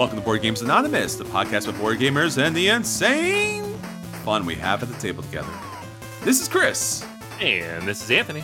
Welcome 0.00 0.16
to 0.16 0.24
Board 0.24 0.40
Games 0.40 0.62
Anonymous, 0.62 1.16
the 1.16 1.24
podcast 1.24 1.66
with 1.66 1.78
board 1.78 1.98
gamers 1.98 2.42
and 2.42 2.56
the 2.56 2.68
insane 2.68 3.74
fun 4.24 4.46
we 4.46 4.54
have 4.54 4.82
at 4.82 4.88
the 4.88 4.94
table 4.94 5.22
together. 5.22 5.52
This 6.22 6.40
is 6.40 6.48
Chris. 6.48 7.04
And 7.38 7.86
this 7.86 8.02
is 8.02 8.10
Anthony. 8.10 8.42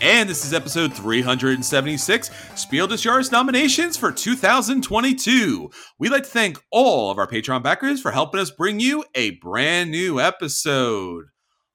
And 0.00 0.30
this 0.30 0.46
is 0.46 0.54
episode 0.54 0.94
376 0.94 2.30
Spiel 2.54 2.86
des 2.86 2.94
Jahres 2.94 3.30
nominations 3.30 3.98
for 3.98 4.10
2022. 4.10 5.70
We'd 5.98 6.08
like 6.08 6.22
to 6.22 6.30
thank 6.30 6.58
all 6.70 7.10
of 7.10 7.18
our 7.18 7.26
Patreon 7.28 7.62
backers 7.62 8.00
for 8.00 8.10
helping 8.10 8.40
us 8.40 8.50
bring 8.50 8.80
you 8.80 9.04
a 9.14 9.32
brand 9.32 9.90
new 9.90 10.20
episode. 10.20 11.26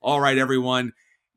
All 0.02 0.20
right, 0.20 0.40
everyone. 0.40 0.94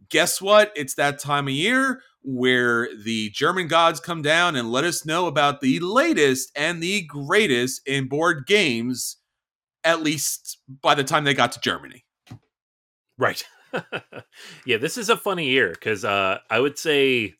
Guess 0.08 0.40
what? 0.40 0.72
It's 0.76 0.94
that 0.94 1.18
time 1.18 1.46
of 1.46 1.52
year 1.52 2.00
where 2.22 2.88
the 3.04 3.30
German 3.30 3.68
gods 3.68 4.00
come 4.00 4.22
down 4.22 4.56
and 4.56 4.70
let 4.70 4.84
us 4.84 5.06
know 5.06 5.26
about 5.26 5.60
the 5.60 5.80
latest 5.80 6.50
and 6.54 6.82
the 6.82 7.02
greatest 7.02 7.80
in 7.86 8.08
board 8.08 8.46
games, 8.46 9.16
at 9.84 10.02
least 10.02 10.58
by 10.82 10.94
the 10.94 11.04
time 11.04 11.24
they 11.24 11.34
got 11.34 11.52
to 11.52 11.60
Germany. 11.60 12.04
Right. 13.18 13.44
yeah, 14.66 14.76
this 14.76 14.98
is 14.98 15.08
a 15.10 15.16
funny 15.16 15.48
year 15.48 15.70
because 15.70 16.04
uh, 16.04 16.38
I 16.50 16.60
would 16.60 16.78
say 16.78 17.34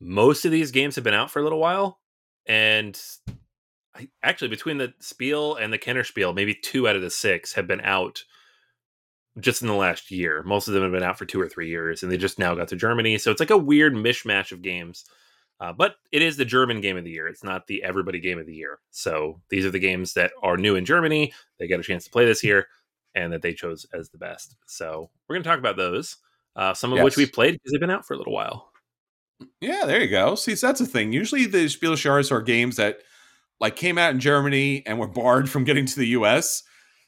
most 0.00 0.44
of 0.44 0.52
these 0.52 0.70
games 0.70 0.94
have 0.96 1.04
been 1.04 1.14
out 1.14 1.30
for 1.30 1.40
a 1.40 1.42
little 1.42 1.60
while. 1.60 1.98
And 2.46 3.00
actually, 4.22 4.48
between 4.48 4.78
the 4.78 4.94
Spiel 5.00 5.56
and 5.56 5.72
the 5.72 5.78
Kenner 5.78 6.04
Spiel, 6.04 6.32
maybe 6.32 6.54
two 6.54 6.86
out 6.88 6.96
of 6.96 7.02
the 7.02 7.10
six 7.10 7.54
have 7.54 7.66
been 7.66 7.80
out 7.80 8.22
just 9.40 9.62
in 9.62 9.68
the 9.68 9.74
last 9.74 10.10
year. 10.10 10.42
Most 10.44 10.68
of 10.68 10.74
them 10.74 10.82
have 10.82 10.92
been 10.92 11.02
out 11.02 11.18
for 11.18 11.26
two 11.26 11.40
or 11.40 11.48
three 11.48 11.68
years, 11.68 12.02
and 12.02 12.10
they 12.10 12.16
just 12.16 12.38
now 12.38 12.54
got 12.54 12.68
to 12.68 12.76
Germany. 12.76 13.18
So 13.18 13.30
it's 13.30 13.40
like 13.40 13.50
a 13.50 13.56
weird 13.56 13.94
mishmash 13.94 14.52
of 14.52 14.62
games. 14.62 15.04
Uh, 15.58 15.72
but 15.72 15.96
it 16.12 16.20
is 16.20 16.36
the 16.36 16.44
German 16.44 16.82
game 16.82 16.98
of 16.98 17.04
the 17.04 17.10
year. 17.10 17.26
It's 17.28 17.44
not 17.44 17.66
the 17.66 17.82
everybody 17.82 18.20
game 18.20 18.38
of 18.38 18.46
the 18.46 18.54
year. 18.54 18.78
So 18.90 19.40
these 19.48 19.64
are 19.64 19.70
the 19.70 19.78
games 19.78 20.12
that 20.12 20.32
are 20.42 20.58
new 20.58 20.76
in 20.76 20.84
Germany. 20.84 21.32
They 21.58 21.66
get 21.66 21.80
a 21.80 21.82
chance 21.82 22.04
to 22.04 22.10
play 22.10 22.26
this 22.26 22.44
year, 22.44 22.66
and 23.14 23.32
that 23.32 23.42
they 23.42 23.54
chose 23.54 23.86
as 23.94 24.10
the 24.10 24.18
best. 24.18 24.56
So 24.66 25.10
we're 25.28 25.36
going 25.36 25.42
to 25.44 25.48
talk 25.48 25.58
about 25.58 25.76
those. 25.76 26.18
Uh, 26.54 26.74
some 26.74 26.92
of 26.92 26.96
yes. 26.96 27.04
which 27.04 27.16
we've 27.16 27.32
played 27.32 27.54
because 27.54 27.72
they've 27.72 27.80
been 27.80 27.90
out 27.90 28.06
for 28.06 28.14
a 28.14 28.18
little 28.18 28.32
while. 28.32 28.70
Yeah, 29.60 29.84
there 29.84 30.00
you 30.00 30.08
go. 30.08 30.34
See, 30.34 30.54
that's 30.54 30.80
a 30.80 30.86
thing. 30.86 31.12
Usually 31.12 31.46
the 31.46 31.68
Spiel 31.68 31.92
Jahres 31.92 32.32
are 32.32 32.40
games 32.40 32.76
that 32.76 33.00
like 33.60 33.76
came 33.76 33.98
out 33.98 34.12
in 34.12 34.20
Germany 34.20 34.82
and 34.86 34.98
were 34.98 35.06
barred 35.06 35.50
from 35.50 35.64
getting 35.64 35.86
to 35.86 35.96
the 35.98 36.08
US. 36.08 36.62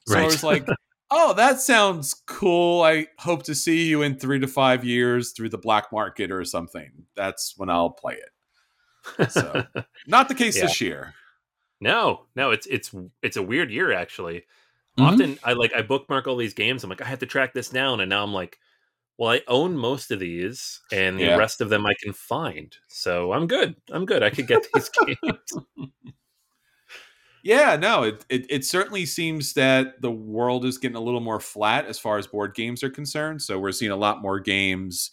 So 0.07 0.15
right. 0.15 0.25
was 0.25 0.43
like, 0.43 0.67
oh, 1.11 1.35
that 1.35 1.61
sounds 1.61 2.15
cool. 2.27 2.83
I 2.83 3.09
hope 3.19 3.43
to 3.45 3.55
see 3.55 3.85
you 3.87 4.03
in 4.03 4.17
three 4.17 4.39
to 4.41 4.47
five 4.47 4.85
years 4.85 5.33
through 5.33 5.51
the 5.51 5.59
black 5.59 5.93
market 5.93 6.31
or 6.31 6.45
something. 6.45 6.91
That's 7.17 7.55
when 7.57 7.71
I'll 7.71 7.91
play 7.91 8.15
it. 8.15 9.31
So, 9.31 9.65
not 10.07 10.29
the 10.29 10.35
case 10.35 10.57
yeah. 10.57 10.63
this 10.63 10.81
year. 10.81 11.15
No, 11.81 12.27
no, 12.35 12.51
it's 12.51 12.67
it's 12.67 12.95
it's 13.23 13.37
a 13.37 13.43
weird 13.43 13.71
year 13.71 13.93
actually. 13.93 14.45
Mm-hmm. 14.99 15.03
Often 15.03 15.39
I 15.45 15.53
like 15.53 15.73
I 15.75 15.83
bookmark 15.83 16.27
all 16.27 16.37
these 16.37 16.55
games. 16.55 16.83
I'm 16.83 16.91
like, 16.91 17.03
I 17.03 17.07
have 17.07 17.21
to 17.21 17.27
track 17.27 17.55
this 17.55 17.69
down, 17.69 18.01
and 18.01 18.11
now 18.11 18.23
I'm 18.23 18.35
like, 18.35 18.59
well, 19.17 19.31
I 19.31 19.43
own 19.47 19.77
most 19.77 20.11
of 20.11 20.19
these, 20.19 20.81
and 20.93 21.19
the 21.19 21.25
yeah. 21.25 21.37
rest 21.37 21.61
of 21.61 21.69
them 21.71 21.87
I 21.87 21.95
can 22.03 22.13
find. 22.13 22.77
So 22.89 23.33
I'm 23.33 23.47
good. 23.47 23.77
I'm 23.91 24.07
good. 24.07 24.23
I 24.23 24.31
could 24.31 24.47
get 24.47 24.67
these 24.75 24.91
games. 25.07 25.65
Yeah, 27.43 27.77
no, 27.77 28.03
it, 28.03 28.25
it, 28.29 28.47
it 28.51 28.65
certainly 28.65 29.07
seems 29.07 29.53
that 29.55 30.01
the 30.01 30.11
world 30.11 30.65
is 30.65 30.79
getting 30.79 30.97
a 30.97 31.01
little 31.01 31.21
more 31.21 31.41
flat 31.41 31.87
as 31.87 31.99
far 31.99 32.19
as 32.19 32.27
board 32.27 32.55
games 32.55 32.83
are 32.83 32.91
concerned. 32.91 33.43
So 33.43 33.59
we're 33.59 33.73
seeing 33.73 33.93
a 33.93 33.97
lot 33.97 34.23
more 34.23 34.41
games 34.41 35.13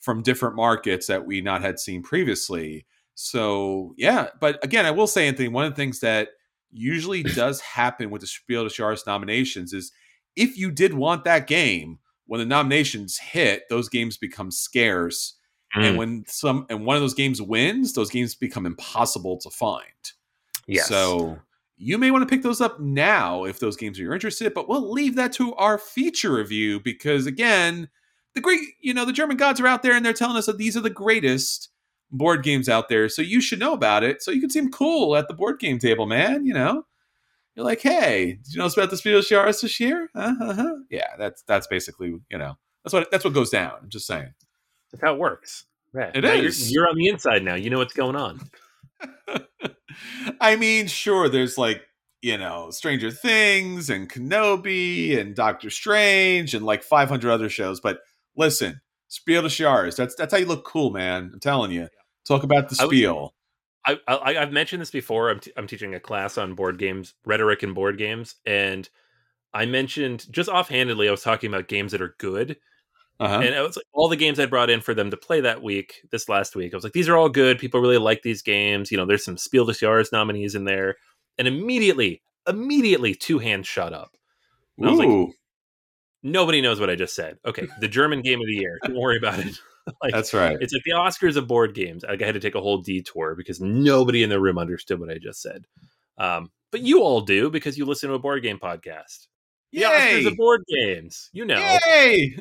from 0.00 0.22
different 0.22 0.56
markets 0.56 1.06
that 1.06 1.24
we 1.24 1.40
not 1.40 1.62
had 1.62 1.78
seen 1.78 2.02
previously. 2.02 2.86
So 3.14 3.94
yeah, 3.96 4.28
but 4.40 4.62
again, 4.62 4.84
I 4.84 4.90
will 4.90 5.06
say, 5.06 5.26
Anthony, 5.26 5.48
one 5.48 5.64
of 5.64 5.72
the 5.72 5.76
things 5.76 6.00
that 6.00 6.28
usually 6.70 7.22
does 7.34 7.60
happen 7.60 8.10
with 8.10 8.20
the 8.20 8.26
Spiel 8.26 8.64
des 8.64 8.74
Jahres 8.74 9.06
nominations 9.06 9.72
is 9.72 9.92
if 10.36 10.58
you 10.58 10.70
did 10.70 10.94
want 10.94 11.24
that 11.24 11.46
game, 11.46 11.98
when 12.26 12.40
the 12.40 12.46
nominations 12.46 13.18
hit, 13.18 13.64
those 13.68 13.88
games 13.88 14.16
become 14.16 14.50
scarce. 14.50 15.34
Mm. 15.76 15.84
And 15.84 15.98
when 15.98 16.24
some 16.26 16.66
and 16.68 16.84
one 16.84 16.96
of 16.96 17.02
those 17.02 17.14
games 17.14 17.40
wins, 17.40 17.92
those 17.94 18.10
games 18.10 18.34
become 18.34 18.66
impossible 18.66 19.38
to 19.38 19.50
find. 19.50 20.12
Yes. 20.66 20.88
So 20.88 21.38
you 21.76 21.98
may 21.98 22.10
want 22.10 22.22
to 22.22 22.32
pick 22.32 22.42
those 22.42 22.60
up 22.60 22.80
now 22.80 23.44
if 23.44 23.58
those 23.58 23.76
games 23.76 23.98
are 23.98 24.02
you're 24.02 24.14
interested, 24.14 24.54
but 24.54 24.68
we'll 24.68 24.92
leave 24.92 25.16
that 25.16 25.32
to 25.34 25.54
our 25.54 25.78
feature 25.78 26.34
review 26.34 26.80
because 26.80 27.26
again, 27.26 27.88
the 28.34 28.40
great, 28.40 28.60
you 28.80 28.94
know, 28.94 29.04
the 29.04 29.12
German 29.12 29.36
gods 29.36 29.60
are 29.60 29.66
out 29.66 29.82
there 29.82 29.94
and 29.94 30.04
they're 30.04 30.12
telling 30.12 30.36
us 30.36 30.46
that 30.46 30.58
these 30.58 30.76
are 30.76 30.80
the 30.80 30.90
greatest 30.90 31.70
board 32.10 32.42
games 32.42 32.68
out 32.68 32.88
there. 32.88 33.08
So 33.08 33.22
you 33.22 33.40
should 33.40 33.58
know 33.58 33.72
about 33.72 34.04
it. 34.04 34.22
So 34.22 34.30
you 34.30 34.40
can 34.40 34.50
seem 34.50 34.70
cool 34.70 35.16
at 35.16 35.28
the 35.28 35.34
board 35.34 35.58
game 35.58 35.78
table, 35.78 36.06
man. 36.06 36.46
You 36.46 36.54
know, 36.54 36.84
you're 37.54 37.64
like, 37.64 37.80
hey, 37.80 38.38
did 38.42 38.54
you 38.54 38.58
know 38.58 38.66
about 38.66 38.90
the 38.90 38.96
Spiel 38.96 39.20
des 39.20 39.26
Jahres 39.26 39.60
this 39.62 39.78
year? 39.78 40.08
Uh-huh. 40.14 40.76
Yeah, 40.90 41.16
that's 41.18 41.42
that's 41.42 41.66
basically, 41.66 42.14
you 42.30 42.38
know, 42.38 42.56
that's 42.84 42.92
what 42.92 43.10
that's 43.10 43.24
what 43.24 43.34
goes 43.34 43.50
down. 43.50 43.72
I'm 43.82 43.90
just 43.90 44.06
saying. 44.06 44.32
That's 44.90 45.02
how 45.02 45.14
it 45.14 45.18
works. 45.18 45.64
It 45.94 46.24
is. 46.24 46.70
You're, 46.72 46.82
you're 46.82 46.90
on 46.90 46.96
the 46.96 47.08
inside 47.08 47.44
now. 47.44 47.54
You 47.54 47.70
know 47.70 47.78
what's 47.78 47.94
going 47.94 48.16
on. 48.16 48.40
I 50.40 50.56
mean, 50.56 50.86
sure, 50.86 51.28
there's 51.28 51.58
like, 51.58 51.82
you 52.22 52.38
know, 52.38 52.70
Stranger 52.70 53.10
Things 53.10 53.90
and 53.90 54.10
Kenobi 54.10 55.18
and 55.18 55.34
Doctor 55.34 55.70
Strange 55.70 56.54
and 56.54 56.64
like 56.64 56.82
500 56.82 57.30
other 57.30 57.48
shows. 57.48 57.80
But 57.80 58.00
listen, 58.36 58.80
Spiel 59.08 59.42
des 59.42 59.48
Jahres, 59.48 59.96
that's, 59.96 60.14
that's 60.14 60.32
how 60.32 60.38
you 60.38 60.46
look 60.46 60.64
cool, 60.64 60.90
man. 60.90 61.30
I'm 61.32 61.40
telling 61.40 61.70
you. 61.70 61.88
Talk 62.26 62.42
about 62.42 62.70
the 62.70 62.74
spiel. 62.74 63.34
I, 63.86 63.98
I, 64.08 64.32
have 64.34 64.52
mentioned 64.52 64.80
this 64.80 64.90
before. 64.90 65.28
I'm, 65.28 65.40
t- 65.40 65.52
I'm 65.58 65.66
teaching 65.66 65.94
a 65.94 66.00
class 66.00 66.38
on 66.38 66.54
board 66.54 66.78
games, 66.78 67.12
rhetoric 67.26 67.62
and 67.62 67.74
board 67.74 67.98
games. 67.98 68.36
And 68.46 68.88
I 69.52 69.66
mentioned 69.66 70.26
just 70.32 70.48
offhandedly, 70.48 71.06
I 71.06 71.10
was 71.10 71.22
talking 71.22 71.52
about 71.52 71.68
games 71.68 71.92
that 71.92 72.00
are 72.00 72.16
good 72.18 72.56
uh-huh. 73.20 73.36
And 73.36 73.54
it 73.54 73.60
was 73.60 73.76
like 73.76 73.86
all 73.92 74.08
the 74.08 74.16
games 74.16 74.40
I 74.40 74.46
brought 74.46 74.70
in 74.70 74.80
for 74.80 74.92
them 74.92 75.10
to 75.10 75.16
play 75.16 75.40
that 75.40 75.62
week, 75.62 76.02
this 76.10 76.28
last 76.28 76.56
week. 76.56 76.74
I 76.74 76.76
was 76.76 76.84
like, 76.84 76.92
these 76.92 77.08
are 77.08 77.16
all 77.16 77.28
good. 77.28 77.58
People 77.58 77.80
really 77.80 77.98
like 77.98 78.22
these 78.22 78.42
games. 78.42 78.90
You 78.90 78.96
know, 78.96 79.06
there's 79.06 79.24
some 79.24 79.36
Spiel 79.36 79.64
des 79.64 79.74
Jahres 79.74 80.12
nominees 80.12 80.54
in 80.54 80.64
there. 80.64 80.96
And 81.38 81.46
immediately, 81.46 82.22
immediately, 82.48 83.14
two 83.14 83.38
hands 83.38 83.66
shot 83.66 83.92
up. 83.92 84.16
And 84.78 84.88
I 84.88 84.90
was 84.90 84.98
like, 84.98 85.34
nobody 86.22 86.60
knows 86.60 86.80
what 86.80 86.90
I 86.90 86.96
just 86.96 87.14
said. 87.14 87.38
Okay, 87.46 87.68
the 87.80 87.88
German 87.88 88.20
game 88.20 88.40
of 88.40 88.46
the 88.46 88.54
year. 88.54 88.78
Don't 88.84 88.98
worry 88.98 89.16
about 89.16 89.38
it. 89.38 89.58
like, 90.02 90.12
That's 90.12 90.34
right. 90.34 90.56
It's 90.60 90.72
like 90.72 90.82
the 90.84 90.92
Oscars 90.92 91.36
of 91.36 91.46
board 91.46 91.74
games. 91.74 92.04
Like 92.06 92.20
I 92.22 92.26
had 92.26 92.34
to 92.34 92.40
take 92.40 92.56
a 92.56 92.60
whole 92.60 92.78
detour 92.78 93.36
because 93.36 93.60
nobody 93.60 94.22
in 94.22 94.30
the 94.30 94.40
room 94.40 94.58
understood 94.58 94.98
what 94.98 95.10
I 95.10 95.18
just 95.18 95.40
said. 95.40 95.66
Um, 96.18 96.50
but 96.72 96.80
you 96.80 97.02
all 97.02 97.20
do 97.20 97.50
because 97.50 97.78
you 97.78 97.84
listen 97.84 98.08
to 98.08 98.16
a 98.16 98.18
board 98.18 98.42
game 98.42 98.58
podcast. 98.58 99.28
The 99.74 99.80
Yay! 99.80 99.88
Oscars 100.22 100.26
of 100.28 100.36
board 100.36 100.62
games. 100.68 101.30
You 101.32 101.44
know. 101.44 101.78
Yay! 101.86 102.38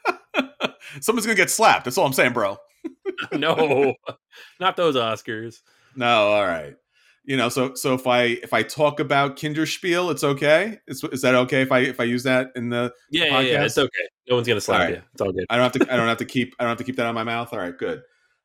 Someone's 1.00 1.26
gonna 1.26 1.34
get 1.36 1.50
slapped. 1.50 1.84
That's 1.84 1.98
all 1.98 2.06
I'm 2.06 2.12
saying, 2.12 2.32
bro. 2.32 2.58
no, 3.32 3.94
not 4.60 4.76
those 4.76 4.94
Oscars. 4.94 5.62
No, 5.96 6.28
all 6.28 6.46
right. 6.46 6.76
You 7.24 7.36
know, 7.36 7.48
so 7.48 7.74
so 7.74 7.94
if 7.94 8.06
I 8.06 8.22
if 8.22 8.52
I 8.52 8.62
talk 8.62 9.00
about 9.00 9.36
Kinderspiel, 9.36 10.12
it's 10.12 10.22
okay. 10.22 10.78
Is, 10.86 11.02
is 11.04 11.22
that 11.22 11.34
okay 11.34 11.62
if 11.62 11.72
I 11.72 11.80
if 11.80 11.98
I 11.98 12.04
use 12.04 12.22
that 12.22 12.52
in 12.54 12.68
the 12.68 12.92
yeah 13.10 13.24
podcast? 13.24 13.30
yeah, 13.30 13.40
yeah 13.40 13.64
it's 13.64 13.78
okay. 13.78 14.08
No 14.28 14.36
one's 14.36 14.46
gonna 14.46 14.60
slap 14.60 14.80
right. 14.80 14.90
you. 14.90 15.02
It's 15.12 15.20
all 15.20 15.32
good. 15.32 15.46
I 15.50 15.56
don't 15.56 15.64
have 15.64 15.72
to. 15.72 15.92
I 15.92 15.96
don't 15.96 16.06
have 16.06 16.18
to 16.18 16.24
keep. 16.24 16.54
I 16.60 16.64
don't 16.64 16.70
have 16.70 16.78
to 16.78 16.84
keep 16.84 16.96
that 16.96 17.06
on 17.06 17.14
my 17.16 17.24
mouth. 17.24 17.52
All 17.52 17.58
right, 17.58 17.76
good. 17.76 18.02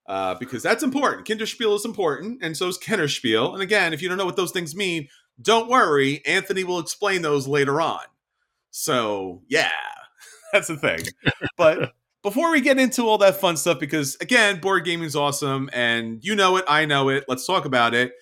Uh, 0.07 0.33
because 0.39 0.63
that's 0.63 0.81
important. 0.81 1.27
Kinderspiel 1.27 1.75
is 1.75 1.85
important, 1.85 2.41
and 2.41 2.57
so 2.57 2.67
is 2.67 2.79
Kennerspiel. 2.79 3.53
And 3.53 3.61
again, 3.61 3.93
if 3.93 4.01
you 4.01 4.09
don't 4.09 4.17
know 4.17 4.25
what 4.25 4.37
those 4.37 4.51
things 4.51 4.75
mean, 4.75 5.07
don't 5.41 5.69
worry. 5.69 6.25
Anthony 6.25 6.63
will 6.63 6.79
explain 6.79 7.21
those 7.21 7.47
later 7.47 7.81
on. 7.81 8.03
So 8.71 9.43
yeah, 9.47 9.71
that's 10.53 10.67
the 10.67 10.77
thing. 10.77 10.99
But 11.57 11.93
before 12.23 12.51
we 12.51 12.61
get 12.61 12.79
into 12.79 13.03
all 13.03 13.17
that 13.19 13.39
fun 13.39 13.57
stuff, 13.57 13.79
because 13.79 14.17
again, 14.21 14.59
board 14.59 14.85
gaming 14.85 15.05
is 15.05 15.15
awesome, 15.15 15.69
and 15.73 16.23
you 16.23 16.35
know 16.35 16.57
it, 16.57 16.65
I 16.67 16.85
know 16.85 17.09
it. 17.09 17.25
Let's 17.27 17.45
talk 17.45 17.65
about 17.65 17.93
it. 17.93 18.13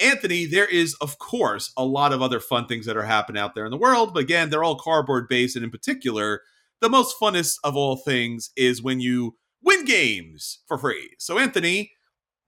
Anthony, 0.00 0.46
there 0.46 0.66
is, 0.66 0.94
of 1.00 1.18
course, 1.18 1.72
a 1.76 1.84
lot 1.84 2.12
of 2.12 2.22
other 2.22 2.38
fun 2.38 2.66
things 2.66 2.86
that 2.86 2.96
are 2.96 3.02
happening 3.02 3.42
out 3.42 3.56
there 3.56 3.64
in 3.64 3.72
the 3.72 3.76
world, 3.76 4.14
but 4.14 4.22
again, 4.22 4.48
they're 4.48 4.62
all 4.62 4.78
cardboard 4.78 5.28
based, 5.28 5.56
and 5.56 5.64
in 5.64 5.70
particular, 5.70 6.42
the 6.80 6.88
most 6.88 7.16
funnest 7.20 7.56
of 7.64 7.76
all 7.76 7.96
things 7.96 8.50
is 8.56 8.80
when 8.80 9.00
you 9.00 9.36
win 9.62 9.84
games 9.84 10.60
for 10.68 10.78
free. 10.78 11.14
So, 11.18 11.38
Anthony, 11.38 11.92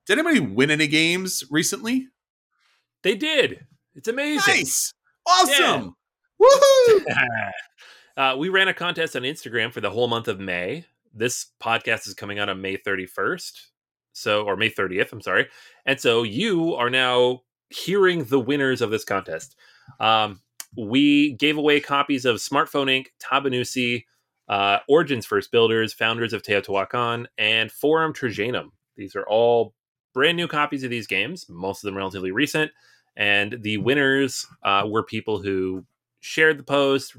did 0.07 0.19
anybody 0.19 0.41
win 0.41 0.71
any 0.71 0.87
games 0.87 1.43
recently? 1.51 2.09
They 3.03 3.17
did. 3.17 3.67
It's 3.95 4.09
amazing. 4.09 4.55
Nice. 4.55 4.93
Awesome. 5.27 5.95
Yeah. 6.41 6.47
Woohoo! 6.47 7.51
Uh, 8.17 8.37
we 8.37 8.51
ran 8.51 8.69
a 8.69 8.75
contest 8.75 9.17
on 9.17 9.23
Instagram 9.23 9.73
for 9.73 9.81
the 9.81 9.89
whole 9.89 10.07
month 10.07 10.29
of 10.29 10.39
May. 10.39 10.85
This 11.15 11.47
podcast 11.63 12.07
is 12.07 12.13
coming 12.13 12.39
out 12.39 12.51
on 12.51 12.61
May 12.61 12.77
31st. 12.77 13.53
So, 14.13 14.45
or 14.45 14.57
May 14.57 14.69
30th, 14.69 15.13
I'm 15.13 15.23
sorry. 15.23 15.47
And 15.87 15.99
so 15.99 16.23
you 16.23 16.75
are 16.75 16.91
now 16.91 17.45
hearing 17.71 18.25
the 18.25 18.41
winners 18.41 18.83
of 18.83 18.91
this 18.91 19.05
contest. 19.05 19.57
Um, 20.01 20.41
we 20.77 21.33
gave 21.35 21.57
away 21.57 21.81
copies 21.81 22.25
of 22.27 22.37
Smartphone 22.37 22.91
Inc., 22.91 23.07
Tabannusi, 23.23 24.05
uh, 24.49 24.81
Origins 24.89 25.25
First 25.25 25.51
Builders, 25.51 25.95
founders 25.95 26.33
of 26.33 26.43
Teotihuacan, 26.43 27.27
and 27.39 27.73
Forum 27.73 28.13
Trajanum. 28.13 28.71
These 28.97 29.17
are 29.17 29.27
all 29.29 29.75
brand 30.13 30.37
new 30.37 30.49
copies 30.49 30.85
of 30.85 30.91
these 30.91 31.07
games, 31.07 31.47
most 31.49 31.83
of 31.83 31.89
them 31.89 31.97
relatively 31.97 32.33
recent. 32.33 32.71
And 33.17 33.59
the 33.63 33.79
winners 33.79 34.47
uh, 34.63 34.87
were 34.89 35.03
people 35.03 35.43
who 35.43 35.85
shared 36.21 36.59
the 36.59 36.65
post, 36.65 37.17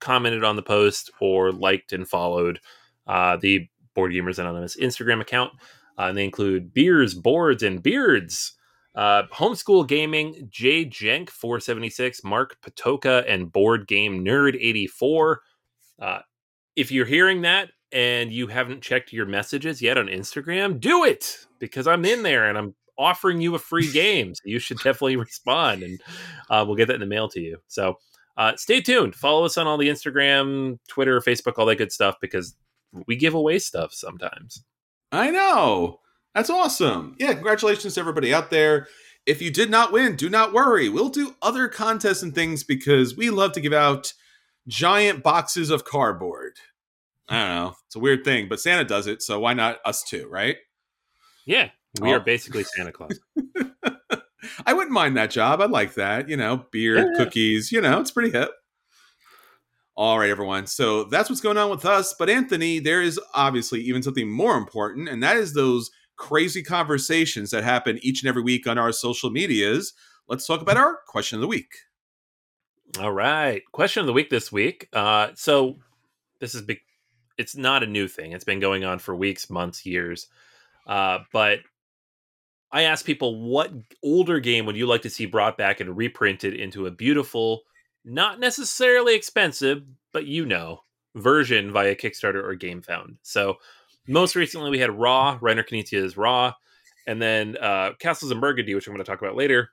commented 0.00 0.44
on 0.44 0.56
the 0.56 0.62
post, 0.62 1.10
or 1.20 1.52
liked 1.52 1.92
and 1.92 2.08
followed 2.08 2.60
uh, 3.06 3.36
the 3.36 3.68
Board 3.94 4.12
Gamers 4.12 4.38
Anonymous 4.38 4.76
Instagram 4.76 5.20
account. 5.20 5.52
Uh, 5.98 6.04
and 6.04 6.18
they 6.18 6.24
include 6.24 6.72
Beers, 6.72 7.14
Boards, 7.14 7.62
and 7.62 7.82
Beards. 7.82 8.54
Uh, 8.94 9.22
homeschool 9.32 9.86
gaming, 9.86 10.48
Jay 10.50 10.84
Jenk 10.84 11.30
476, 11.30 12.24
Mark 12.24 12.56
Patoka, 12.60 13.24
and 13.28 13.52
board 13.52 13.86
game 13.86 14.24
nerd 14.24 14.56
84. 14.56 15.40
Uh, 16.00 16.18
if 16.74 16.90
you're 16.90 17.06
hearing 17.06 17.42
that 17.42 17.70
and 17.92 18.32
you 18.32 18.48
haven't 18.48 18.82
checked 18.82 19.12
your 19.12 19.26
messages 19.26 19.80
yet 19.80 19.96
on 19.96 20.06
Instagram, 20.06 20.80
do 20.80 21.04
it 21.04 21.46
because 21.58 21.86
I'm 21.86 22.04
in 22.04 22.22
there 22.22 22.48
and 22.48 22.58
I'm 22.58 22.74
offering 23.00 23.40
you 23.40 23.54
a 23.54 23.58
free 23.58 23.90
game. 23.90 24.34
So 24.34 24.42
you 24.44 24.58
should 24.58 24.76
definitely 24.78 25.16
respond 25.16 25.82
and 25.82 26.00
uh, 26.50 26.64
we'll 26.66 26.76
get 26.76 26.88
that 26.88 26.94
in 26.94 27.00
the 27.00 27.06
mail 27.06 27.28
to 27.30 27.40
you. 27.40 27.58
So 27.66 27.98
uh, 28.36 28.56
stay 28.56 28.80
tuned. 28.80 29.14
Follow 29.14 29.44
us 29.44 29.58
on 29.58 29.66
all 29.66 29.78
the 29.78 29.88
Instagram, 29.88 30.78
Twitter, 30.88 31.20
Facebook, 31.20 31.54
all 31.56 31.66
that 31.66 31.76
good 31.76 31.92
stuff 31.92 32.16
because 32.20 32.54
we 33.06 33.16
give 33.16 33.34
away 33.34 33.58
stuff 33.58 33.92
sometimes. 33.92 34.62
I 35.12 35.30
know. 35.30 36.00
That's 36.34 36.50
awesome. 36.50 37.16
Yeah, 37.18 37.32
congratulations 37.32 37.94
to 37.94 38.00
everybody 38.00 38.32
out 38.32 38.50
there. 38.50 38.86
If 39.26 39.42
you 39.42 39.50
did 39.50 39.70
not 39.70 39.92
win, 39.92 40.16
do 40.16 40.30
not 40.30 40.52
worry. 40.52 40.88
We'll 40.88 41.08
do 41.08 41.34
other 41.42 41.68
contests 41.68 42.22
and 42.22 42.34
things 42.34 42.64
because 42.64 43.16
we 43.16 43.30
love 43.30 43.52
to 43.52 43.60
give 43.60 43.72
out 43.72 44.12
giant 44.68 45.22
boxes 45.22 45.70
of 45.70 45.84
cardboard. 45.84 46.52
I 47.28 47.46
don't 47.46 47.54
know. 47.54 47.74
It's 47.86 47.96
a 47.96 48.00
weird 48.00 48.24
thing, 48.24 48.48
but 48.48 48.60
Santa 48.60 48.84
does 48.84 49.06
it, 49.06 49.22
so 49.22 49.38
why 49.40 49.54
not 49.54 49.78
us 49.84 50.02
too, 50.02 50.28
right? 50.28 50.56
Yeah, 51.46 51.70
we 52.00 52.10
Oh. 52.10 52.14
are 52.14 52.20
basically 52.20 52.64
Santa 52.64 52.92
Claus. 52.92 53.18
I 54.66 54.72
wouldn't 54.72 54.92
mind 54.92 55.16
that 55.16 55.30
job. 55.30 55.60
I'd 55.60 55.70
like 55.70 55.94
that. 55.94 56.28
You 56.28 56.36
know, 56.36 56.66
beer, 56.70 56.98
yeah. 56.98 57.08
cookies, 57.16 57.72
you 57.72 57.80
know, 57.80 58.00
it's 58.00 58.10
pretty 58.10 58.30
hip. 58.30 58.50
All 59.96 60.18
right, 60.18 60.30
everyone. 60.30 60.66
So 60.66 61.04
that's 61.04 61.28
what's 61.28 61.42
going 61.42 61.58
on 61.58 61.68
with 61.70 61.84
us. 61.84 62.14
But 62.18 62.30
Anthony, 62.30 62.78
there 62.78 63.02
is 63.02 63.20
obviously 63.34 63.80
even 63.82 64.02
something 64.02 64.30
more 64.30 64.56
important, 64.56 65.08
and 65.08 65.22
that 65.22 65.36
is 65.36 65.52
those 65.52 65.90
crazy 66.16 66.62
conversations 66.62 67.50
that 67.50 67.64
happen 67.64 67.98
each 68.02 68.22
and 68.22 68.28
every 68.28 68.42
week 68.42 68.66
on 68.66 68.78
our 68.78 68.92
social 68.92 69.30
medias. 69.30 69.92
Let's 70.28 70.46
talk 70.46 70.60
about 70.62 70.76
our 70.76 70.98
question 71.08 71.36
of 71.36 71.40
the 71.42 71.48
week. 71.48 71.72
All 72.98 73.12
right. 73.12 73.62
Question 73.72 74.00
of 74.00 74.06
the 74.06 74.12
week 74.12 74.30
this 74.30 74.50
week. 74.50 74.88
Uh, 74.92 75.28
so 75.34 75.76
this 76.40 76.54
is 76.54 76.62
big. 76.62 76.78
It's 77.38 77.56
not 77.56 77.82
a 77.82 77.86
new 77.86 78.06
thing. 78.08 78.32
It's 78.32 78.44
been 78.44 78.60
going 78.60 78.84
on 78.84 78.98
for 78.98 79.14
weeks, 79.14 79.48
months, 79.50 79.84
years. 79.86 80.28
Uh, 80.86 81.20
but 81.32 81.60
I 82.72 82.82
ask 82.82 83.04
people, 83.04 83.40
what 83.40 83.72
older 84.02 84.38
game 84.38 84.66
would 84.66 84.76
you 84.76 84.86
like 84.86 85.02
to 85.02 85.10
see 85.10 85.26
brought 85.26 85.58
back 85.58 85.80
and 85.80 85.96
reprinted 85.96 86.54
into 86.54 86.86
a 86.86 86.90
beautiful, 86.90 87.62
not 88.04 88.38
necessarily 88.38 89.14
expensive, 89.14 89.82
but 90.12 90.26
you 90.26 90.46
know, 90.46 90.82
version 91.16 91.72
via 91.72 91.94
Kickstarter 91.94 92.42
or 92.42 92.56
GameFound? 92.56 93.16
So 93.22 93.56
most 94.06 94.36
recently, 94.36 94.70
we 94.70 94.78
had 94.78 94.96
Ra, 94.96 95.38
Reiner 95.40 95.66
Knizia's 95.66 96.16
Ra, 96.16 96.52
and 97.06 97.20
then 97.20 97.56
uh, 97.56 97.92
Castles 97.98 98.30
and 98.30 98.40
Burgundy, 98.40 98.74
which 98.74 98.86
I'm 98.86 98.94
going 98.94 99.04
to 99.04 99.10
talk 99.10 99.20
about 99.20 99.36
later. 99.36 99.70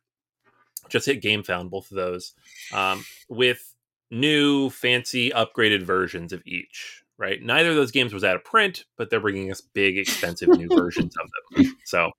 Just 0.90 1.06
hit 1.06 1.22
GameFound, 1.22 1.70
both 1.70 1.92
of 1.92 1.98
those 1.98 2.34
um, 2.74 3.04
with 3.30 3.76
new, 4.10 4.70
fancy, 4.70 5.32
upgraded 5.32 5.84
versions 5.84 6.34
of 6.34 6.42
each. 6.46 7.04
Right? 7.20 7.42
Neither 7.42 7.72
of 7.72 7.76
those 7.76 7.92
games 7.92 8.14
was 8.14 8.24
out 8.24 8.36
of 8.36 8.44
print, 8.44 8.86
but 8.96 9.10
they're 9.10 9.20
bringing 9.20 9.52
us 9.52 9.60
big, 9.60 9.98
expensive 9.98 10.50
new 10.50 10.68
versions 10.70 11.16
of 11.18 11.30
them. 11.56 11.76
So, 11.84 12.12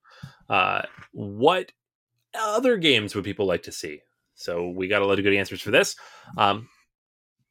uh, 0.49 0.83
what 1.13 1.73
other 2.35 2.77
games 2.77 3.15
would 3.15 3.25
people 3.25 3.47
like 3.47 3.65
to 3.65 3.73
see? 3.73 4.01
So 4.35 4.69
we 4.69 4.89
got 4.89 5.03
a 5.03 5.07
lot 5.07 5.19
of 5.19 5.25
good 5.25 5.35
answers 5.35 5.61
for 5.61 5.71
this. 5.71 5.97
Um, 6.37 6.69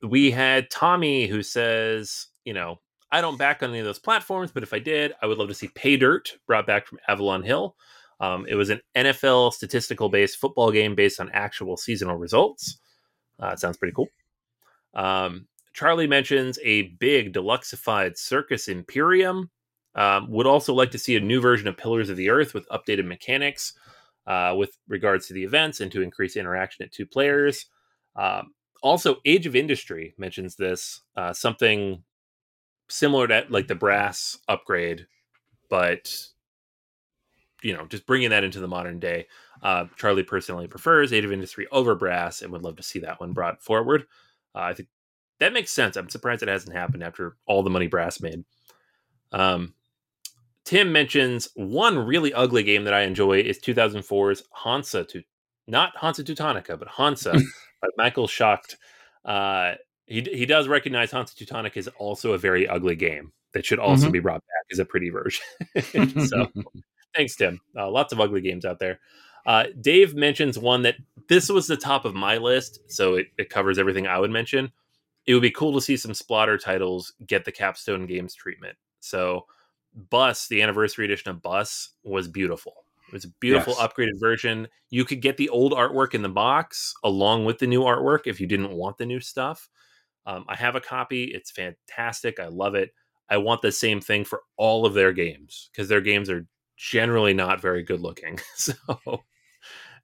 we 0.02 0.31
had 0.31 0.69
Tommy 0.69 1.28
who 1.28 1.44
says, 1.44 2.28
you 2.46 2.54
know, 2.54 2.80
I 3.12 3.22
don't 3.22 3.38
back 3.38 3.64
on 3.64 3.69
any 3.69 3.80
of 3.80 3.86
those 3.86 4.00
platforms, 4.00 4.52
but 4.52 4.64
if 4.64 4.74
I 4.74 4.80
did, 4.80 5.14
I 5.22 5.28
would 5.28 5.38
love 5.38 5.48
to 5.48 5.54
see 5.54 5.69
Paydirt 5.69 6.31
brought 6.46 6.68
back 6.68 6.88
from 6.88 7.00
Avalon 7.08 7.44
Hill. 7.44 7.75
Um, 8.19 8.46
it 8.50 8.56
was 8.56 8.69
an 8.69 8.81
NFL 8.96 9.54
statistical 9.54 10.10
based 10.10 10.38
football 10.38 10.72
game 10.72 10.96
based 10.96 11.19
on 11.19 11.30
actual 11.31 11.78
seasonal 11.78 12.18
results. 12.18 12.80
Uh, 13.42 13.50
it 13.50 13.60
sounds 13.60 13.78
pretty 13.78 13.94
cool. 13.94 14.08
Um, 14.94 15.48
Charlie 15.74 16.08
mentions 16.08 16.58
a 16.64 16.84
big 17.00 17.34
deluxeified 17.34 18.18
Circus 18.18 18.68
Imperium. 18.68 19.52
Um, 19.97 20.29
would 20.29 20.45
also 20.45 20.73
like 20.73 20.91
to 20.91 20.99
see 20.99 21.15
a 21.15 21.19
new 21.19 21.41
version 21.41 21.67
of 21.67 21.75
Pillars 21.75 22.09
of 22.09 22.17
the 22.17 22.29
Earth 22.29 22.53
with 22.53 22.69
updated 22.69 23.05
mechanics 23.05 23.73
uh, 24.27 24.53
with 24.55 24.77
regards 24.88 25.27
to 25.27 25.33
the 25.33 25.44
events 25.44 25.81
and 25.81 25.91
to 25.91 26.03
increase 26.03 26.35
interaction 26.35 26.85
at 26.85 26.91
two 26.91 27.07
players. 27.07 27.65
Um, 28.15 28.53
also, 28.83 29.17
Age 29.25 29.47
of 29.47 29.55
Industry 29.55 30.13
mentions 30.17 30.55
this 30.55 31.01
uh, 31.15 31.33
something 31.33 32.03
similar 32.89 33.27
to 33.27 33.45
like 33.49 33.67
the 33.67 33.75
brass 33.75 34.38
upgrade, 34.47 35.07
but 35.69 36.15
you 37.63 37.73
know, 37.73 37.88
just 37.88 38.05
bringing 38.05 38.29
that 38.29 38.44
into 38.44 38.59
the 38.59 38.67
modern 38.67 38.99
day. 38.99 39.27
Uh, 39.63 39.85
Charlie 39.95 40.21
personally 40.23 40.67
prefers 40.67 41.11
Age 41.11 41.25
of 41.25 41.31
Industry 41.31 41.65
over 41.71 41.95
brass 41.95 42.44
and 42.44 42.51
would 42.51 42.61
love 42.61 42.75
to 42.75 42.83
see 42.83 42.99
that 42.99 43.19
one 43.19 43.33
brought 43.33 43.63
forward. 43.63 44.06
Uh, 44.54 44.59
I 44.59 44.73
think 44.73 44.89
that 45.39 45.54
makes 45.54 45.71
sense. 45.71 45.95
I'm 45.95 46.09
surprised 46.09 46.44
it 46.44 46.49
hasn't 46.49 46.75
happened 46.75 47.04
after 47.04 47.35
all 47.47 47.63
the 47.63 47.71
money 47.71 47.87
brass 47.87 48.21
made. 48.21 48.44
Um, 49.31 49.73
Tim 50.68 50.92
mentions 50.92 51.47
one 51.56 51.97
really 51.97 52.33
ugly 52.33 52.62
game 52.62 52.83
that 52.83 52.94
I 52.94 53.04
enjoy 53.04 53.40
is 53.40 53.57
2004's 53.57 54.44
Hansa 54.54 55.06
to 55.06 55.24
not 55.66 55.95
Hansa 55.95 56.26
Teutonica, 56.26 56.78
but 56.78 56.90
Hansa 56.90 57.31
by 57.81 57.88
Michael 57.95 58.28
Schacht. 58.28 58.76
Uh, 59.24 59.76
he 60.07 60.21
he 60.24 60.45
does 60.45 60.68
recognize 60.68 61.09
Hansa 61.12 61.36
Teutonica 61.36 61.78
is 61.78 61.88
also 61.97 62.33
a 62.33 62.38
very 62.38 62.68
ugly 62.68 62.97
game 62.97 63.31
that 63.54 63.66
should 63.66 63.80
also 63.80 64.09
Mhm. 64.09 64.12
be 64.12 64.19
brought 64.19 64.42
back 64.42 64.66
as 64.74 64.80
a 64.80 64.83
pretty 64.86 65.09
version. 65.09 65.42
so 66.28 66.47
thanks, 67.16 67.38
Tim. 67.38 67.62
Uh, 67.74 67.90
lots 67.90 68.12
of 68.12 68.19
ugly 68.19 68.42
games 68.42 68.66
out 68.66 68.80
there. 68.80 69.00
Uh, 69.45 69.68
Dave 69.80 70.16
mentions 70.16 70.59
one 70.59 70.81
that 70.81 70.95
this 71.30 71.47
was 71.47 71.68
the 71.68 71.78
top 71.78 72.04
of 72.04 72.14
my 72.14 72.38
list, 72.38 72.81
so 72.92 73.16
it, 73.16 73.28
it 73.38 73.50
covers 73.50 73.80
everything 73.80 74.06
I 74.06 74.19
would 74.19 74.31
mention. 74.31 74.74
It 75.26 75.33
would 75.33 75.42
be 75.44 75.52
cool 75.52 75.74
to 75.76 75.80
see 75.81 75.95
some 75.95 76.12
Splotter 76.12 76.62
titles 76.62 77.14
get 77.26 77.45
the 77.45 77.54
capstone 77.54 78.06
games 78.06 78.36
treatment. 78.36 78.78
So, 79.00 79.45
Bus, 80.09 80.47
the 80.47 80.61
anniversary 80.61 81.06
edition 81.06 81.31
of 81.31 81.42
Bus, 81.42 81.89
was 82.04 82.27
beautiful. 82.27 82.85
It 83.07 83.13
was 83.13 83.25
a 83.25 83.30
beautiful 83.39 83.73
Yes. 83.77 83.87
upgraded 83.87 84.19
version. 84.19 84.68
You 84.89 85.06
could 85.06 85.21
get 85.21 85.37
the 85.37 85.49
old 85.49 85.73
artwork 85.73 86.13
in 86.13 86.21
the 86.21 86.30
box 86.30 86.94
along 87.04 87.45
with 87.45 87.57
the 87.59 87.68
new 87.68 87.81
artwork 87.81 88.21
if 88.25 88.39
you 88.39 88.47
didn't 88.47 88.71
want 88.71 88.97
the 88.97 89.06
new 89.06 89.19
stuff. 89.19 89.69
Um, 90.25 90.45
I 90.47 90.56
have 90.56 90.75
a 90.75 90.81
copy. 90.81 91.25
It's 91.25 91.51
fantastic. 91.51 92.39
I 92.39 92.47
love 92.47 92.75
it. 92.75 92.94
I 93.30 93.37
want 93.37 93.61
the 93.61 93.71
same 93.71 93.99
thing 94.01 94.23
for 94.23 94.44
all 94.57 94.85
of 94.85 94.94
their 94.94 95.13
games 95.13 95.69
because 95.71 95.87
their 95.89 96.01
games 96.01 96.30
are 96.30 96.45
generally 96.75 97.33
not 97.33 97.61
very 97.61 97.81
good 97.83 98.01
looking. 98.01 98.39
So 98.56 98.73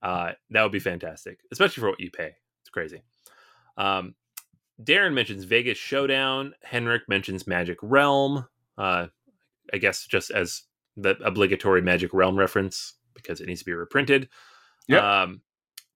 uh, 0.02 0.32
that 0.50 0.64
would 0.64 0.72
be 0.72 0.80
fantastic, 0.80 1.40
especially 1.52 1.82
for 1.82 1.90
what 1.90 2.00
you 2.00 2.12
pay. 2.12 2.32
It's 2.62 2.70
crazy. 2.70 3.02
Um, 3.78 4.16
Darren 4.82 5.14
mentions 5.14 5.44
Vegas 5.44 5.78
Showdown. 5.78 6.54
Henrik 6.64 7.04
mentions 7.08 7.48
Magic 7.48 7.78
Realm. 7.82 8.46
Uh, 8.78 9.08
I 9.72 9.78
guess 9.78 10.06
just 10.06 10.32
as 10.32 10.64
the 10.98 11.18
obligatory 11.24 11.82
Magic 11.82 12.14
Realm 12.14 12.38
reference 12.38 12.94
because 13.14 13.42
it 13.42 13.48
needs 13.48 13.60
to 13.60 13.66
be 13.66 13.74
reprinted. 13.74 14.30
Yep. 14.88 15.04
Um, 15.04 15.42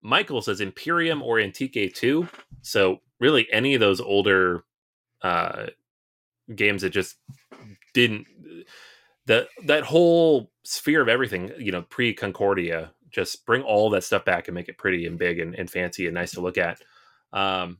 Michael 0.01 0.41
says 0.41 0.61
Imperium 0.61 1.21
or 1.21 1.37
Antike 1.37 1.93
2. 1.93 2.27
So 2.61 2.99
really 3.19 3.47
any 3.51 3.73
of 3.73 3.79
those 3.79 3.99
older 3.99 4.63
uh, 5.21 5.67
games 6.55 6.81
that 6.83 6.91
just 6.91 7.15
didn't 7.93 8.25
that 9.25 9.47
that 9.65 9.83
whole 9.83 10.51
sphere 10.63 11.01
of 11.01 11.09
everything, 11.09 11.51
you 11.57 11.71
know, 11.71 11.81
pre 11.81 12.13
Concordia, 12.13 12.91
just 13.09 13.45
bring 13.45 13.61
all 13.61 13.89
that 13.89 14.03
stuff 14.03 14.23
back 14.25 14.47
and 14.47 14.55
make 14.55 14.69
it 14.69 14.77
pretty 14.77 15.05
and 15.05 15.17
big 15.17 15.39
and, 15.39 15.55
and 15.55 15.69
fancy 15.69 16.05
and 16.05 16.15
nice 16.15 16.31
to 16.31 16.41
look 16.41 16.57
at. 16.57 16.81
Um, 17.33 17.79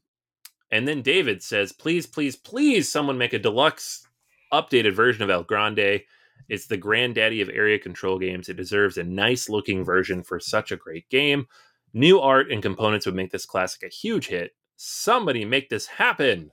and 0.72 0.88
then 0.88 1.02
David 1.02 1.42
says, 1.42 1.72
please, 1.72 2.06
please, 2.06 2.36
please, 2.36 2.92
someone 2.92 3.18
make 3.18 3.34
a 3.34 3.40
deluxe 3.40 4.07
updated 4.52 4.94
version 4.94 5.24
of 5.24 5.30
El 5.30 5.44
Grande. 5.44 6.02
It's 6.50 6.68
the 6.68 6.78
granddaddy 6.78 7.42
of 7.42 7.50
area 7.50 7.80
control 7.80 8.20
games. 8.20 8.50
It 8.50 8.58
deserves 8.58 8.98
a 8.98 9.04
nice 9.04 9.50
looking 9.50 9.84
version 9.84 10.24
for 10.24 10.40
such 10.40 10.72
a 10.72 10.78
great 10.78 11.10
game. 11.10 11.48
New 11.94 12.20
art 12.20 12.52
and 12.52 12.62
components 12.62 13.06
would 13.06 13.16
make 13.16 13.32
this 13.32 13.46
classic 13.46 13.84
a 13.84 13.94
huge 13.94 14.28
hit. 14.28 14.52
Somebody 14.76 15.46
make 15.46 15.70
this 15.70 15.88
happen. 15.88 16.52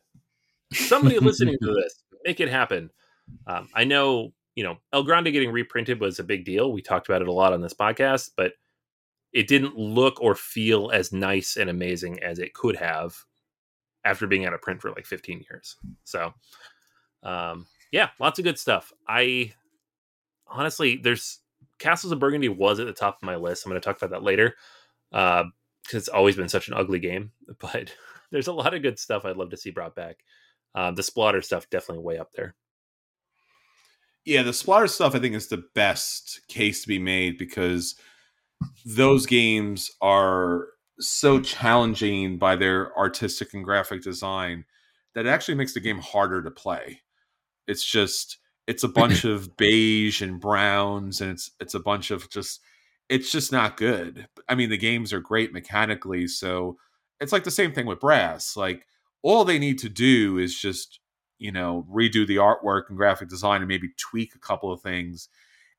Somebody 0.72 1.18
listening 1.18 1.56
to 1.62 1.74
this, 1.82 2.02
make 2.24 2.40
it 2.40 2.48
happen. 2.48 2.90
Um, 3.46 3.68
I 3.74 3.84
know, 3.84 4.32
you 4.54 4.64
know, 4.64 4.78
El 4.92 5.02
Grande 5.02 5.32
getting 5.32 5.52
reprinted 5.52 6.00
was 6.00 6.18
a 6.18 6.24
big 6.24 6.44
deal. 6.44 6.72
We 6.72 6.82
talked 6.82 7.08
about 7.08 7.22
it 7.22 7.28
a 7.28 7.32
lot 7.32 7.52
on 7.52 7.60
this 7.60 7.74
podcast, 7.74 8.30
but 8.36 8.52
it 9.32 9.48
didn't 9.48 9.76
look 9.76 10.20
or 10.20 10.34
feel 10.34 10.90
as 10.92 11.12
nice 11.12 11.56
and 11.56 11.68
amazing 11.68 12.22
as 12.22 12.38
it 12.38 12.54
could 12.54 12.76
have 12.76 13.16
after 14.04 14.26
being 14.26 14.46
out 14.46 14.54
of 14.54 14.62
print 14.62 14.80
for 14.80 14.90
like 14.90 15.06
15 15.06 15.44
years. 15.50 15.76
So, 16.04 16.32
um, 17.22 17.66
yeah, 17.94 18.08
lots 18.18 18.40
of 18.40 18.44
good 18.44 18.58
stuff. 18.58 18.92
I 19.06 19.52
honestly, 20.48 20.96
there's 20.96 21.38
Castles 21.78 22.12
of 22.12 22.18
Burgundy 22.18 22.48
was 22.48 22.80
at 22.80 22.86
the 22.86 22.92
top 22.92 23.18
of 23.18 23.22
my 23.22 23.36
list. 23.36 23.64
I'm 23.64 23.70
going 23.70 23.80
to 23.80 23.84
talk 23.84 23.96
about 23.96 24.10
that 24.10 24.24
later. 24.24 24.56
because 25.12 25.44
uh, 25.44 25.98
it's 25.98 26.08
always 26.08 26.34
been 26.34 26.48
such 26.48 26.66
an 26.66 26.74
ugly 26.74 26.98
game. 26.98 27.30
But 27.60 27.94
there's 28.32 28.48
a 28.48 28.52
lot 28.52 28.74
of 28.74 28.82
good 28.82 28.98
stuff 28.98 29.24
I'd 29.24 29.36
love 29.36 29.50
to 29.50 29.56
see 29.56 29.70
brought 29.70 29.94
back. 29.94 30.24
Uh, 30.74 30.90
the 30.90 31.02
Splotter 31.02 31.44
stuff 31.44 31.70
definitely 31.70 32.02
way 32.02 32.18
up 32.18 32.32
there. 32.32 32.56
Yeah, 34.24 34.42
the 34.42 34.50
Splotter 34.50 34.90
stuff 34.90 35.14
I 35.14 35.20
think 35.20 35.36
is 35.36 35.46
the 35.46 35.62
best 35.76 36.40
case 36.48 36.82
to 36.82 36.88
be 36.88 36.98
made 36.98 37.38
because 37.38 37.94
those 38.84 39.24
games 39.24 39.92
are 40.00 40.66
so 40.98 41.38
challenging 41.38 42.38
by 42.38 42.56
their 42.56 42.96
artistic 42.98 43.54
and 43.54 43.62
graphic 43.62 44.02
design 44.02 44.64
that 45.14 45.26
it 45.26 45.28
actually 45.28 45.54
makes 45.54 45.74
the 45.74 45.80
game 45.80 46.00
harder 46.00 46.42
to 46.42 46.50
play. 46.50 47.02
It's 47.66 47.84
just 47.84 48.38
it's 48.66 48.84
a 48.84 48.88
bunch 49.00 49.24
of 49.24 49.56
beige 49.56 50.22
and 50.22 50.40
browns 50.40 51.20
and 51.20 51.30
it's 51.32 51.50
it's 51.60 51.74
a 51.74 51.80
bunch 51.80 52.10
of 52.10 52.30
just 52.30 52.60
it's 53.08 53.30
just 53.30 53.52
not 53.52 53.76
good. 53.76 54.26
I 54.48 54.54
mean, 54.54 54.70
the 54.70 54.78
games 54.78 55.12
are 55.12 55.20
great 55.20 55.52
mechanically, 55.52 56.26
so 56.26 56.78
it's 57.20 57.32
like 57.32 57.44
the 57.44 57.50
same 57.50 57.72
thing 57.72 57.86
with 57.86 58.00
brass. 58.00 58.56
Like 58.56 58.86
all 59.22 59.44
they 59.44 59.58
need 59.58 59.78
to 59.80 59.88
do 59.88 60.38
is 60.38 60.58
just, 60.58 61.00
you 61.38 61.52
know, 61.52 61.86
redo 61.90 62.26
the 62.26 62.36
artwork 62.36 62.84
and 62.88 62.96
graphic 62.96 63.28
design 63.28 63.60
and 63.60 63.68
maybe 63.68 63.90
tweak 63.98 64.34
a 64.34 64.38
couple 64.38 64.72
of 64.72 64.80
things 64.80 65.28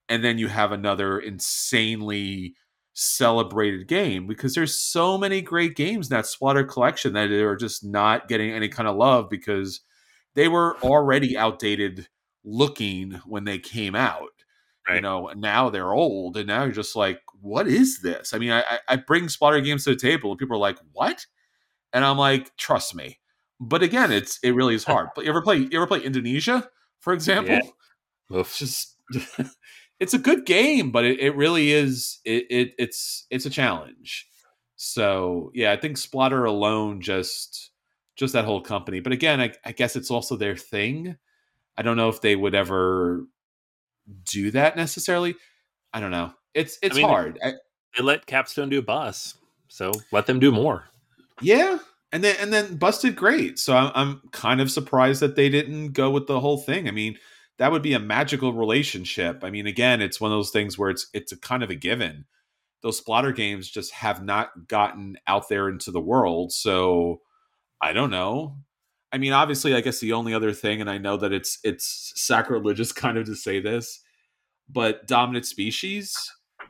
and 0.09 0.23
then 0.23 0.37
you 0.37 0.47
have 0.47 0.71
another 0.71 1.19
insanely 1.19 2.55
celebrated 2.93 3.87
game 3.87 4.27
because 4.27 4.55
there's 4.55 4.75
so 4.75 5.17
many 5.17 5.41
great 5.41 5.75
games 5.75 6.09
in 6.09 6.15
that 6.15 6.25
Splotter 6.25 6.67
collection 6.67 7.13
that 7.13 7.31
are 7.31 7.55
just 7.55 7.83
not 7.83 8.27
getting 8.27 8.51
any 8.51 8.69
kind 8.69 8.87
of 8.87 8.95
love 8.95 9.29
because 9.29 9.81
they 10.35 10.47
were 10.47 10.77
already 10.83 11.37
outdated 11.37 12.07
looking 12.43 13.21
when 13.25 13.45
they 13.45 13.57
came 13.57 13.95
out. 13.95 14.29
Right. 14.87 14.95
You 14.95 15.01
know, 15.01 15.31
now 15.35 15.71
they're 15.71 15.93
old, 15.93 16.37
and 16.37 16.47
now 16.47 16.63
you're 16.63 16.71
just 16.71 16.95
like, 16.95 17.19
what 17.41 17.67
is 17.67 18.01
this? 18.01 18.33
I 18.33 18.37
mean, 18.37 18.51
I, 18.51 18.79
I 18.87 18.97
bring 18.97 19.25
Splotter 19.25 19.63
games 19.63 19.83
to 19.85 19.91
the 19.91 19.95
table, 19.95 20.29
and 20.29 20.37
people 20.37 20.55
are 20.55 20.59
like, 20.59 20.77
what? 20.91 21.25
And 21.91 22.05
I'm 22.05 22.17
like, 22.17 22.55
trust 22.55 22.93
me. 22.93 23.19
But 23.59 23.81
again, 23.81 24.11
it's 24.11 24.37
it 24.43 24.51
really 24.51 24.75
is 24.75 24.83
hard. 24.83 25.09
But 25.15 25.23
you 25.23 25.31
ever 25.31 25.41
play 25.41 25.57
you 25.57 25.69
ever 25.73 25.87
play 25.87 26.01
Indonesia, 26.01 26.69
for 26.99 27.13
example? 27.13 27.55
Yeah. 28.29 28.39
It's 28.41 28.59
just 28.59 28.97
it's 29.99 30.13
a 30.13 30.19
good 30.19 30.45
game, 30.45 30.91
but 30.91 31.05
it, 31.05 31.19
it 31.19 31.35
really 31.35 31.71
is 31.71 32.19
it, 32.25 32.45
it 32.49 32.73
it's 32.77 33.25
it's 33.29 33.45
a 33.45 33.49
challenge. 33.49 34.27
So 34.75 35.51
yeah, 35.53 35.71
I 35.71 35.77
think 35.77 35.97
Splotter 35.97 36.47
alone 36.47 37.01
just 37.01 37.71
just 38.15 38.33
that 38.33 38.45
whole 38.45 38.61
company. 38.61 38.99
But 38.99 39.13
again, 39.13 39.41
I, 39.41 39.53
I 39.63 39.71
guess 39.71 39.95
it's 39.95 40.11
also 40.11 40.35
their 40.35 40.55
thing. 40.55 41.17
I 41.77 41.81
don't 41.81 41.97
know 41.97 42.09
if 42.09 42.21
they 42.21 42.35
would 42.35 42.55
ever 42.55 43.25
do 44.23 44.51
that 44.51 44.75
necessarily. 44.75 45.35
I 45.93 45.99
don't 45.99 46.11
know. 46.11 46.33
It's 46.53 46.77
it's 46.81 46.95
I 46.95 46.99
mean, 46.99 47.07
hard. 47.07 47.39
They, 47.43 47.53
they 47.97 48.03
let 48.03 48.25
Capstone 48.25 48.69
do 48.69 48.81
Bus, 48.81 49.35
so 49.67 49.91
let 50.11 50.25
them 50.25 50.39
do 50.39 50.51
more. 50.51 50.85
Yeah, 51.41 51.79
and 52.11 52.23
then 52.23 52.35
and 52.39 52.53
then 52.53 52.77
busted 52.77 53.15
great. 53.15 53.59
So 53.59 53.75
I'm, 53.75 53.91
I'm 53.93 54.21
kind 54.31 54.61
of 54.61 54.71
surprised 54.71 55.21
that 55.21 55.35
they 55.35 55.49
didn't 55.49 55.91
go 55.91 56.09
with 56.09 56.27
the 56.27 56.39
whole 56.39 56.57
thing. 56.57 56.87
I 56.87 56.91
mean, 56.91 57.17
that 57.57 57.71
would 57.71 57.81
be 57.81 57.93
a 57.93 57.99
magical 57.99 58.53
relationship. 58.53 59.43
I 59.43 59.49
mean, 59.49 59.67
again, 59.67 60.01
it's 60.01 60.21
one 60.21 60.31
of 60.31 60.37
those 60.37 60.51
things 60.51 60.77
where 60.77 60.89
it's 60.89 61.07
it's 61.13 61.31
a 61.31 61.37
kind 61.37 61.63
of 61.63 61.69
a 61.69 61.75
given. 61.75 62.25
Those 62.81 63.01
Splotter 63.01 63.35
games 63.35 63.69
just 63.69 63.91
have 63.93 64.23
not 64.23 64.67
gotten 64.67 65.17
out 65.27 65.49
there 65.49 65.67
into 65.67 65.91
the 65.91 66.01
world. 66.01 66.51
So 66.51 67.21
I 67.85 67.93
don't 67.93 68.09
know. 68.09 68.57
I 69.11 69.19
mean, 69.19 69.31
obviously, 69.31 69.75
I 69.75 69.81
guess 69.81 69.99
the 69.99 70.13
only 70.13 70.33
other 70.33 70.51
thing, 70.51 70.81
and 70.81 70.89
I 70.89 70.97
know 70.97 71.17
that 71.17 71.31
it's 71.31 71.59
it's 71.63 72.11
sacrilegious 72.15 72.91
kind 73.03 73.15
of 73.19 73.27
to 73.27 73.35
say 73.35 73.59
this, 73.59 74.01
but 74.67 75.07
Dominant 75.07 75.45
Species, 75.45 76.17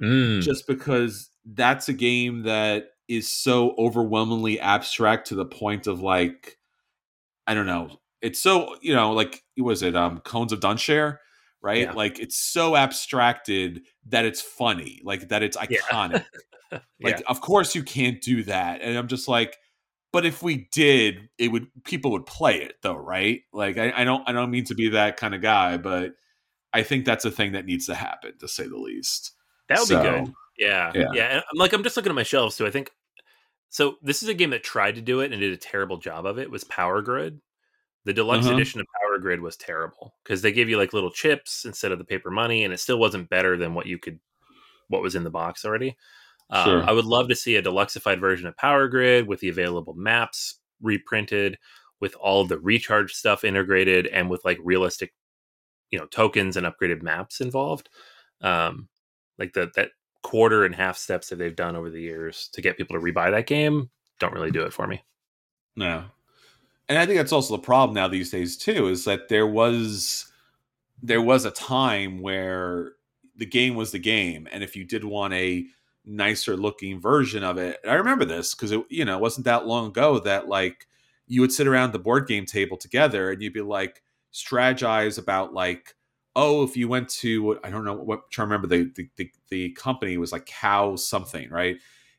mm. 0.02 0.42
just 0.42 0.68
because 0.68 1.30
that's 1.46 1.88
a 1.88 1.94
game 1.94 2.44
that 2.44 2.88
is 3.08 3.32
so 3.32 3.76
overwhelmingly 3.78 4.60
abstract 4.60 5.28
to 5.28 5.36
the 5.36 5.46
point 5.46 5.88
of 5.88 6.02
like, 6.02 6.58
I 7.48 7.54
don't 7.54 7.68
know, 7.68 8.02
it's 8.22 8.42
so 8.42 8.76
you 8.82 8.94
know, 8.94 9.14
like 9.14 9.42
was 9.58 9.84
it 9.84 9.96
um 9.96 10.20
Cones 10.20 10.52
of 10.52 10.60
Dunshire, 10.60 11.20
right? 11.62 11.84
Yeah. 11.84 11.94
Like 11.94 12.20
it's 12.20 12.38
so 12.38 12.76
abstracted 12.76 13.84
that 14.08 14.26
it's 14.26 14.42
funny, 14.42 15.00
like 15.06 15.30
that 15.30 15.44
it's 15.44 15.56
iconic. 15.66 16.26
Yeah. 16.72 16.80
like, 17.02 17.20
yeah. 17.20 17.26
of 17.28 17.40
course 17.40 17.74
you 17.74 17.84
can't 17.84 18.22
do 18.22 18.44
that, 18.44 18.82
and 18.82 18.98
I'm 18.98 19.08
just 19.08 19.30
like 19.30 19.58
but 20.16 20.26
if 20.26 20.42
we 20.42 20.70
did, 20.72 21.28
it 21.38 21.50
would 21.50 21.68
people 21.84 22.12
would 22.12 22.26
play 22.26 22.62
it 22.62 22.78
though, 22.82 22.96
right? 22.96 23.42
Like 23.52 23.78
I, 23.78 23.92
I 23.94 24.04
don't 24.06 24.24
I 24.26 24.32
don't 24.32 24.50
mean 24.50 24.64
to 24.64 24.74
be 24.74 24.88
that 24.92 25.18
kind 25.18 25.36
of 25.36 25.42
guy, 25.42 25.76
but 25.76 26.14
I 26.72 26.84
think 26.84 27.04
that's 27.04 27.26
a 27.26 27.32
thing 27.32 27.52
that 27.52 27.66
needs 27.66 27.88
to 27.88 27.96
happen, 27.96 28.32
to 28.40 28.48
say 28.48 28.66
the 28.66 28.78
least. 28.78 29.34
That 29.68 29.80
would 29.80 29.90
so, 29.90 30.02
be 30.02 30.10
good. 30.10 30.34
Yeah, 30.58 30.94
yeah. 30.96 31.08
yeah. 31.14 31.42
I'm 31.52 31.58
like 31.58 31.74
I'm 31.74 31.84
just 31.84 31.98
looking 31.98 32.12
at 32.12 32.16
my 32.16 32.24
shelves 32.24 32.56
too. 32.56 32.66
I 32.66 32.72
think 32.72 32.92
so. 33.68 33.98
This 34.02 34.24
is 34.24 34.30
a 34.30 34.34
game 34.34 34.52
that 34.52 34.64
tried 34.64 34.96
to 34.96 35.02
do 35.02 35.20
it 35.20 35.34
and 35.34 35.42
did 35.42 35.52
a 35.52 35.58
terrible 35.58 35.98
job 35.98 36.26
of 36.26 36.40
it. 36.40 36.50
Was 36.50 36.64
Power 36.64 37.02
Grid. 37.02 37.42
The 38.06 38.14
deluxe 38.14 38.46
uh-huh. 38.46 38.56
edition 38.56 38.80
of 38.80 38.88
Power 39.02 39.20
Grid 39.20 39.42
was 39.42 39.58
terrible 39.58 40.14
because 40.24 40.42
they 40.42 40.54
gave 40.54 40.70
you 40.70 40.78
like 40.78 40.94
little 40.94 41.12
chips 41.12 41.66
instead 41.66 41.92
of 41.92 42.00
the 42.00 42.06
paper 42.06 42.32
money, 42.32 42.64
and 42.64 42.74
it 42.74 42.80
still 42.80 43.00
wasn't 43.00 43.30
better 43.30 43.58
than 43.58 43.74
what 43.74 43.86
you 43.86 43.98
could, 43.98 44.22
what 44.88 45.02
was 45.02 45.16
in 45.16 45.26
the 45.26 45.30
box 45.30 45.66
already. 45.66 45.98
Um, 46.50 46.66
sure. 46.66 46.84
I 46.84 46.92
would 46.92 47.06
love 47.06 47.28
to 47.30 47.36
see 47.36 47.56
a 47.56 47.64
deluxified 47.64 48.20
version 48.20 48.48
of 48.48 48.58
Power 48.58 48.88
Grid 48.88 49.28
with 49.28 49.40
the 49.40 49.50
available 49.50 49.94
maps 49.94 50.60
reprinted, 50.82 51.58
with 52.00 52.16
all 52.16 52.46
the 52.46 52.60
recharge 52.60 53.14
stuff 53.14 53.44
integrated, 53.44 54.08
and 54.08 54.30
with 54.30 54.44
like 54.46 54.60
realistic, 54.64 55.14
you 55.92 56.00
know, 56.00 56.06
tokens 56.08 56.58
and 56.58 56.68
upgraded 56.68 57.02
maps 57.02 57.42
involved. 57.42 57.90
Um, 58.42 58.90
like 59.40 59.54
the 59.54 59.72
that 59.76 59.90
quarter 60.22 60.66
and 60.66 60.76
half 60.76 60.98
steps 60.98 61.30
that 61.30 61.38
they've 61.38 61.56
done 61.56 61.76
over 61.76 61.90
the 61.90 62.02
years 62.02 62.50
to 62.54 62.62
get 62.62 62.78
people 62.78 62.96
to 62.96 63.02
rebuy 63.02 63.32
that 63.32 63.48
game 63.48 63.90
don't 64.20 64.34
really 64.34 64.52
do 64.52 64.64
it 64.64 64.74
for 64.74 64.88
me. 64.88 65.04
No, 65.76 66.06
and 66.88 66.98
I 66.98 67.06
think 67.06 67.18
that's 67.18 67.34
also 67.34 67.56
the 67.56 67.62
problem 67.62 67.96
now 67.96 68.08
these 68.08 68.32
days 68.32 68.58
too. 68.58 68.88
Is 68.88 69.06
that 69.06 69.30
there 69.30 69.48
was 69.48 70.32
there 71.02 71.22
was 71.22 71.46
a 71.46 71.52
time 71.52 72.22
where 72.22 72.94
the 73.36 73.46
game 73.46 73.76
was 73.76 73.92
the 73.92 74.00
game, 74.00 74.48
and 74.52 74.64
if 74.64 74.76
you 74.76 74.86
did 74.86 75.04
want 75.04 75.34
a 75.34 75.66
nicer 76.06 76.56
looking 76.56 77.00
version 77.00 77.44
of 77.44 77.58
it. 77.58 77.80
I 77.88 77.96
remember 77.96 78.26
this 78.26 78.54
because 78.54 78.72
it, 78.72 78.84
you 78.90 79.06
know, 79.06 79.18
wasn't 79.18 79.46
that 79.46 79.68
long 79.68 79.88
ago 79.88 80.20
that 80.20 80.48
like 80.48 80.88
you 81.28 81.42
would 81.42 81.52
sit 81.52 81.68
around 81.68 81.92
the 81.92 82.00
board 82.00 82.28
game 82.28 82.46
table 82.46 82.78
together 82.78 83.32
and 83.32 83.42
you'd 83.42 83.54
be 83.54 83.62
like 83.62 84.04
strategize 84.34 85.18
about 85.18 85.54
like, 85.54 85.96
oh, 86.36 86.64
if 86.64 86.76
you 86.78 86.88
went 86.88 87.10
to 87.10 87.60
I 87.64 87.70
don't 87.70 87.86
know 87.86 87.96
what 87.96 88.30
trying 88.32 88.50
to 88.50 88.54
remember 88.54 88.68
the, 88.68 88.92
the 88.96 89.10
the, 89.16 89.32
the 89.50 89.70
company 89.72 90.18
was 90.18 90.32
like 90.32 90.46
cow 90.46 90.96
something, 90.96 91.50
right? 91.50 91.78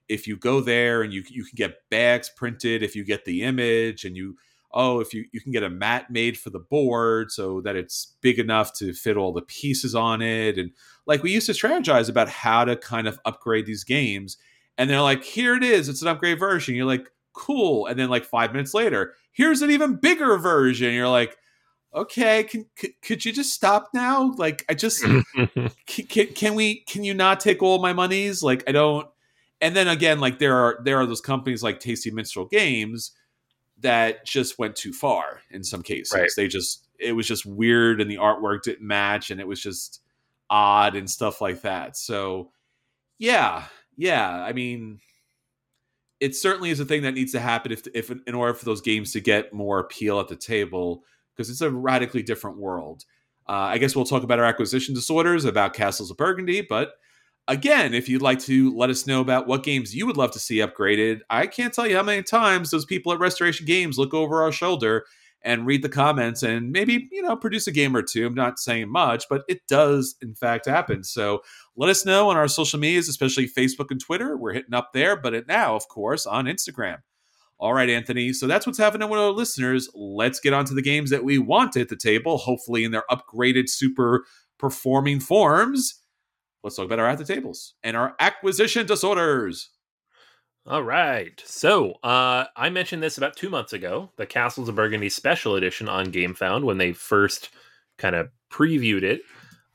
If 0.09 0.27
you 0.27 0.37
go 0.37 0.61
there 0.61 1.03
and 1.03 1.13
you 1.13 1.23
you 1.29 1.45
can 1.45 1.57
get 1.57 1.89
bags 1.91 2.31
printed, 2.37 2.83
if 2.83 2.97
you 2.97 3.05
get 3.05 3.25
the 3.25 3.43
image 3.43 4.05
and 4.05 4.17
you 4.17 4.37
oh, 4.73 5.01
if 5.01 5.15
you 5.15 5.25
you 5.33 5.41
can 5.41 5.53
get 5.53 5.63
a 5.63 5.71
mat 5.71 6.11
made 6.11 6.39
for 6.39 6.51
the 6.51 6.59
board 6.59 7.33
so 7.33 7.61
that 7.63 7.77
it's 7.77 8.15
big 8.21 8.39
enough 8.39 8.73
to 8.75 8.93
fit 8.93 9.17
all 9.17 9.33
the 9.33 9.43
pieces 9.43 9.95
on 9.95 10.23
it. 10.23 10.59
And 10.59 10.71
like 11.07 11.23
we 11.23 11.33
used 11.33 11.47
to 11.47 11.53
strategize 11.53 12.09
about 12.09 12.29
how 12.29 12.65
to 12.65 12.77
kind 12.77 13.09
of 13.09 13.19
upgrade 13.25 13.67
these 13.67 13.85
games. 13.85 14.37
And 14.79 14.91
they're 14.91 15.01
like 15.01 15.25
here 15.25 15.55
it 15.57 15.65
is. 15.65 15.89
It's 15.89 16.03
an 16.03 16.09
upgrade 16.09 16.39
version. 16.39 16.75
You're 16.75 16.85
like 16.87 17.11
cool. 17.33 17.87
And 17.87 17.99
then 17.99 18.09
like 18.09 18.25
5 18.25 18.53
minutes 18.53 18.75
later 18.75 19.15
here's 19.33 19.63
an 19.63 19.71
even 19.71 19.97
bigger 19.97 20.37
version. 20.39 20.93
You're 20.95 21.09
like 21.09 21.37
okay 21.95 22.45
can, 22.45 22.67
c- 22.77 22.95
could 23.03 23.25
you 23.25 23.33
just 23.33 23.55
stop 23.55 23.89
now? 23.95 24.35
Like 24.37 24.65
i 24.69 24.75
just 24.75 25.03
can, 25.87 26.27
can 26.35 26.55
we 26.55 26.81
can 26.81 27.05
you 27.05 27.15
not 27.15 27.41
take 27.41 27.63
all 27.63 27.79
my 27.79 27.93
monies? 27.93 28.43
Like 28.43 28.65
i 28.69 28.73
don't. 28.73 29.09
And 29.63 29.75
then 29.75 29.89
again 29.89 30.21
like 30.21 30.39
there 30.39 30.55
are 30.55 30.81
there 30.85 30.99
are 30.99 31.07
those 31.07 31.23
companies 31.23 31.63
like 31.63 31.81
tasty 31.81 32.11
minstrel 32.11 32.45
games 32.45 33.13
that 33.81 34.25
just 34.25 34.59
went 34.59 34.77
too 34.77 34.93
far 34.93 35.41
in 35.51 35.63
some 35.63 35.83
cases. 35.83 36.13
Right. 36.17 36.31
They 36.37 36.49
just 36.49 36.87
it 36.99 37.13
was 37.13 37.27
just 37.27 37.45
weird 37.45 38.01
and 38.01 38.11
the 38.11 38.17
artwork 38.17 38.63
didn't 38.63 38.87
match 38.87 39.31
and 39.31 39.41
it 39.41 39.47
was 39.47 39.61
just 39.61 40.01
odd 40.49 40.97
and 40.97 41.11
stuff 41.11 41.41
like 41.41 41.63
that. 41.63 41.97
So 41.97 42.53
yeah, 43.19 43.65
yeah, 43.97 44.31
I 44.31 44.53
mean 44.53 45.01
it 46.19 46.35
certainly 46.35 46.71
is 46.71 46.81
a 46.81 46.85
thing 46.85 47.03
that 47.03 47.13
needs 47.13 47.33
to 47.33 47.41
happen 47.41 47.73
if 47.73 47.87
if 47.95 48.11
in 48.11 48.35
order 48.35 48.55
for 48.55 48.65
those 48.65 48.81
games 48.81 49.13
to 49.13 49.21
get 49.21 49.53
more 49.53 49.79
appeal 49.79 50.19
at 50.21 50.29
the 50.29 50.37
table 50.37 51.05
because 51.35 51.51
it's 51.51 51.61
a 51.61 51.71
radically 51.71 52.23
different 52.23 52.57
world. 52.57 53.05
Uh, 53.49 53.53
I 53.53 53.79
guess 53.79 53.95
we'll 53.95 54.07
talk 54.07 54.23
about 54.23 54.39
our 54.39 54.45
acquisition 54.45 54.95
disorders 54.95 55.45
about 55.45 55.75
Castles 55.75 56.11
of 56.11 56.17
Burgundy, 56.17 56.63
but 56.63 56.95
Again, 57.49 57.95
if 57.95 58.09
you'd 58.09 58.23
like 58.23 58.41
to 58.41 58.77
let 58.77 58.91
us 58.91 59.07
know 59.07 59.21
about 59.21 59.47
what 59.47 59.63
games 59.63 59.95
you 59.95 60.05
would 60.07 60.17
love 60.17 60.33
to 60.33 60.41
see 60.41 60.57
upgraded, 60.57 61.21
I 61.31 61.47
can't 61.47 61.73
tell 61.73 61.87
you 61.87 61.97
how 61.97 62.03
many 62.03 62.25
times 62.25 62.71
those 62.71 62.85
people 62.85 63.13
at 63.13 63.21
Restoration 63.21 63.67
Games 63.67 63.99
look 63.99 64.13
over 64.13 64.43
our 64.43 64.51
shoulder 64.51 65.05
and 65.43 65.65
read 65.65 65.83
the 65.83 65.89
comments 65.89 66.43
and 66.43 66.73
maybe, 66.73 67.09
you 67.13 67.23
know, 67.23 67.37
produce 67.37 67.69
a 67.69 67.73
game 67.73 67.95
or 67.97 68.03
two. 68.03 68.27
I'm 68.27 68.35
not 68.35 68.59
saying 68.59 68.91
much, 68.91 69.27
but 69.31 69.45
it 69.49 69.61
does 69.69 70.17
in 70.21 70.35
fact 70.35 70.67
happen. 70.67 71.05
So 71.05 71.43
let 71.77 71.89
us 71.89 72.05
know 72.05 72.31
on 72.31 72.37
our 72.37 72.49
social 72.49 72.81
medias, 72.81 73.09
especially 73.09 73.49
Facebook 73.49 73.93
and 73.93 74.01
Twitter. 74.01 74.37
We're 74.37 74.55
hitting 74.55 74.75
up 74.75 74.93
there, 74.93 75.15
but 75.15 75.47
now, 75.47 75.77
of 75.77 75.87
course, 75.87 76.27
on 76.27 76.47
Instagram. 76.47 76.99
All 77.59 77.75
right, 77.75 77.89
Anthony. 77.89 78.33
So 78.33 78.49
that's 78.49 78.67
what's 78.67 78.79
happening 78.79 79.09
with 79.09 79.21
our 79.21 79.31
listeners. 79.31 79.89
Let's 79.95 80.41
get 80.41 80.53
on 80.53 80.65
to 80.65 80.75
the 80.75 80.83
games 80.83 81.11
that 81.11 81.23
we 81.23 81.39
want 81.39 81.77
at 81.77 81.91
the 81.91 81.97
table, 81.97 82.39
hopefully 82.39 82.83
in 82.83 82.91
their 82.91 83.05
upgraded, 83.09 83.69
super 83.69 84.25
performing 84.59 85.21
forms 85.21 86.03
let's 86.67 86.75
talk 86.75 86.87
about 86.87 86.99
our 86.99 87.07
at 87.07 87.17
the 87.17 87.25
tables 87.25 87.75
and 87.85 87.97
our 87.97 88.17
acquisition 88.19 88.85
disorders. 88.85 89.71
All 90.67 90.83
right. 90.83 91.41
So 91.47 91.93
uh, 92.03 92.47
I 92.57 92.71
mentioned 92.71 93.05
this 93.05 93.19
about 93.19 93.37
two 93.37 93.49
months 93.49 93.73
ago, 93.73 94.11
the 94.17 94.27
Castles 94.27 94.69
of 94.69 94.75
Burgundy 94.75 95.09
Special 95.09 95.55
Edition 95.55 95.89
on 95.89 96.07
GameFound 96.07 96.65
when 96.65 96.77
they 96.79 96.93
first 96.93 97.51
kind 97.99 98.17
of 98.17 98.31
previewed 98.51 99.05
it. 99.05 99.21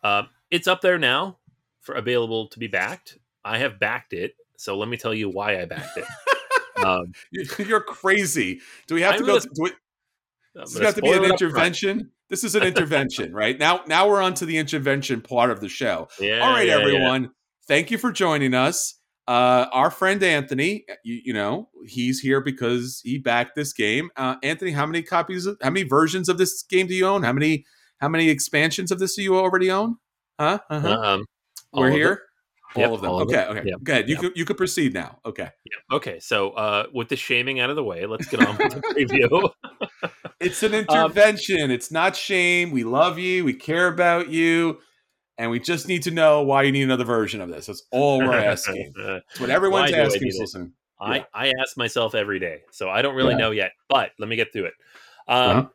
Uh, 0.04 0.24
it's 0.50 0.68
up 0.68 0.82
there 0.82 1.00
now 1.00 1.38
for 1.80 1.96
available 1.96 2.50
to 2.50 2.60
be 2.60 2.68
backed. 2.68 3.18
I 3.46 3.60
have 3.60 3.80
backed 3.80 4.12
it, 4.12 4.34
so 4.58 4.78
let 4.78 4.90
me 4.90 4.98
tell 4.98 5.14
you 5.14 5.30
why 5.30 5.62
I 5.62 5.66
backed 5.66 5.98
it. 5.98 6.06
um, 6.86 7.14
You're 7.58 7.80
crazy. 7.80 8.60
Do 8.88 8.96
we 8.96 9.02
have 9.04 9.14
I'm 9.14 9.20
to 9.20 9.26
go? 9.26 9.32
gonna- 9.40 9.40
To, 9.40 9.50
do 9.56 9.66
it, 9.68 9.74
I'm 10.58 10.62
this 10.64 10.74
gonna 10.74 10.86
has 10.88 10.96
to 10.96 11.02
be 11.02 11.12
an 11.12 11.24
intervention. 11.24 12.12
This 12.32 12.44
is 12.46 12.56
an 12.56 12.64
intervention, 12.64 13.34
right? 13.36 13.60
Now, 13.60 13.82
now 13.88 14.08
we're 14.08 14.22
on 14.22 14.34
to 14.36 14.46
the 14.46 14.58
intervention 14.58 15.22
part 15.22 15.52
of 15.52 15.60
the 15.60 15.70
show. 15.70 16.08
Yeah, 16.20 16.40
All 16.40 16.52
right, 16.54 16.66
yeah, 16.66 16.78
yeah. 16.78 16.82
everyone. 16.82 17.32
Thank 17.68 17.92
you 17.92 17.98
for 17.98 18.12
joining 18.12 18.54
us. 18.54 18.96
Uh, 19.28 19.68
our 19.72 19.92
friend 19.92 20.24
Anthony, 20.24 20.86
you, 21.04 21.22
you 21.26 21.34
know, 21.34 21.70
he's 21.86 22.20
here 22.20 22.42
because 22.42 23.02
he 23.04 23.18
backed 23.18 23.56
this 23.56 23.74
game. 23.74 24.10
Uh, 24.16 24.36
Anthony, 24.44 24.72
how 24.72 24.86
many 24.86 25.04
copies? 25.04 25.46
Of, 25.46 25.58
how 25.62 25.70
many 25.70 25.84
versions 25.88 26.28
of 26.30 26.38
this 26.38 26.64
game 26.64 26.88
do 26.88 26.96
you 26.96 27.06
own? 27.06 27.22
How 27.24 27.34
many? 27.34 27.66
How 28.00 28.08
many 28.10 28.30
expansions 28.30 28.92
of 28.92 28.98
this 28.98 29.16
do 29.16 29.22
you 29.22 29.38
already 29.38 29.70
own? 29.70 29.98
Huh? 30.40 30.58
Uh-huh. 30.70 30.90
Um, 30.90 31.26
We're 31.72 31.92
here. 31.92 32.14
it. 32.14 32.20
All 32.76 32.82
Yep, 32.82 32.92
of 32.94 33.02
them. 33.02 33.12
all 33.12 33.22
of 33.22 33.28
okay. 33.28 33.36
them. 33.36 33.58
Okay. 33.58 33.70
Yep, 33.70 33.84
Go 33.84 33.94
ahead. 33.94 34.10
You 34.10 34.16
yep. 34.16 34.22
could 34.22 34.38
you 34.38 34.46
could 34.46 34.58
proceed 34.58 34.94
now. 34.94 35.20
Okay. 35.26 35.44
Yeah. 35.66 35.96
Okay. 35.98 36.20
So 36.20 36.52
uh, 36.52 36.86
with 36.94 37.10
the 37.10 37.18
shaming 37.18 37.60
out 37.60 37.70
of 37.70 37.76
the 37.76 37.84
way, 37.84 38.06
let's 38.06 38.28
get 38.28 38.46
on 38.46 38.58
with 38.58 38.72
the 38.74 38.82
preview. 38.96 39.50
It's 40.42 40.64
an 40.64 40.74
Um, 40.74 40.82
intervention. 40.82 41.72
it's 41.72 41.92
not 41.92 42.16
shame. 42.16 42.72
We 42.72 42.84
love 42.84 43.18
you. 43.20 43.46
We 43.46 43.54
care 43.54 43.88
about 43.88 44.30
you. 44.30 44.80
And 45.38 45.50
we 45.50 45.60
just 45.60 45.88
need 45.88 46.04
to 46.04 46.12
know 46.12 46.42
why 46.44 46.64
you 46.64 46.72
need 46.72 46.84
another 46.84 47.04
version 47.06 47.42
of 47.42 47.50
this. 47.50 47.66
That's 47.66 47.84
all 47.92 48.20
we're 48.20 48.34
asking. 48.34 48.94
That's 48.98 49.40
what 49.40 49.50
everyone's 49.50 49.92
I 49.94 49.98
asking. 50.00 50.24
need? 50.24 50.34
Listen. 50.40 50.74
I, 51.00 51.16
Yeah. 51.18 51.24
I 51.34 51.54
ask 51.62 51.78
myself 51.78 52.14
every 52.14 52.38
day, 52.40 52.62
so 52.72 52.90
I 52.90 53.02
don't 53.02 53.16
really 53.16 53.32
Yeah. 53.32 53.38
know 53.38 53.52
yet. 53.52 53.72
But 53.90 54.12
let 54.20 54.30
me 54.30 54.36
get 54.36 54.54
through 54.54 54.66
it. 54.66 54.74
Um, 55.28 55.50
Uh-huh. 55.58 55.66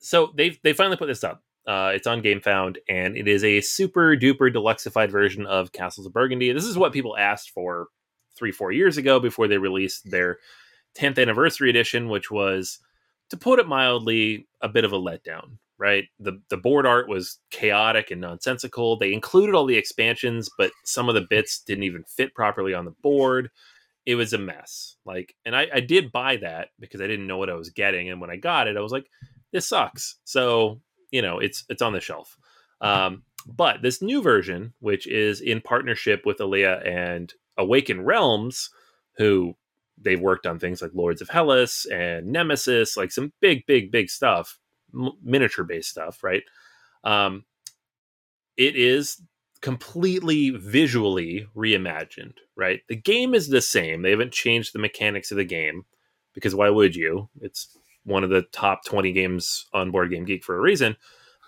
So 0.00 0.32
they 0.36 0.58
they 0.62 0.72
finally 0.72 0.96
put 0.96 1.06
this 1.08 1.24
up. 1.24 1.42
Uh, 1.66 1.90
it's 1.94 2.06
on 2.06 2.22
GameFound, 2.22 2.76
and 2.88 3.16
it 3.16 3.26
is 3.26 3.42
a 3.44 3.60
super 3.60 4.16
duper 4.16 4.52
deluxified 4.54 5.10
version 5.10 5.44
of 5.46 5.72
Castles 5.72 6.06
of 6.06 6.12
Burgundy. 6.12 6.52
This 6.52 6.64
is 6.64 6.78
what 6.78 6.92
people 6.92 7.16
asked 7.16 7.50
for 7.50 7.88
three 8.36 8.52
four 8.52 8.70
years 8.70 8.96
ago 8.96 9.18
before 9.18 9.48
they 9.48 9.58
released 9.58 10.10
their 10.10 10.38
10th 10.96 11.18
anniversary 11.20 11.68
edition, 11.68 12.08
which 12.08 12.30
was, 12.30 12.78
to 13.30 13.36
put 13.36 13.58
it 13.58 13.68
mildly, 13.68 14.48
a 14.60 14.68
bit 14.68 14.84
of 14.84 14.92
a 14.92 14.98
letdown. 14.98 15.58
Right, 15.80 16.06
the 16.18 16.40
the 16.50 16.56
board 16.56 16.86
art 16.86 17.08
was 17.08 17.38
chaotic 17.50 18.10
and 18.10 18.20
nonsensical. 18.20 18.98
They 18.98 19.12
included 19.12 19.54
all 19.54 19.64
the 19.64 19.76
expansions, 19.76 20.50
but 20.58 20.72
some 20.84 21.08
of 21.08 21.14
the 21.14 21.26
bits 21.30 21.60
didn't 21.60 21.84
even 21.84 22.02
fit 22.02 22.34
properly 22.34 22.74
on 22.74 22.84
the 22.84 22.94
board 23.00 23.50
it 24.08 24.14
was 24.14 24.32
a 24.32 24.38
mess. 24.38 24.96
Like, 25.04 25.34
and 25.44 25.54
I, 25.54 25.66
I 25.70 25.80
did 25.80 26.10
buy 26.10 26.38
that 26.38 26.68
because 26.80 27.02
I 27.02 27.06
didn't 27.06 27.26
know 27.26 27.36
what 27.36 27.50
I 27.50 27.54
was 27.54 27.68
getting, 27.68 28.08
and 28.08 28.22
when 28.22 28.30
I 28.30 28.36
got 28.36 28.66
it, 28.66 28.78
I 28.78 28.80
was 28.80 28.90
like, 28.90 29.06
"This 29.52 29.68
sucks." 29.68 30.16
So 30.24 30.80
you 31.10 31.20
know, 31.20 31.40
it's 31.40 31.66
it's 31.68 31.82
on 31.82 31.92
the 31.92 32.00
shelf. 32.00 32.38
Um, 32.80 33.22
but 33.46 33.82
this 33.82 34.00
new 34.00 34.22
version, 34.22 34.72
which 34.80 35.06
is 35.06 35.42
in 35.42 35.60
partnership 35.60 36.24
with 36.24 36.40
Alea 36.40 36.80
and 36.86 37.34
Awaken 37.58 38.02
Realms, 38.02 38.70
who 39.18 39.54
they've 40.02 40.20
worked 40.20 40.46
on 40.46 40.58
things 40.58 40.82
like 40.82 40.92
Lords 40.94 41.20
of 41.20 41.28
Hellas 41.28 41.86
and 41.86 42.26
Nemesis, 42.26 42.96
like 42.96 43.12
some 43.12 43.32
big, 43.40 43.66
big, 43.66 43.90
big 43.90 44.10
stuff, 44.10 44.58
m- 44.94 45.12
miniature 45.22 45.64
based 45.64 45.90
stuff, 45.90 46.22
right? 46.22 46.42
Um, 47.04 47.44
it 48.56 48.76
is 48.76 49.20
completely 49.60 50.50
visually 50.50 51.46
reimagined, 51.56 52.34
right? 52.56 52.80
The 52.88 52.96
game 52.96 53.34
is 53.34 53.48
the 53.48 53.60
same. 53.60 54.02
They 54.02 54.10
haven't 54.10 54.32
changed 54.32 54.72
the 54.72 54.78
mechanics 54.78 55.30
of 55.30 55.36
the 55.36 55.44
game 55.44 55.84
because 56.34 56.54
why 56.54 56.70
would 56.70 56.94
you? 56.94 57.28
It's 57.40 57.76
one 58.04 58.24
of 58.24 58.30
the 58.30 58.42
top 58.52 58.84
20 58.84 59.12
games 59.12 59.66
on 59.72 59.90
Board 59.90 60.10
Game 60.10 60.24
Geek 60.24 60.44
for 60.44 60.56
a 60.56 60.60
reason. 60.60 60.96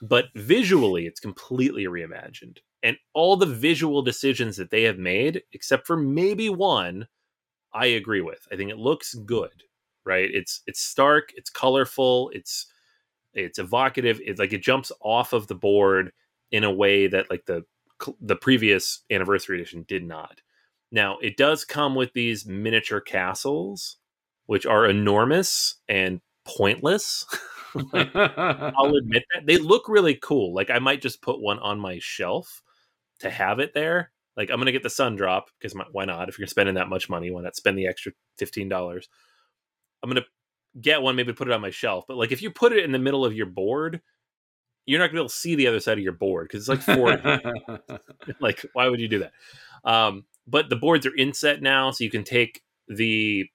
But 0.02 0.26
visually, 0.34 1.06
it's 1.06 1.20
completely 1.20 1.84
reimagined. 1.84 2.58
And 2.82 2.96
all 3.12 3.36
the 3.36 3.46
visual 3.46 4.02
decisions 4.02 4.56
that 4.56 4.70
they 4.70 4.84
have 4.84 4.98
made, 4.98 5.42
except 5.52 5.86
for 5.86 5.96
maybe 5.96 6.48
one, 6.48 7.06
I 7.72 7.86
agree 7.86 8.20
with. 8.20 8.46
I 8.52 8.56
think 8.56 8.70
it 8.70 8.78
looks 8.78 9.14
good, 9.14 9.64
right? 10.04 10.28
It's 10.32 10.62
it's 10.66 10.80
stark, 10.80 11.32
it's 11.36 11.50
colorful, 11.50 12.30
it's 12.34 12.66
it's 13.34 13.58
evocative. 13.58 14.20
It's 14.24 14.40
like 14.40 14.52
it 14.52 14.62
jumps 14.62 14.92
off 15.00 15.32
of 15.32 15.46
the 15.46 15.54
board 15.54 16.12
in 16.50 16.64
a 16.64 16.70
way 16.70 17.06
that 17.06 17.30
like 17.30 17.46
the 17.46 17.64
the 18.20 18.36
previous 18.36 19.00
anniversary 19.10 19.60
edition 19.60 19.84
did 19.86 20.04
not. 20.04 20.40
Now, 20.92 21.18
it 21.18 21.36
does 21.36 21.64
come 21.64 21.94
with 21.94 22.12
these 22.12 22.46
miniature 22.46 23.00
castles, 23.00 23.98
which 24.46 24.66
are 24.66 24.86
enormous 24.86 25.76
and 25.88 26.20
pointless. 26.44 27.24
I'll 27.94 28.96
admit 28.96 29.24
that 29.32 29.46
they 29.46 29.58
look 29.58 29.88
really 29.88 30.16
cool. 30.16 30.52
Like 30.54 30.70
I 30.70 30.80
might 30.80 31.02
just 31.02 31.22
put 31.22 31.40
one 31.40 31.58
on 31.60 31.78
my 31.78 31.98
shelf 32.00 32.62
to 33.20 33.30
have 33.30 33.60
it 33.60 33.74
there. 33.74 34.10
Like 34.36 34.50
I'm 34.50 34.58
gonna 34.58 34.72
get 34.72 34.82
the 34.82 34.90
sun 34.90 35.16
drop 35.16 35.50
because 35.58 35.74
my, 35.74 35.84
why 35.92 36.04
not? 36.04 36.28
If 36.28 36.38
you're 36.38 36.46
spending 36.46 36.76
that 36.76 36.88
much 36.88 37.08
money, 37.08 37.30
why 37.30 37.42
not 37.42 37.56
spend 37.56 37.76
the 37.76 37.86
extra 37.86 38.12
fifteen 38.38 38.68
dollars? 38.68 39.08
I'm 40.02 40.10
gonna 40.10 40.24
get 40.80 41.02
one, 41.02 41.16
maybe 41.16 41.32
put 41.32 41.48
it 41.48 41.54
on 41.54 41.60
my 41.60 41.70
shelf. 41.70 42.04
But 42.06 42.16
like 42.16 42.32
if 42.32 42.42
you 42.42 42.50
put 42.50 42.72
it 42.72 42.84
in 42.84 42.92
the 42.92 42.98
middle 42.98 43.24
of 43.24 43.34
your 43.34 43.46
board, 43.46 44.00
you're 44.86 44.98
not 44.98 45.06
gonna 45.06 45.14
be 45.14 45.20
able 45.20 45.28
to 45.28 45.34
see 45.34 45.54
the 45.56 45.66
other 45.66 45.80
side 45.80 45.98
of 45.98 46.04
your 46.04 46.12
board 46.12 46.48
because 46.48 46.68
it's 46.68 46.88
like 46.88 46.96
four. 46.96 47.18
like 48.40 48.64
why 48.72 48.88
would 48.88 49.00
you 49.00 49.08
do 49.08 49.20
that? 49.20 49.32
Um, 49.84 50.24
but 50.46 50.68
the 50.68 50.76
boards 50.76 51.06
are 51.06 51.16
inset 51.16 51.62
now, 51.62 51.90
so 51.90 52.04
you 52.04 52.10
can 52.10 52.24
take 52.24 52.62
the 52.88 53.46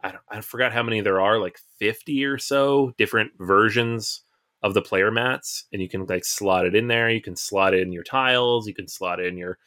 I 0.00 0.12
don't, 0.12 0.22
I 0.28 0.40
forgot 0.40 0.72
how 0.72 0.82
many 0.82 1.00
there 1.00 1.20
are, 1.20 1.38
like 1.38 1.58
50 1.78 2.24
or 2.24 2.38
so 2.38 2.92
different 2.98 3.32
versions 3.38 4.22
of 4.62 4.74
the 4.74 4.82
player 4.82 5.10
mats, 5.10 5.64
and 5.72 5.82
you 5.82 5.88
can 5.88 6.06
like 6.06 6.24
slot 6.24 6.66
it 6.66 6.74
in 6.74 6.88
there. 6.88 7.10
You 7.10 7.20
can 7.20 7.36
slot 7.36 7.74
in 7.74 7.92
your 7.92 8.04
tiles, 8.04 8.66
you 8.66 8.74
can 8.74 8.88
slot 8.88 9.20
in 9.20 9.36
your 9.36 9.58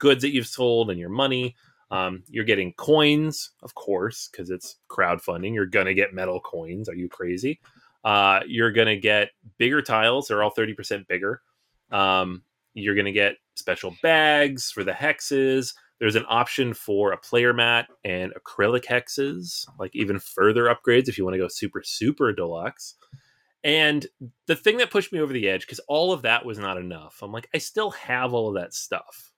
goods 0.00 0.22
that 0.22 0.34
you've 0.34 0.48
sold 0.48 0.90
and 0.90 0.98
your 0.98 1.08
money. 1.08 1.54
Um, 1.92 2.24
you're 2.28 2.44
getting 2.44 2.72
coins, 2.72 3.50
of 3.62 3.74
course, 3.74 4.28
because 4.30 4.50
it's 4.50 4.76
crowdfunding. 4.88 5.54
You're 5.54 5.66
gonna 5.66 5.94
get 5.94 6.14
metal 6.14 6.40
coins. 6.40 6.88
Are 6.88 6.94
you 6.94 7.08
crazy? 7.08 7.60
Uh, 8.04 8.40
you're 8.46 8.72
gonna 8.72 8.96
get 8.96 9.30
bigger 9.58 9.82
tiles. 9.82 10.26
They're 10.28 10.42
all 10.42 10.54
30% 10.54 11.06
bigger. 11.06 11.42
Um, 11.92 12.42
you're 12.74 12.94
gonna 12.96 13.12
get 13.12 13.36
special 13.54 13.94
bags 14.02 14.70
for 14.70 14.82
the 14.82 14.92
hexes. 14.92 15.74
There's 16.00 16.16
an 16.16 16.24
option 16.28 16.72
for 16.72 17.12
a 17.12 17.18
player 17.18 17.52
mat 17.52 17.88
and 18.04 18.32
acrylic 18.34 18.86
hexes, 18.86 19.66
like 19.78 19.94
even 19.94 20.18
further 20.18 20.64
upgrades 20.64 21.08
if 21.08 21.18
you 21.18 21.24
want 21.24 21.34
to 21.34 21.38
go 21.38 21.48
super, 21.48 21.82
super 21.84 22.32
deluxe. 22.32 22.94
And 23.62 24.06
the 24.46 24.56
thing 24.56 24.78
that 24.78 24.90
pushed 24.90 25.12
me 25.12 25.20
over 25.20 25.32
the 25.34 25.48
edge, 25.48 25.62
because 25.62 25.80
all 25.80 26.12
of 26.12 26.22
that 26.22 26.46
was 26.46 26.58
not 26.58 26.78
enough, 26.78 27.18
I'm 27.20 27.32
like, 27.32 27.48
I 27.54 27.58
still 27.58 27.90
have 27.90 28.32
all 28.32 28.48
of 28.48 28.54
that 28.54 28.72
stuff, 28.72 29.29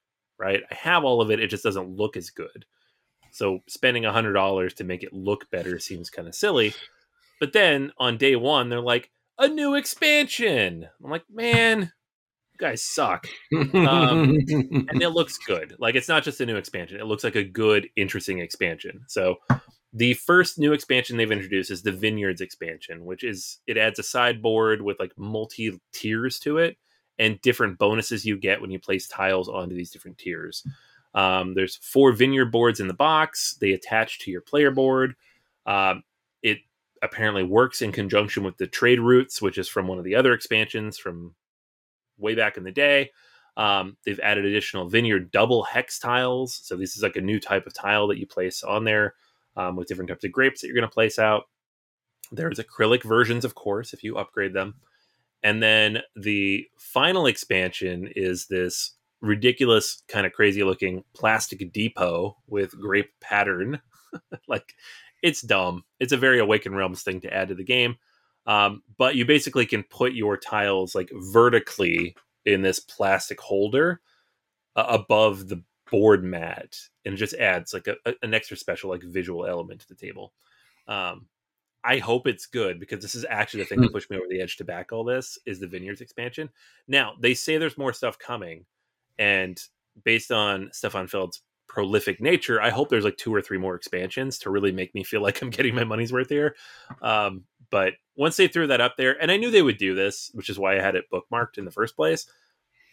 right? 0.42 0.62
I 0.70 0.74
have 0.74 1.04
all 1.04 1.20
of 1.20 1.30
it. 1.30 1.40
It 1.40 1.48
just 1.48 1.64
doesn't 1.64 1.96
look 1.96 2.16
as 2.16 2.30
good. 2.30 2.64
So 3.30 3.60
spending 3.68 4.04
a 4.04 4.12
$100 4.12 4.74
to 4.74 4.84
make 4.84 5.02
it 5.04 5.12
look 5.12 5.50
better 5.50 5.78
seems 5.78 6.10
kind 6.10 6.26
of 6.26 6.34
silly. 6.34 6.74
But 7.40 7.52
then 7.52 7.92
on 7.98 8.18
day 8.18 8.36
one, 8.36 8.68
they're 8.68 8.80
like, 8.80 9.10
a 9.38 9.48
new 9.48 9.74
expansion. 9.74 10.88
I'm 11.02 11.10
like, 11.10 11.24
man, 11.32 11.80
you 11.80 12.58
guys 12.58 12.82
suck 12.82 13.26
Um, 13.52 14.38
and 14.48 15.02
it 15.02 15.10
looks 15.10 15.38
good. 15.38 15.74
Like 15.78 15.94
it's 15.94 16.08
not 16.08 16.22
just 16.22 16.40
a 16.40 16.46
new 16.46 16.56
expansion; 16.56 17.00
it 17.00 17.06
looks 17.06 17.24
like 17.24 17.36
a 17.36 17.44
good, 17.44 17.88
interesting 17.96 18.38
expansion. 18.38 19.02
So, 19.08 19.36
the 19.92 20.14
first 20.14 20.58
new 20.58 20.72
expansion 20.72 21.16
they've 21.16 21.30
introduced 21.30 21.70
is 21.70 21.82
the 21.82 21.92
Vineyards 21.92 22.40
expansion, 22.40 23.04
which 23.04 23.24
is 23.24 23.58
it 23.66 23.76
adds 23.76 23.98
a 23.98 24.02
sideboard 24.02 24.82
with 24.82 25.00
like 25.00 25.12
multi 25.16 25.80
tiers 25.92 26.38
to 26.40 26.58
it 26.58 26.76
and 27.18 27.40
different 27.42 27.78
bonuses 27.78 28.24
you 28.24 28.36
get 28.36 28.60
when 28.60 28.70
you 28.70 28.78
place 28.78 29.06
tiles 29.06 29.48
onto 29.48 29.74
these 29.74 29.90
different 29.90 30.18
tiers. 30.18 30.66
Um, 31.14 31.54
there's 31.54 31.76
four 31.76 32.12
vineyard 32.12 32.46
boards 32.46 32.80
in 32.80 32.88
the 32.88 32.94
box. 32.94 33.56
They 33.60 33.72
attach 33.72 34.20
to 34.20 34.30
your 34.30 34.40
player 34.40 34.70
board. 34.70 35.14
Um, 35.66 36.02
it 36.42 36.58
apparently 37.02 37.42
works 37.42 37.82
in 37.82 37.92
conjunction 37.92 38.44
with 38.44 38.56
the 38.56 38.66
trade 38.66 39.00
routes, 39.00 39.42
which 39.42 39.58
is 39.58 39.68
from 39.68 39.86
one 39.86 39.98
of 39.98 40.04
the 40.04 40.14
other 40.14 40.32
expansions 40.32 40.98
from 40.98 41.34
way 42.18 42.34
back 42.34 42.56
in 42.56 42.64
the 42.64 42.72
day. 42.72 43.10
Um, 43.56 43.98
they've 44.04 44.20
added 44.20 44.46
additional 44.46 44.88
vineyard 44.88 45.30
double 45.30 45.62
hex 45.62 45.98
tiles. 45.98 46.60
So 46.64 46.76
this 46.76 46.96
is 46.96 47.02
like 47.02 47.16
a 47.16 47.20
new 47.20 47.38
type 47.38 47.66
of 47.66 47.74
tile 47.74 48.06
that 48.08 48.18
you 48.18 48.26
place 48.26 48.62
on 48.62 48.84
there 48.84 49.14
um, 49.56 49.76
with 49.76 49.88
different 49.88 50.08
types 50.08 50.24
of 50.24 50.32
grapes 50.32 50.60
that 50.60 50.68
you're 50.68 50.76
going 50.76 50.88
to 50.88 50.94
place 50.94 51.18
out. 51.18 51.44
There's 52.30 52.58
acrylic 52.58 53.02
versions, 53.02 53.44
of 53.44 53.54
course, 53.54 53.92
if 53.92 54.02
you 54.02 54.16
upgrade 54.16 54.54
them. 54.54 54.76
And 55.42 55.62
then 55.62 56.00
the 56.14 56.66
final 56.76 57.26
expansion 57.26 58.08
is 58.14 58.46
this 58.46 58.92
ridiculous, 59.20 60.02
kind 60.08 60.26
of 60.26 60.32
crazy 60.32 60.62
looking 60.62 61.04
plastic 61.14 61.72
depot 61.72 62.36
with 62.46 62.78
grape 62.78 63.10
pattern. 63.20 63.80
like 64.48 64.74
it's 65.22 65.42
dumb. 65.42 65.84
It's 66.00 66.12
a 66.12 66.16
very 66.16 66.38
Awaken 66.38 66.74
Realms 66.74 67.02
thing 67.02 67.20
to 67.22 67.32
add 67.32 67.48
to 67.48 67.54
the 67.54 67.64
game. 67.64 67.96
Um, 68.46 68.82
but 68.98 69.14
you 69.14 69.24
basically 69.24 69.66
can 69.66 69.84
put 69.84 70.14
your 70.14 70.36
tiles 70.36 70.94
like 70.94 71.10
vertically 71.32 72.16
in 72.44 72.62
this 72.62 72.80
plastic 72.80 73.40
holder 73.40 74.00
uh, 74.74 74.86
above 74.88 75.48
the 75.48 75.62
board 75.90 76.24
mat 76.24 76.76
and 77.04 77.14
it 77.14 77.18
just 77.18 77.34
adds 77.34 77.72
like 77.74 77.86
a, 77.86 77.96
a, 78.06 78.14
an 78.22 78.34
extra 78.34 78.56
special 78.56 78.90
like 78.90 79.02
visual 79.02 79.46
element 79.46 79.80
to 79.80 79.88
the 79.88 79.94
table. 79.94 80.32
Um, 80.88 81.26
I 81.84 81.98
hope 81.98 82.26
it's 82.26 82.46
good 82.46 82.78
because 82.78 83.02
this 83.02 83.14
is 83.14 83.26
actually 83.28 83.64
the 83.64 83.68
thing 83.68 83.80
that 83.80 83.88
hmm. 83.88 83.92
pushed 83.92 84.10
me 84.10 84.16
over 84.16 84.26
the 84.28 84.40
edge 84.40 84.56
to 84.56 84.64
back 84.64 84.92
all 84.92 85.04
this 85.04 85.38
is 85.46 85.58
the 85.58 85.66
Vineyards 85.66 86.00
expansion. 86.00 86.48
Now 86.86 87.14
they 87.18 87.34
say 87.34 87.58
there's 87.58 87.78
more 87.78 87.92
stuff 87.92 88.18
coming, 88.18 88.64
and 89.18 89.60
based 90.04 90.30
on 90.30 90.70
Stefan 90.72 91.06
Feld's 91.06 91.42
prolific 91.68 92.20
nature, 92.20 92.60
I 92.60 92.70
hope 92.70 92.88
there's 92.88 93.04
like 93.04 93.16
two 93.16 93.34
or 93.34 93.42
three 93.42 93.58
more 93.58 93.74
expansions 93.74 94.38
to 94.40 94.50
really 94.50 94.72
make 94.72 94.94
me 94.94 95.02
feel 95.02 95.22
like 95.22 95.42
I'm 95.42 95.50
getting 95.50 95.74
my 95.74 95.84
money's 95.84 96.12
worth 96.12 96.28
here. 96.28 96.54
Um, 97.00 97.44
but 97.70 97.94
once 98.16 98.36
they 98.36 98.48
threw 98.48 98.66
that 98.66 98.80
up 98.80 98.96
there, 98.96 99.20
and 99.20 99.30
I 99.30 99.38
knew 99.38 99.50
they 99.50 99.62
would 99.62 99.78
do 99.78 99.94
this, 99.94 100.30
which 100.34 100.50
is 100.50 100.58
why 100.58 100.76
I 100.76 100.82
had 100.82 100.94
it 100.94 101.06
bookmarked 101.12 101.56
in 101.56 101.64
the 101.64 101.70
first 101.70 101.96
place. 101.96 102.26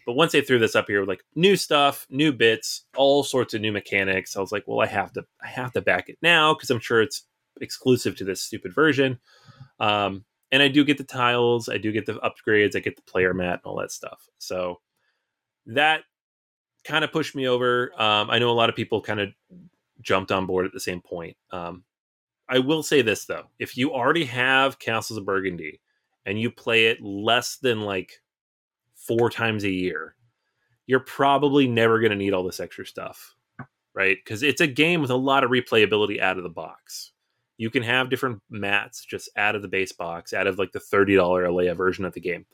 But 0.06 0.14
once 0.14 0.32
they 0.32 0.42
threw 0.42 0.58
this 0.58 0.76
up 0.76 0.88
here 0.88 1.02
with 1.02 1.10
like 1.10 1.24
new 1.36 1.56
stuff, 1.56 2.08
new 2.10 2.32
bits, 2.32 2.86
all 2.96 3.24
sorts 3.24 3.54
of 3.54 3.62
new 3.62 3.72
mechanics, 3.72 4.36
I 4.36 4.40
was 4.40 4.52
like, 4.52 4.64
well, 4.66 4.80
I 4.80 4.88
have 4.88 5.12
to, 5.14 5.26
I 5.44 5.48
have 5.48 5.74
to 5.74 5.82
back 5.82 6.10
it 6.10 6.18
now 6.22 6.54
because 6.54 6.70
I'm 6.72 6.80
sure 6.80 7.02
it's 7.02 7.26
exclusive 7.62 8.16
to 8.18 8.24
this 8.24 8.42
stupid 8.42 8.74
version. 8.74 9.20
Um, 9.80 10.26
and 10.52 10.64
I 10.64 10.68
do 10.68 10.84
get 10.84 10.98
the 10.98 11.04
tiles, 11.04 11.70
I 11.70 11.78
do 11.78 11.92
get 11.92 12.06
the 12.06 12.14
upgrades, 12.16 12.76
I 12.76 12.80
get 12.80 12.96
the 12.96 13.02
player 13.04 13.34
mat 13.34 13.62
and 13.64 13.72
all 13.72 13.80
that 13.80 13.92
stuff. 13.92 14.28
So 14.40 14.82
that 15.68 16.02
kind 16.84 17.04
of 17.04 17.12
pushed 17.12 17.36
me 17.36 17.48
over. 17.48 17.92
Um, 18.02 18.30
I 18.30 18.40
know 18.40 18.50
a 18.50 18.54
lot 18.54 18.70
of 18.70 18.76
people 18.76 19.02
kind 19.02 19.20
of 19.20 19.30
jumped 20.02 20.32
on 20.32 20.46
board 20.46 20.66
at 20.66 20.72
the 20.72 20.80
same 20.80 21.02
point. 21.02 21.38
Um, 21.52 21.84
I 22.48 22.60
will 22.60 22.82
say 22.82 23.02
this 23.02 23.26
though: 23.26 23.46
if 23.60 23.78
you 23.78 23.94
already 23.94 24.26
have 24.26 24.80
Castles 24.80 25.18
of 25.18 25.26
Burgundy 25.26 25.80
and 26.26 26.40
you 26.40 26.50
play 26.50 26.88
it 26.88 27.02
less 27.02 27.58
than 27.58 27.82
like 27.82 28.14
four 28.96 29.30
times 29.30 29.64
a 29.64 29.70
year, 29.70 30.16
you're 30.88 31.00
probably 31.00 31.68
never 31.68 32.00
going 32.00 32.12
to 32.12 32.18
need 32.18 32.34
all 32.34 32.44
this 32.44 32.60
extra 32.60 32.86
stuff, 32.86 33.36
right? 33.94 34.18
Because 34.24 34.42
it's 34.42 34.62
a 34.62 34.68
game 34.68 35.02
with 35.02 35.12
a 35.12 35.16
lot 35.16 35.44
of 35.44 35.52
replayability 35.52 36.20
out 36.20 36.38
of 36.38 36.44
the 36.44 36.50
box 36.50 37.12
you 37.60 37.70
can 37.70 37.84
have 37.84 38.10
different 38.10 38.42
mats 38.50 39.04
just 39.04 39.30
out 39.36 39.54
of 39.54 39.62
the 39.62 39.68
base 39.68 39.92
box, 39.92 40.32
out 40.32 40.48
of 40.48 40.58
like 40.58 40.72
the 40.72 40.80
$30 40.80 41.46
Alea 41.46 41.76
version 41.76 42.06
of 42.06 42.14
the 42.14 42.22
game. 42.22 42.46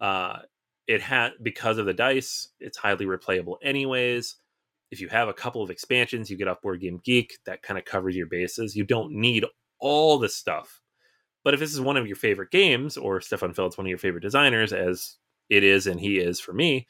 Uh, 0.00 0.40
it 0.88 1.00
had 1.00 1.30
because 1.44 1.78
of 1.78 1.86
the 1.86 1.94
dice, 1.94 2.48
it's 2.58 2.76
highly 2.76 3.06
replayable 3.06 3.54
anyways. 3.62 4.34
If 4.90 5.00
you 5.00 5.06
have 5.08 5.28
a 5.28 5.32
couple 5.32 5.62
of 5.62 5.70
expansions, 5.70 6.28
you 6.28 6.36
get 6.36 6.48
off 6.48 6.60
Board 6.60 6.80
Game 6.80 7.00
Geek, 7.04 7.38
that 7.46 7.62
kind 7.62 7.78
of 7.78 7.84
covers 7.84 8.16
your 8.16 8.26
bases. 8.26 8.74
You 8.74 8.82
don't 8.82 9.12
need 9.12 9.46
all 9.78 10.18
the 10.18 10.28
stuff. 10.28 10.82
But 11.44 11.54
if 11.54 11.60
this 11.60 11.72
is 11.72 11.80
one 11.80 11.96
of 11.96 12.08
your 12.08 12.16
favorite 12.16 12.50
games, 12.50 12.96
or 12.96 13.20
Stefan 13.20 13.54
Feld's 13.54 13.78
one 13.78 13.86
of 13.86 13.90
your 13.90 13.98
favorite 13.98 14.22
designers, 14.22 14.72
as 14.72 15.18
it 15.48 15.62
is 15.62 15.86
and 15.86 16.00
he 16.00 16.18
is 16.18 16.40
for 16.40 16.52
me, 16.52 16.88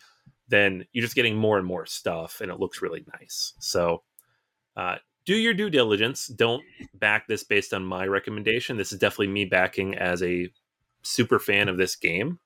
then 0.49 0.87
you're 0.93 1.05
just 1.05 1.15
getting 1.15 1.37
more 1.37 1.59
and 1.59 1.67
more 1.67 1.85
stuff 1.85 2.41
and 2.41 2.51
it 2.51 2.59
looks 2.59 2.81
really 2.81 3.05
nice. 3.21 3.53
So 3.59 4.03
uh, 4.75 4.97
do 5.25 5.35
your 5.35 5.55
due 5.55 5.71
diligence. 5.71 6.27
Don't 6.27 6.63
back 6.95 7.27
this 7.27 7.45
based 7.45 7.73
on 7.73 7.85
my 7.85 8.07
recommendation. 8.07 8.77
This 8.77 8.93
is 8.93 8.99
definitely 8.99 9.29
me 9.29 9.45
backing 9.45 9.95
as 9.97 10.23
a 10.23 10.49
super 11.03 11.39
fan 11.39 11.69
of 11.69 11.77
this 11.77 11.97
game. 11.97 12.39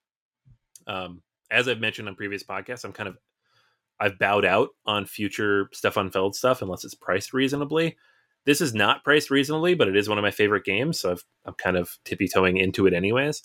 Um, 0.87 1.23
as 1.51 1.69
I've 1.69 1.81
mentioned 1.81 2.09
on 2.09 2.15
previous 2.15 2.43
podcasts, 2.43 2.85
I'm 2.85 2.93
kind 2.93 3.09
of 3.09 3.17
I've 3.99 4.19
bowed 4.19 4.45
out 4.45 4.71
on 4.85 5.07
future 5.07 5.69
Stefan 5.73 6.11
Feld 6.11 6.35
stuff 6.35 6.61
unless 6.61 6.85
it's 6.85 6.95
priced 6.95 7.33
reasonably. 7.33 7.97
This 8.45 8.61
is 8.61 8.75
not 8.75 9.03
priced 9.03 9.31
reasonably, 9.31 9.75
but 9.75 9.89
it 9.89 9.97
is 9.97 10.09
one 10.09 10.19
of 10.19 10.23
my 10.23 10.31
favorite 10.31 10.65
games, 10.65 11.01
so 11.01 11.13
i 11.13 11.49
am 11.49 11.55
kind 11.55 11.77
of 11.77 11.99
tippy 12.05 12.29
toeing 12.29 12.59
into 12.59 12.87
it 12.87 12.93
anyways. 12.93 13.43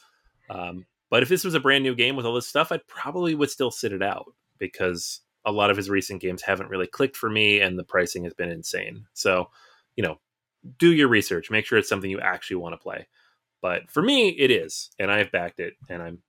Um, 0.50 0.86
but 1.10 1.24
if 1.24 1.30
this 1.30 1.44
was 1.44 1.56
a 1.56 1.60
brand 1.60 1.84
new 1.84 1.96
game 1.96 2.15
with 2.15 2.26
all 2.26 2.36
this 2.36 2.48
stuff, 2.48 2.72
I 2.72 2.80
probably 2.88 3.34
would 3.34 3.50
still 3.50 3.72
sit 3.72 3.94
it 3.94 4.04
out 4.04 4.34
because 4.60 5.22
a 5.46 5.52
lot 5.52 5.72
of 5.72 5.78
his 5.78 5.90
recent 5.90 6.22
games 6.22 6.42
haven't 6.42 6.70
really 6.70 6.88
clicked 6.88 7.18
for 7.18 7.30
me 7.30 7.62
and 7.62 7.78
the 7.78 7.84
pricing 7.84 8.24
has 8.24 8.34
been 8.34 8.52
insane. 8.52 9.06
So, 9.14 9.50
you 9.96 10.04
know, 10.04 10.20
do 10.78 10.94
your 10.94 11.08
research, 11.08 11.50
make 11.50 11.66
sure 11.66 11.78
it's 11.78 11.90
something 11.90 12.12
you 12.12 12.20
actually 12.20 12.58
want 12.58 12.74
to 12.74 12.78
play. 12.78 13.08
But 13.62 13.90
for 13.90 14.02
me, 14.02 14.30
it 14.30 14.52
is, 14.52 14.90
and 15.00 15.12
I've 15.12 15.32
backed 15.32 15.60
it, 15.60 15.76
and 15.88 16.02
I'm, 16.02 16.20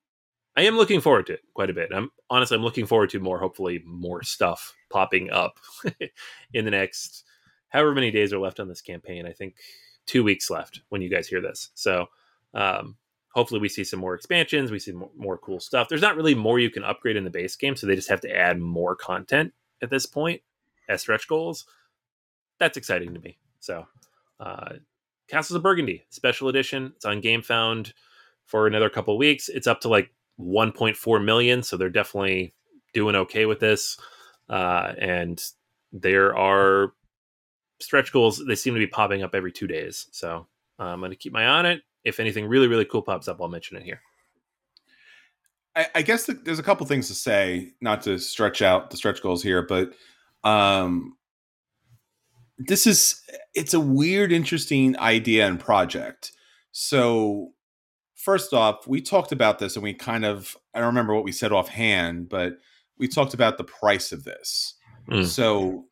I 0.54 0.62
am 0.62 0.76
looking 0.76 1.00
forward 1.00 1.26
to 1.26 1.34
it 1.34 1.40
quite 1.54 1.70
a 1.70 1.74
bit. 1.74 1.90
I'm 1.94 2.10
honestly, 2.28 2.56
I'm 2.56 2.62
looking 2.62 2.86
forward 2.86 3.10
to 3.10 3.20
more, 3.20 3.38
hopefully, 3.38 3.82
more 3.86 4.22
stuff 4.22 4.74
popping 4.90 5.30
up 5.30 5.58
in 6.52 6.66
the 6.66 6.70
next, 6.70 7.24
however 7.68 7.94
many 7.94 8.10
days 8.10 8.32
are 8.34 8.38
left 8.38 8.60
on 8.60 8.68
this 8.68 8.82
campaign. 8.82 9.26
I 9.26 9.32
think 9.32 9.56
two 10.04 10.22
weeks 10.22 10.50
left 10.50 10.82
when 10.90 11.00
you 11.00 11.08
guys 11.08 11.26
hear 11.26 11.40
this. 11.40 11.70
So, 11.74 12.06
um, 12.52 12.96
hopefully 13.32 13.60
we 13.60 13.68
see 13.68 13.84
some 13.84 14.00
more 14.00 14.14
expansions 14.14 14.70
we 14.70 14.78
see 14.78 14.92
more, 14.92 15.10
more, 15.16 15.38
cool 15.38 15.60
stuff. 15.60 15.88
There's 15.88 16.02
not 16.02 16.16
really 16.16 16.34
more 16.34 16.58
you 16.58 16.70
can 16.70 16.84
upgrade 16.84 17.16
in 17.16 17.24
the 17.24 17.30
base 17.30 17.56
game 17.56 17.76
so 17.76 17.86
they 17.86 17.96
just 17.96 18.10
have 18.10 18.20
to 18.22 18.34
add 18.34 18.60
more 18.60 18.94
content 18.94 19.52
at 19.82 19.90
this 19.90 20.06
point 20.06 20.42
as 20.88 21.00
stretch 21.00 21.28
goals. 21.28 21.64
That's 22.58 22.76
exciting 22.76 23.14
to 23.14 23.20
me. 23.20 23.38
So 23.60 23.86
uh, 24.40 24.74
castles 25.28 25.56
of 25.56 25.62
burgundy 25.62 26.04
special 26.10 26.48
edition. 26.48 26.92
It's 26.96 27.04
on 27.04 27.22
gamefound 27.22 27.92
for 28.46 28.66
another 28.66 28.90
couple 28.90 29.16
weeks. 29.18 29.48
It's 29.48 29.66
up 29.66 29.80
to 29.82 29.88
like 29.88 30.12
1.4 30.40 31.24
million 31.24 31.62
so 31.62 31.76
they're 31.76 31.90
definitely 31.90 32.54
doing 32.92 33.16
okay 33.16 33.46
with 33.46 33.60
this. 33.60 33.98
Uh, 34.48 34.92
and 34.98 35.42
there 35.92 36.36
are 36.36 36.92
stretch 37.80 38.12
goals 38.12 38.42
they 38.46 38.54
seem 38.54 38.74
to 38.74 38.80
be 38.80 38.86
popping 38.86 39.22
up 39.22 39.34
every 39.34 39.52
two 39.52 39.66
days. 39.66 40.06
So 40.12 40.46
uh, 40.78 40.84
i'm 40.84 41.00
going 41.00 41.10
to 41.10 41.16
keep 41.16 41.32
my 41.32 41.44
eye 41.44 41.58
on 41.58 41.66
it 41.66 41.82
if 42.04 42.20
anything 42.20 42.46
really 42.46 42.68
really 42.68 42.84
cool 42.84 43.02
pops 43.02 43.28
up, 43.28 43.40
I'll 43.40 43.48
mention 43.48 43.76
it 43.76 43.82
here. 43.82 44.00
I, 45.74 45.86
I 45.96 46.02
guess 46.02 46.26
the, 46.26 46.34
there's 46.34 46.58
a 46.58 46.62
couple 46.62 46.86
things 46.86 47.08
to 47.08 47.14
say, 47.14 47.72
not 47.80 48.02
to 48.02 48.18
stretch 48.18 48.62
out 48.62 48.90
the 48.90 48.96
stretch 48.96 49.22
goals 49.22 49.42
here, 49.42 49.62
but 49.62 49.92
um, 50.44 51.16
this 52.58 52.86
is 52.86 53.20
it's 53.54 53.74
a 53.74 53.80
weird, 53.80 54.32
interesting 54.32 54.98
idea 54.98 55.46
and 55.46 55.58
project. 55.58 56.32
So 56.72 57.52
first 58.14 58.52
off, 58.52 58.86
we 58.86 59.00
talked 59.00 59.32
about 59.32 59.58
this 59.58 59.76
and 59.76 59.82
we 59.82 59.94
kind 59.94 60.24
of 60.24 60.56
I 60.74 60.78
don't 60.78 60.88
remember 60.88 61.14
what 61.14 61.24
we 61.24 61.32
said 61.32 61.52
offhand, 61.52 62.28
but 62.28 62.54
we 62.98 63.08
talked 63.08 63.34
about 63.34 63.58
the 63.58 63.64
price 63.64 64.12
of 64.12 64.24
this. 64.24 64.74
Mm. 65.10 65.26
So 65.26 65.86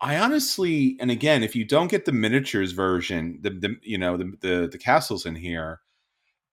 I 0.00 0.18
honestly, 0.18 0.96
and 1.00 1.10
again, 1.10 1.42
if 1.42 1.56
you 1.56 1.64
don't 1.64 1.90
get 1.90 2.04
the 2.04 2.12
miniatures 2.12 2.72
version, 2.72 3.38
the, 3.40 3.50
the 3.50 3.76
you 3.82 3.98
know 3.98 4.16
the, 4.16 4.32
the 4.40 4.68
the 4.70 4.78
castles 4.78 5.24
in 5.24 5.34
here, 5.36 5.80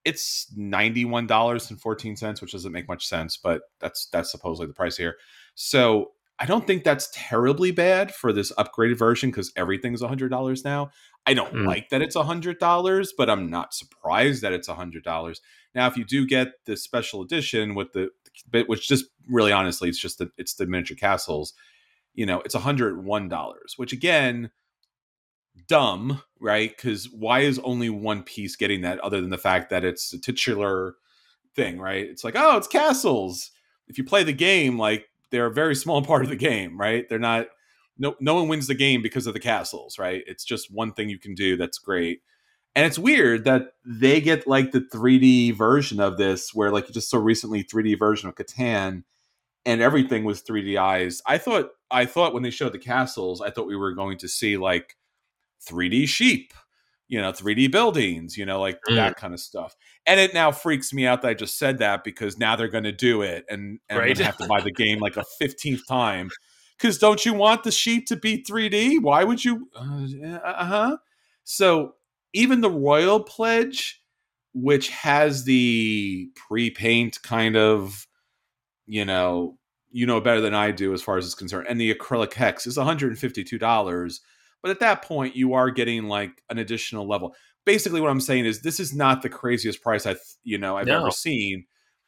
it's 0.05 0.51
ninety 0.55 1.05
one 1.05 1.27
dollars 1.27 1.69
and 1.69 1.79
fourteen 1.79 2.15
cents, 2.15 2.41
which 2.41 2.53
doesn't 2.53 2.71
make 2.71 2.87
much 2.87 3.07
sense, 3.07 3.37
but 3.37 3.63
that's 3.79 4.07
that's 4.07 4.31
supposedly 4.31 4.67
the 4.67 4.73
price 4.73 4.97
here. 4.97 5.17
So 5.55 6.11
I 6.39 6.45
don't 6.45 6.65
think 6.65 6.83
that's 6.83 7.09
terribly 7.13 7.71
bad 7.71 8.13
for 8.13 8.33
this 8.33 8.51
upgraded 8.53 8.97
version 8.97 9.29
because 9.29 9.51
everything's 9.55 10.01
a 10.01 10.07
hundred 10.07 10.29
dollars 10.29 10.63
now. 10.63 10.91
I 11.25 11.33
don't 11.33 11.53
mm. 11.53 11.65
like 11.65 11.89
that 11.89 12.01
it's 12.01 12.15
a 12.15 12.23
hundred 12.23 12.59
dollars, 12.59 13.13
but 13.15 13.29
I'm 13.29 13.49
not 13.49 13.73
surprised 13.73 14.41
that 14.41 14.53
it's 14.53 14.67
a 14.67 14.75
hundred 14.75 15.03
dollars. 15.03 15.41
Now, 15.75 15.87
if 15.87 15.97
you 15.97 16.05
do 16.05 16.25
get 16.25 16.53
the 16.65 16.75
special 16.77 17.21
edition 17.21 17.75
with 17.75 17.93
the 17.93 18.09
bit, 18.49 18.67
which 18.67 18.87
just 18.87 19.05
really 19.27 19.51
honestly, 19.51 19.89
it's 19.89 19.99
just 19.99 20.17
the 20.17 20.31
it's 20.37 20.55
the 20.55 20.65
miniature 20.65 20.97
castles 20.97 21.53
you 22.13 22.25
know, 22.25 22.41
it's 22.41 22.55
$101, 22.55 23.57
which 23.77 23.93
again, 23.93 24.51
dumb, 25.67 26.21
right? 26.39 26.75
Because 26.75 27.09
why 27.09 27.41
is 27.41 27.59
only 27.59 27.89
one 27.89 28.23
piece 28.23 28.55
getting 28.55 28.81
that 28.81 28.99
other 28.99 29.21
than 29.21 29.29
the 29.29 29.37
fact 29.37 29.69
that 29.69 29.83
it's 29.83 30.13
a 30.13 30.19
titular 30.19 30.95
thing, 31.55 31.79
right? 31.79 32.05
It's 32.05 32.23
like, 32.23 32.35
oh, 32.37 32.57
it's 32.57 32.67
castles. 32.67 33.51
If 33.87 33.97
you 33.97 34.03
play 34.03 34.23
the 34.23 34.33
game, 34.33 34.77
like 34.77 35.09
they're 35.31 35.47
a 35.47 35.53
very 35.53 35.75
small 35.75 36.01
part 36.05 36.23
of 36.23 36.29
the 36.29 36.35
game, 36.35 36.79
right? 36.79 37.07
They're 37.09 37.19
not 37.19 37.47
no 37.97 38.15
no 38.19 38.35
one 38.35 38.47
wins 38.47 38.67
the 38.67 38.75
game 38.75 39.01
because 39.01 39.27
of 39.27 39.33
the 39.33 39.39
castles, 39.39 39.99
right? 39.99 40.23
It's 40.25 40.43
just 40.43 40.73
one 40.73 40.93
thing 40.93 41.09
you 41.09 41.19
can 41.19 41.35
do 41.35 41.57
that's 41.57 41.77
great. 41.77 42.21
And 42.75 42.87
it's 42.87 42.97
weird 42.97 43.45
that 43.45 43.73
they 43.85 44.19
get 44.19 44.47
like 44.47 44.71
the 44.71 44.81
3D 44.81 45.55
version 45.55 45.99
of 45.99 46.17
this, 46.17 46.55
where 46.55 46.71
like 46.71 46.89
just 46.89 47.09
so 47.09 47.19
recently 47.19 47.63
3D 47.63 47.99
version 47.99 48.27
of 48.29 48.35
Catan 48.35 49.03
and 49.65 49.81
everything 49.81 50.23
was 50.23 50.43
3Dized. 50.43 51.21
I 51.25 51.37
thought 51.37 51.71
I 51.89 52.05
thought 52.05 52.33
when 52.33 52.43
they 52.43 52.49
showed 52.49 52.73
the 52.73 52.79
castles, 52.79 53.41
I 53.41 53.49
thought 53.49 53.67
we 53.67 53.75
were 53.75 53.93
going 53.93 54.17
to 54.19 54.27
see 54.27 54.57
like 54.57 54.97
3D 55.67 56.07
sheep, 56.07 56.53
you 57.07 57.21
know, 57.21 57.31
3D 57.31 57.71
buildings, 57.71 58.37
you 58.37 58.45
know, 58.45 58.59
like 58.59 58.79
mm. 58.89 58.95
that 58.95 59.15
kind 59.15 59.33
of 59.33 59.39
stuff. 59.39 59.75
And 60.05 60.19
it 60.19 60.33
now 60.33 60.51
freaks 60.51 60.93
me 60.93 61.05
out 61.05 61.21
that 61.21 61.29
I 61.29 61.33
just 61.33 61.57
said 61.57 61.77
that 61.79 62.03
because 62.03 62.37
now 62.37 62.55
they're 62.55 62.67
going 62.67 62.83
to 62.83 62.91
do 62.91 63.21
it, 63.21 63.45
and, 63.49 63.79
and 63.89 63.99
right. 63.99 64.09
I'm 64.09 64.13
gonna 64.15 64.25
have 64.25 64.37
to 64.37 64.47
buy 64.47 64.61
the 64.61 64.71
game 64.71 64.99
like 64.99 65.17
a 65.17 65.23
15th 65.41 65.81
time. 65.87 66.29
Because 66.77 66.97
don't 66.97 67.23
you 67.25 67.33
want 67.33 67.63
the 67.63 67.71
sheep 67.71 68.07
to 68.07 68.15
be 68.15 68.43
3D? 68.43 69.01
Why 69.01 69.23
would 69.23 69.45
you? 69.45 69.69
Uh 69.75 70.65
huh. 70.65 70.97
So 71.43 71.95
even 72.33 72.61
the 72.61 72.69
Royal 72.69 73.21
Pledge, 73.21 74.01
which 74.53 74.89
has 74.89 75.45
the 75.45 76.29
pre-paint 76.35 77.21
kind 77.21 77.55
of 77.55 78.07
you 78.85 79.05
know, 79.05 79.57
you 79.91 80.05
know 80.05 80.19
better 80.19 80.41
than 80.41 80.55
I 80.55 80.71
do 80.71 80.93
as 80.93 81.01
far 81.01 81.17
as 81.17 81.25
it's 81.25 81.35
concerned. 81.35 81.67
And 81.69 81.79
the 81.79 81.93
acrylic 81.93 82.33
hex 82.33 82.65
is 82.67 82.77
$152. 82.77 84.19
But 84.63 84.71
at 84.71 84.79
that 84.79 85.03
point, 85.03 85.35
you 85.35 85.53
are 85.53 85.69
getting 85.69 86.05
like 86.05 86.41
an 86.49 86.57
additional 86.57 87.07
level. 87.07 87.35
Basically, 87.65 88.01
what 88.01 88.09
I'm 88.09 88.21
saying 88.21 88.45
is 88.45 88.61
this 88.61 88.79
is 88.79 88.95
not 88.95 89.21
the 89.21 89.29
craziest 89.29 89.81
price 89.81 90.05
I've 90.05 90.21
you 90.43 90.57
know 90.57 90.77
I've 90.77 90.87
no. 90.87 91.01
ever 91.01 91.11
seen. 91.11 91.65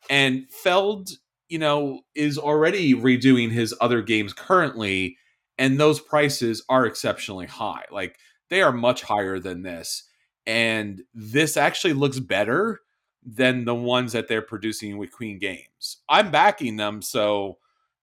And 0.10 0.50
Feld, 0.50 1.10
you 1.48 1.60
know, 1.60 2.02
is 2.16 2.38
already 2.38 2.94
redoing 2.94 3.52
his 3.52 3.74
other 3.82 4.02
games 4.02 4.34
currently, 4.34 5.18
and 5.58 5.80
those 5.80 6.00
prices 6.00 6.64
are 6.70 6.86
exceptionally 6.86 7.46
high. 7.46 7.84
Like 7.92 8.18
they 8.50 8.62
are 8.62 8.72
much 8.72 9.04
higher 9.04 9.38
than 9.40 9.64
this, 9.64 10.04
and 10.46 11.02
this 11.14 11.58
actually 11.58 11.94
looks 11.94 12.20
better 12.20 12.80
than 13.26 13.66
the 13.66 13.76
ones 13.76 14.14
that 14.14 14.28
they're 14.28 14.42
producing 14.42 14.98
with 14.98 15.12
Queen 15.12 15.40
Games. 15.40 15.98
I'm 16.08 16.30
backing 16.32 16.78
them, 16.78 17.02
so 17.02 17.58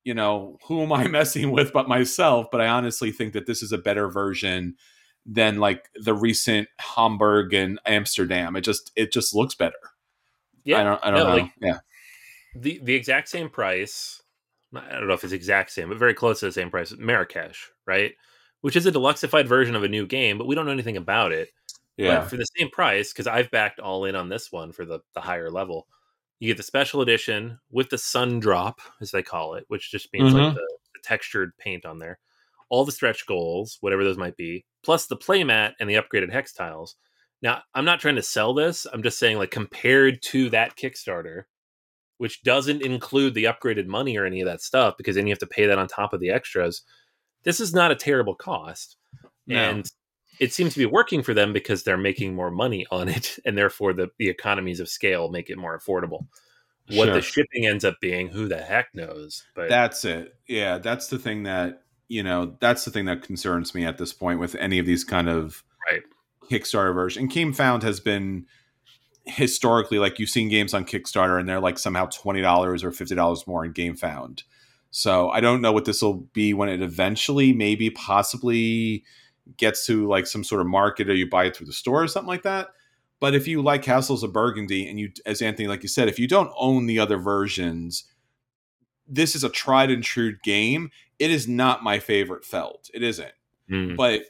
you 0.04 0.14
know 0.14 0.58
who 0.66 0.82
am 0.82 0.92
I 0.92 1.06
messing 1.08 1.52
with 1.52 1.72
but 1.72 1.88
myself? 1.88 2.48
But 2.50 2.60
I 2.60 2.68
honestly 2.68 3.12
think 3.12 3.32
that 3.32 3.46
this 3.46 3.62
is 3.62 3.72
a 3.72 3.78
better 3.78 4.08
version 4.08 4.76
than 5.24 5.58
like 5.58 5.88
the 5.94 6.14
recent 6.14 6.68
Hamburg 6.78 7.54
and 7.54 7.78
Amsterdam. 7.86 8.56
It 8.56 8.62
just 8.62 8.90
it 8.96 9.12
just 9.12 9.34
looks 9.34 9.54
better. 9.54 9.76
Yeah, 10.64 10.80
I 10.80 10.84
don't 10.84 11.00
I 11.04 11.10
don't 11.10 11.20
know. 11.20 11.36
Like, 11.42 11.52
yeah, 11.60 11.78
the 12.56 12.80
the 12.82 12.94
exact 12.94 13.28
same 13.28 13.48
price. 13.48 14.20
I 14.74 14.92
don't 14.92 15.06
know 15.06 15.14
if 15.14 15.22
it's 15.22 15.34
exact 15.34 15.70
same, 15.70 15.90
but 15.90 15.98
very 15.98 16.14
close 16.14 16.40
to 16.40 16.46
the 16.46 16.52
same 16.52 16.70
price. 16.70 16.94
Marrakesh, 16.96 17.70
right? 17.86 18.12
Which 18.62 18.74
is 18.74 18.86
a 18.86 18.92
deluxified 18.92 19.46
version 19.46 19.74
of 19.76 19.82
a 19.82 19.88
new 19.88 20.06
game, 20.06 20.38
but 20.38 20.46
we 20.46 20.54
don't 20.54 20.64
know 20.64 20.72
anything 20.72 20.96
about 20.96 21.32
it. 21.32 21.50
Yeah. 21.96 22.20
But 22.20 22.30
for 22.30 22.36
the 22.36 22.46
same 22.56 22.70
price, 22.70 23.12
because 23.12 23.26
I've 23.26 23.50
backed 23.50 23.80
all 23.80 24.04
in 24.04 24.16
on 24.16 24.28
this 24.28 24.50
one 24.50 24.72
for 24.72 24.84
the 24.84 25.00
the 25.14 25.20
higher 25.20 25.50
level. 25.50 25.86
You 26.40 26.48
get 26.48 26.56
the 26.56 26.64
special 26.64 27.02
edition 27.02 27.60
with 27.70 27.88
the 27.90 27.98
sun 27.98 28.40
drop, 28.40 28.80
as 29.00 29.12
they 29.12 29.22
call 29.22 29.54
it, 29.54 29.64
which 29.68 29.92
just 29.92 30.12
means 30.12 30.32
mm-hmm. 30.32 30.42
like 30.42 30.54
the, 30.54 30.60
the 30.94 31.00
textured 31.04 31.56
paint 31.58 31.84
on 31.86 31.98
there 32.00 32.18
all 32.72 32.86
the 32.86 32.90
stretch 32.90 33.26
goals, 33.26 33.76
whatever 33.82 34.02
those 34.02 34.16
might 34.16 34.34
be, 34.34 34.64
plus 34.82 35.04
the 35.04 35.16
playmat 35.16 35.74
and 35.78 35.90
the 35.90 35.94
upgraded 35.94 36.32
hex 36.32 36.54
tiles. 36.54 36.96
Now, 37.42 37.60
I'm 37.74 37.84
not 37.84 38.00
trying 38.00 38.16
to 38.16 38.22
sell 38.22 38.54
this. 38.54 38.86
I'm 38.90 39.02
just 39.02 39.18
saying, 39.18 39.36
like, 39.36 39.50
compared 39.50 40.22
to 40.22 40.48
that 40.50 40.74
Kickstarter, 40.74 41.42
which 42.16 42.42
doesn't 42.44 42.80
include 42.80 43.34
the 43.34 43.44
upgraded 43.44 43.86
money 43.88 44.16
or 44.16 44.24
any 44.24 44.40
of 44.40 44.46
that 44.46 44.62
stuff, 44.62 44.94
because 44.96 45.16
then 45.16 45.26
you 45.26 45.32
have 45.32 45.38
to 45.40 45.46
pay 45.46 45.66
that 45.66 45.78
on 45.78 45.86
top 45.86 46.14
of 46.14 46.20
the 46.20 46.30
extras. 46.30 46.80
This 47.42 47.60
is 47.60 47.74
not 47.74 47.90
a 47.90 47.94
terrible 47.94 48.34
cost. 48.34 48.96
No. 49.46 49.58
And 49.58 49.90
it 50.40 50.52
seems 50.52 50.72
to 50.72 50.78
be 50.78 50.86
working 50.86 51.22
for 51.22 51.34
them 51.34 51.52
because 51.52 51.82
they're 51.82 51.96
making 51.96 52.34
more 52.34 52.50
money 52.50 52.86
on 52.90 53.08
it. 53.08 53.38
And 53.44 53.56
therefore, 53.56 53.92
the, 53.92 54.08
the 54.18 54.28
economies 54.28 54.80
of 54.80 54.88
scale 54.88 55.28
make 55.28 55.50
it 55.50 55.58
more 55.58 55.78
affordable. 55.78 56.26
What 56.88 57.06
sure. 57.06 57.14
the 57.14 57.22
shipping 57.22 57.66
ends 57.66 57.84
up 57.84 57.94
being, 58.00 58.28
who 58.28 58.48
the 58.48 58.58
heck 58.58 58.94
knows? 58.94 59.44
But 59.54 59.68
that's 59.68 60.04
it. 60.04 60.34
Yeah, 60.48 60.78
that's 60.78 61.08
the 61.08 61.18
thing 61.18 61.44
that 61.44 61.82
you 62.08 62.22
know 62.22 62.56
that's 62.60 62.84
the 62.84 62.90
thing 62.90 63.06
that 63.06 63.22
concerns 63.22 63.74
me 63.74 63.84
at 63.84 63.98
this 63.98 64.12
point 64.12 64.40
with 64.40 64.54
any 64.56 64.78
of 64.78 64.86
these 64.86 65.04
kind 65.04 65.28
of 65.28 65.62
right. 65.90 66.02
Kickstarter 66.50 66.92
version. 66.92 67.22
And 67.22 67.30
Gamefound 67.30 67.82
has 67.82 68.00
been 68.00 68.46
historically 69.24 69.98
like 69.98 70.18
you've 70.18 70.28
seen 70.28 70.48
games 70.48 70.74
on 70.74 70.84
Kickstarter 70.84 71.38
and 71.38 71.48
they're 71.48 71.60
like 71.60 71.78
somehow 71.78 72.06
twenty 72.06 72.42
dollars 72.42 72.82
or 72.82 72.90
fifty 72.90 73.14
dollars 73.14 73.46
more 73.46 73.64
in 73.64 73.72
game 73.72 73.94
found 73.94 74.42
So 74.90 75.30
I 75.30 75.40
don't 75.40 75.60
know 75.62 75.72
what 75.72 75.84
this 75.84 76.02
will 76.02 76.28
be 76.32 76.52
when 76.52 76.68
it 76.68 76.82
eventually, 76.82 77.52
maybe, 77.52 77.90
possibly 77.90 79.04
gets 79.56 79.86
to 79.86 80.06
like 80.06 80.26
some 80.26 80.44
sort 80.44 80.60
of 80.60 80.66
market 80.66 81.08
or 81.08 81.14
you 81.14 81.28
buy 81.28 81.44
it 81.44 81.56
through 81.56 81.66
the 81.66 81.72
store 81.72 82.02
or 82.02 82.08
something 82.08 82.28
like 82.28 82.42
that. 82.42 82.68
But 83.20 83.34
if 83.34 83.46
you 83.46 83.62
like 83.62 83.82
Castles 83.82 84.22
of 84.22 84.32
Burgundy 84.32 84.88
and 84.88 84.98
you, 84.98 85.10
as 85.24 85.42
Anthony, 85.42 85.68
like 85.68 85.82
you 85.82 85.88
said, 85.88 86.08
if 86.08 86.18
you 86.18 86.26
don't 86.26 86.52
own 86.56 86.86
the 86.86 86.98
other 86.98 87.18
versions, 87.18 88.04
this 89.06 89.36
is 89.36 89.44
a 89.44 89.48
tried 89.48 89.90
and 89.90 90.02
true 90.02 90.36
game. 90.42 90.90
It 91.18 91.30
is 91.30 91.46
not 91.46 91.84
my 91.84 91.98
favorite 91.98 92.44
Feld. 92.44 92.88
It 92.92 93.02
isn't. 93.02 93.32
Mm. 93.70 93.96
But 93.96 94.22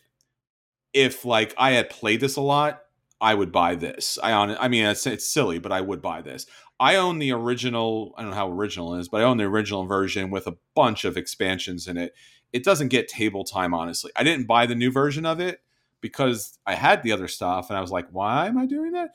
if 0.93 1.25
like 1.25 1.55
I 1.57 1.73
had 1.73 1.89
played 1.89 2.21
this 2.21 2.37
a 2.37 2.43
lot, 2.43 2.83
I 3.21 3.35
would 3.35 3.53
buy 3.53 3.77
this. 3.77 4.19
I 4.23 4.33
on 4.33 4.57
I 4.59 4.69
mean 4.69 4.85
it's, 4.85 5.07
it's 5.07 5.29
silly, 5.29 5.59
but 5.59 5.73
I 5.73 5.81
would 5.81 6.03
buy 6.03 6.21
this. 6.21 6.47
I 6.79 6.97
own 6.97 7.19
the 7.19 7.33
original. 7.33 8.13
I 8.17 8.23
don't 8.23 8.33
know 8.33 8.37
how 8.37 8.51
original 8.51 8.97
is, 8.97 9.09
but 9.09 9.21
I 9.21 9.25
own 9.25 9.37
the 9.37 9.45
original 9.45 9.87
version 9.87 10.31
with 10.31 10.47
a 10.47 10.57
bunch 10.75 11.05
of 11.05 11.17
expansions 11.17 11.87
in 11.87 11.97
it. 11.97 12.15
It 12.53 12.65
doesn't 12.65 12.89
get 12.89 13.09
table 13.09 13.45
time, 13.45 13.75
honestly. 13.75 14.13
I 14.17 14.25
didn't 14.25 14.47
buy 14.47 14.67
the 14.67 14.75
new 14.75 14.91
version 14.91 15.25
of 15.25 15.41
it 15.41 15.61
because 16.01 16.59
I 16.67 16.75
had 16.75 17.03
the 17.03 17.13
other 17.13 17.29
stuff, 17.29 17.71
and 17.71 17.79
I 17.79 17.81
was 17.81 17.91
like, 17.91 18.09
why 18.11 18.47
am 18.47 18.59
I 18.59 18.67
doing 18.67 18.93
that? 18.93 19.11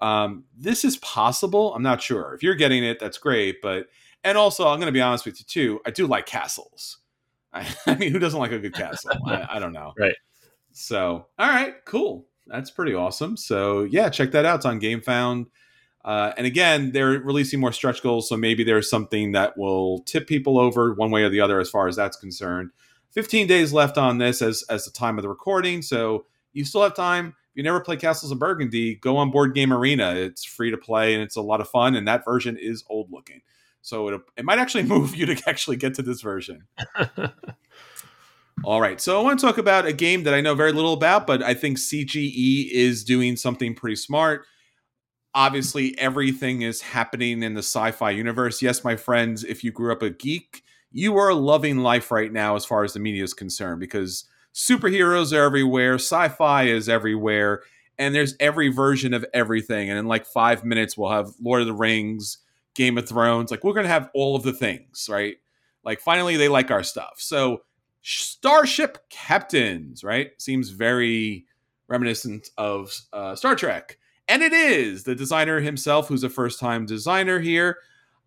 Um, 0.00 0.44
this 0.56 0.84
is 0.84 0.96
possible. 0.98 1.74
I'm 1.74 1.82
not 1.82 2.02
sure. 2.02 2.34
If 2.34 2.42
you're 2.42 2.56
getting 2.56 2.84
it, 2.84 2.98
that's 2.98 3.18
great. 3.18 3.62
But 3.62 3.86
and 4.24 4.36
also, 4.36 4.68
I'm 4.68 4.78
going 4.78 4.86
to 4.86 4.92
be 4.92 5.00
honest 5.00 5.24
with 5.24 5.38
you 5.38 5.46
too. 5.46 5.80
I 5.86 5.90
do 5.90 6.06
like 6.06 6.26
castles. 6.26 6.98
I, 7.52 7.66
I 7.86 7.94
mean, 7.96 8.12
who 8.12 8.18
doesn't 8.18 8.38
like 8.38 8.52
a 8.52 8.58
good 8.58 8.74
castle? 8.74 9.12
I, 9.26 9.46
I 9.52 9.58
don't 9.58 9.72
know. 9.72 9.92
Right. 9.98 10.16
So, 10.72 11.26
all 11.38 11.48
right, 11.48 11.74
cool. 11.84 12.26
That's 12.46 12.70
pretty 12.70 12.94
awesome. 12.94 13.36
So, 13.36 13.82
yeah, 13.84 14.08
check 14.08 14.32
that 14.32 14.44
out. 14.44 14.56
It's 14.56 14.66
on 14.66 14.80
GameFound. 14.80 15.46
Uh, 16.04 16.32
and 16.36 16.46
again, 16.46 16.90
they're 16.92 17.20
releasing 17.20 17.60
more 17.60 17.72
stretch 17.72 18.02
goals, 18.02 18.28
so 18.28 18.36
maybe 18.36 18.64
there's 18.64 18.90
something 18.90 19.32
that 19.32 19.56
will 19.56 20.00
tip 20.00 20.26
people 20.26 20.58
over 20.58 20.94
one 20.94 21.10
way 21.10 21.22
or 21.22 21.28
the 21.28 21.40
other 21.40 21.60
as 21.60 21.70
far 21.70 21.86
as 21.86 21.96
that's 21.96 22.16
concerned. 22.16 22.70
15 23.12 23.46
days 23.46 23.72
left 23.72 23.98
on 23.98 24.18
this 24.18 24.42
as 24.42 24.64
as 24.68 24.84
the 24.84 24.90
time 24.90 25.18
of 25.18 25.22
the 25.22 25.28
recording, 25.28 25.82
so 25.82 26.24
you 26.52 26.64
still 26.64 26.82
have 26.82 26.94
time. 26.94 27.34
If 27.52 27.56
you 27.56 27.62
never 27.62 27.80
play 27.80 27.96
Castles 27.96 28.32
of 28.32 28.38
Burgundy, 28.38 28.94
go 28.94 29.18
on 29.18 29.30
Board 29.30 29.54
Game 29.54 29.72
Arena. 29.72 30.14
It's 30.14 30.42
free 30.42 30.70
to 30.70 30.78
play 30.78 31.12
and 31.12 31.22
it's 31.22 31.36
a 31.36 31.42
lot 31.42 31.60
of 31.60 31.68
fun. 31.68 31.94
And 31.96 32.08
that 32.08 32.24
version 32.24 32.56
is 32.56 32.82
old 32.88 33.12
looking. 33.12 33.42
So 33.82 34.08
it, 34.08 34.20
it 34.38 34.44
might 34.46 34.58
actually 34.58 34.82
move 34.88 35.14
you 35.14 35.26
to 35.26 35.42
actually 35.46 35.76
get 35.76 35.94
to 35.94 36.02
this 36.02 36.22
version. 36.22 36.64
All 38.64 38.80
right. 38.80 39.00
So 39.00 39.20
I 39.20 39.22
want 39.22 39.38
to 39.40 39.46
talk 39.46 39.58
about 39.58 39.84
a 39.84 39.92
game 39.92 40.22
that 40.22 40.32
I 40.32 40.40
know 40.40 40.54
very 40.54 40.72
little 40.72 40.94
about, 40.94 41.26
but 41.26 41.42
I 41.42 41.52
think 41.52 41.76
CGE 41.76 42.70
is 42.70 43.04
doing 43.04 43.36
something 43.36 43.74
pretty 43.74 43.96
smart. 43.96 44.46
Obviously, 45.34 45.98
everything 45.98 46.62
is 46.62 46.80
happening 46.82 47.42
in 47.42 47.54
the 47.54 47.62
sci 47.62 47.90
fi 47.92 48.10
universe. 48.10 48.60
Yes, 48.60 48.84
my 48.84 48.96
friends, 48.96 49.44
if 49.44 49.64
you 49.64 49.72
grew 49.72 49.92
up 49.92 50.02
a 50.02 50.10
geek, 50.10 50.62
you 50.90 51.16
are 51.16 51.32
loving 51.32 51.78
life 51.78 52.10
right 52.10 52.32
now 52.32 52.54
as 52.54 52.66
far 52.66 52.84
as 52.84 52.92
the 52.92 53.00
media 53.00 53.24
is 53.24 53.32
concerned 53.32 53.80
because 53.80 54.24
superheroes 54.54 55.32
are 55.32 55.42
everywhere, 55.42 55.94
sci 55.94 56.28
fi 56.28 56.64
is 56.64 56.88
everywhere, 56.88 57.62
and 57.98 58.14
there's 58.14 58.34
every 58.40 58.68
version 58.68 59.14
of 59.14 59.24
everything. 59.32 59.88
And 59.88 59.98
in 59.98 60.06
like 60.06 60.26
five 60.26 60.64
minutes, 60.64 60.96
we'll 60.96 61.10
have 61.10 61.30
Lord 61.40 61.62
of 61.62 61.66
the 61.66 61.72
Rings, 61.72 62.38
Game 62.74 62.98
of 62.98 63.08
Thrones. 63.08 63.50
Like 63.50 63.64
we're 63.64 63.74
gonna 63.74 63.88
have 63.88 64.10
all 64.14 64.36
of 64.36 64.42
the 64.42 64.52
things, 64.52 65.08
right? 65.10 65.36
Like 65.84 66.00
finally 66.00 66.36
they 66.36 66.48
like 66.48 66.70
our 66.70 66.82
stuff. 66.82 67.14
So 67.16 67.62
Starship 68.02 68.98
Captains, 69.08 70.04
right? 70.04 70.30
Seems 70.38 70.70
very 70.70 71.46
reminiscent 71.88 72.50
of 72.58 72.94
uh, 73.12 73.34
Star 73.34 73.54
Trek, 73.54 73.98
and 74.32 74.42
it 74.42 74.54
is 74.54 75.04
the 75.04 75.14
designer 75.14 75.60
himself, 75.60 76.08
who's 76.08 76.24
a 76.24 76.30
first-time 76.30 76.86
designer 76.86 77.38
here. 77.38 77.76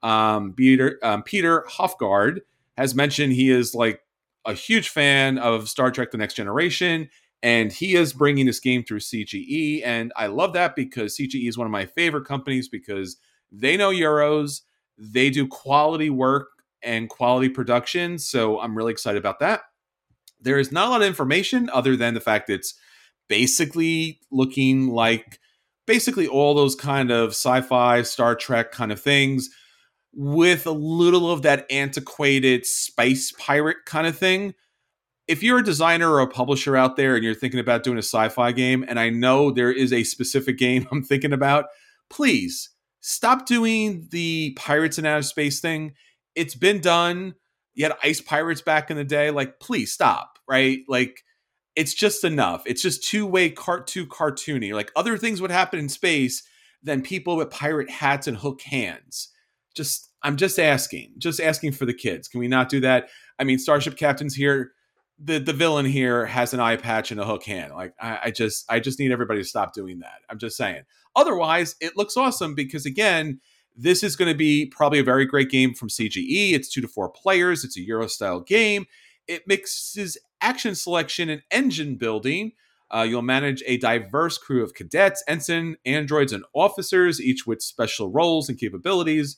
Um, 0.04 0.54
Peter 0.54 1.00
um, 1.02 1.24
Peter 1.24 1.66
Hoffgaard 1.68 2.42
has 2.78 2.94
mentioned 2.94 3.34
he 3.34 3.50
is 3.50 3.74
like 3.74 4.02
a 4.46 4.54
huge 4.54 4.90
fan 4.90 5.40
of 5.40 5.68
Star 5.68 5.90
Trek: 5.90 6.12
The 6.12 6.20
Next 6.20 6.36
Generation, 6.36 7.10
and 7.42 7.72
he 7.72 7.96
is 7.96 8.14
bringing 8.14 8.46
this 8.46 8.60
game 8.60 8.84
through 8.84 9.00
CGE, 9.00 9.82
and 9.84 10.14
I 10.16 10.28
love 10.28 10.54
that 10.54 10.76
because 10.76 11.18
CGE 11.18 11.50
is 11.50 11.58
one 11.58 11.66
of 11.66 11.72
my 11.72 11.88
favorite 11.88 12.26
companies 12.26 12.70
because 12.70 13.18
they 13.52 13.76
know 13.76 13.90
Euros. 13.90 14.62
They 15.00 15.32
do 15.32 15.48
quality 15.48 16.12
work 16.12 16.50
and 16.84 17.10
quality 17.10 17.50
production. 17.50 18.20
So 18.20 18.60
I'm 18.60 18.78
really 18.78 18.92
excited 18.92 19.18
about 19.18 19.40
that. 19.40 19.62
There 20.40 20.60
is 20.60 20.72
not 20.72 20.88
a 20.88 20.90
lot 20.92 21.02
of 21.02 21.08
information 21.08 21.68
other 21.74 21.96
than 21.98 22.14
the 22.14 22.22
fact 22.22 22.52
it's 22.52 22.76
basically 23.28 24.20
looking 24.32 24.90
like 24.90 25.40
basically 25.86 26.28
all 26.28 26.54
those 26.54 26.76
kind 26.76 27.12
of 27.12 27.32
sci-fi, 27.32 28.02
Star 28.02 28.36
Trek 28.36 28.72
kind 28.72 28.92
of 28.92 29.02
things 29.02 29.50
with 30.14 30.66
a 30.66 30.72
little 30.72 31.30
of 31.30 31.42
that 31.42 31.66
antiquated 31.70 32.66
space 32.66 33.32
pirate 33.34 33.78
kind 33.86 34.08
of 34.08 34.18
thing. 34.18 34.54
If 35.28 35.44
you're 35.44 35.60
a 35.60 35.64
designer 35.64 36.12
or 36.12 36.22
a 36.22 36.28
publisher 36.28 36.78
out 36.78 36.96
there 36.96 37.16
and 37.16 37.24
you're 37.24 37.36
thinking 37.36 37.60
about 37.60 37.84
doing 37.84 37.98
a 37.98 38.04
sci-fi 38.04 38.52
game, 38.52 38.86
and 38.88 39.00
I 39.00 39.10
know 39.10 39.52
there 39.52 39.72
is 39.72 39.92
a 39.92 40.04
specific 40.04 40.58
game 40.60 40.88
I'm 40.92 41.04
thinking 41.04 41.34
about, 41.34 41.66
please 42.10 42.70
stop 43.02 43.46
doing 43.46 44.08
the 44.12 44.54
pirates 44.58 44.98
in 44.98 45.06
outer 45.06 45.24
space 45.24 45.60
thing. 45.60 45.94
It's 46.34 46.56
been 46.56 46.80
done. 46.80 47.36
You 47.74 47.86
had 47.86 47.98
ice 48.02 48.22
pirates 48.22 48.62
back 48.62 48.90
in 48.90 48.98
the 48.98 49.04
day. 49.04 49.32
Like, 49.32 49.60
please 49.60 49.92
stop, 49.92 50.40
right? 50.48 50.80
Like, 50.88 51.25
it's 51.76 51.94
just 51.94 52.24
enough. 52.24 52.64
It's 52.66 52.82
just 52.82 53.04
two 53.04 53.26
way 53.26 53.50
cart 53.50 53.88
too 53.88 54.06
cartoony. 54.06 54.74
Like 54.74 54.92
other 54.96 55.18
things 55.18 55.42
would 55.42 55.52
happen 55.52 55.80
in 55.80 55.90
space 55.90 56.44
than 56.84 57.02
people 57.02 57.36
with 57.36 57.50
pirate 57.50 57.90
hats 57.90 58.28
and 58.28 58.38
hook 58.38 58.62
hands. 58.62 59.30
Just 59.76 60.10
I'm 60.24 60.38
just 60.38 60.58
asking, 60.60 61.14
just 61.18 61.40
asking 61.42 61.74
for 61.74 61.86
the 61.86 61.94
kids. 61.94 62.28
Can 62.28 62.40
we 62.40 62.48
not 62.48 62.70
do 62.70 62.80
that? 62.82 63.10
I 63.38 63.44
mean, 63.44 63.60
Starship 63.60 63.98
Captain's 63.98 64.36
here. 64.36 64.72
The 65.20 65.40
the 65.40 65.54
villain 65.54 65.86
here 65.86 66.26
has 66.26 66.54
an 66.54 66.60
eye 66.60 66.78
patch 66.78 67.12
and 67.12 67.20
a 67.20 67.26
hook 67.26 67.44
hand. 67.44 67.74
Like 67.74 67.94
I, 68.00 68.20
I 68.24 68.32
just 68.32 68.66
I 68.70 68.80
just 68.80 69.00
need 69.00 69.12
everybody 69.12 69.42
to 69.42 69.48
stop 69.48 69.74
doing 69.74 70.00
that. 70.00 70.22
I'm 70.30 70.40
just 70.40 70.58
saying. 70.58 70.84
Otherwise, 71.16 71.76
it 71.80 71.96
looks 71.96 72.18
awesome 72.18 72.56
because 72.56 72.86
again, 72.86 73.40
this 73.76 74.04
is 74.04 74.16
going 74.16 74.32
to 74.32 74.38
be 74.38 74.66
probably 74.66 75.00
a 75.00 75.04
very 75.04 75.26
great 75.26 75.50
game 75.50 75.74
from 75.74 75.90
CGE. 75.90 76.54
It's 76.54 76.70
two 76.70 76.82
to 76.82 76.88
four 76.88 77.10
players. 77.10 77.64
It's 77.64 77.78
a 77.78 77.82
Euro 77.82 78.08
style 78.08 78.42
game. 78.42 78.86
It 79.28 79.48
mixes 79.48 80.18
action 80.42 80.76
selection 80.76 81.30
and 81.30 81.42
engine 81.52 81.96
building. 81.96 82.54
Uh, 82.94 83.02
you'll 83.02 83.22
manage 83.22 83.64
a 83.66 83.78
diverse 83.78 84.38
crew 84.38 84.64
of 84.64 84.74
cadets, 84.74 85.24
ensign, 85.28 85.76
androids, 85.86 86.32
and 86.34 86.46
officers, 86.54 87.20
each 87.20 87.48
with 87.48 87.62
special 87.62 88.12
roles 88.12 88.48
and 88.50 88.60
capabilities. 88.60 89.38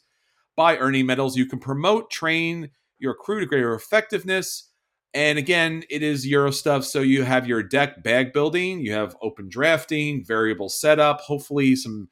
By 0.56 0.78
earning 0.78 1.06
medals, 1.06 1.38
you 1.38 1.46
can 1.46 1.60
promote, 1.60 2.10
train 2.12 2.72
your 3.00 3.14
crew 3.14 3.40
to 3.40 3.46
greater 3.46 3.74
effectiveness, 3.76 4.72
And 5.14 5.40
again, 5.40 5.84
it 5.90 6.04
is 6.04 6.28
Euro 6.28 6.52
stuff. 6.52 6.84
So 6.86 7.02
you 7.02 7.24
have 7.24 7.48
your 7.48 7.64
deck 7.64 8.04
bag 8.04 8.34
building, 8.34 8.82
you 8.82 8.94
have 8.94 9.16
open 9.22 9.50
drafting, 9.50 10.24
variable 10.24 10.70
setup, 10.70 11.22
hopefully 11.22 11.76
some 11.76 12.10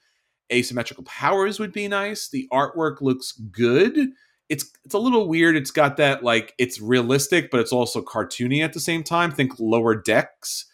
asymmetrical 0.52 1.04
powers 1.04 1.60
would 1.60 1.74
be 1.74 1.88
nice. 1.88 2.30
The 2.30 2.48
artwork 2.52 3.02
looks 3.02 3.34
good. 3.34 4.10
It's 4.50 4.72
it's 4.84 4.94
a 4.94 5.00
little 5.00 5.28
weird. 5.28 5.56
It's 5.56 5.72
got 5.72 5.98
that 5.98 6.24
like 6.24 6.54
it's 6.58 6.80
realistic, 6.80 7.50
but 7.52 7.60
it's 7.60 7.72
also 7.72 8.02
cartoony 8.02 8.64
at 8.64 8.74
the 8.74 8.80
same 8.80 9.04
time. 9.04 9.32
Think 9.32 9.60
lower 9.60 9.96
decks. 9.96 10.66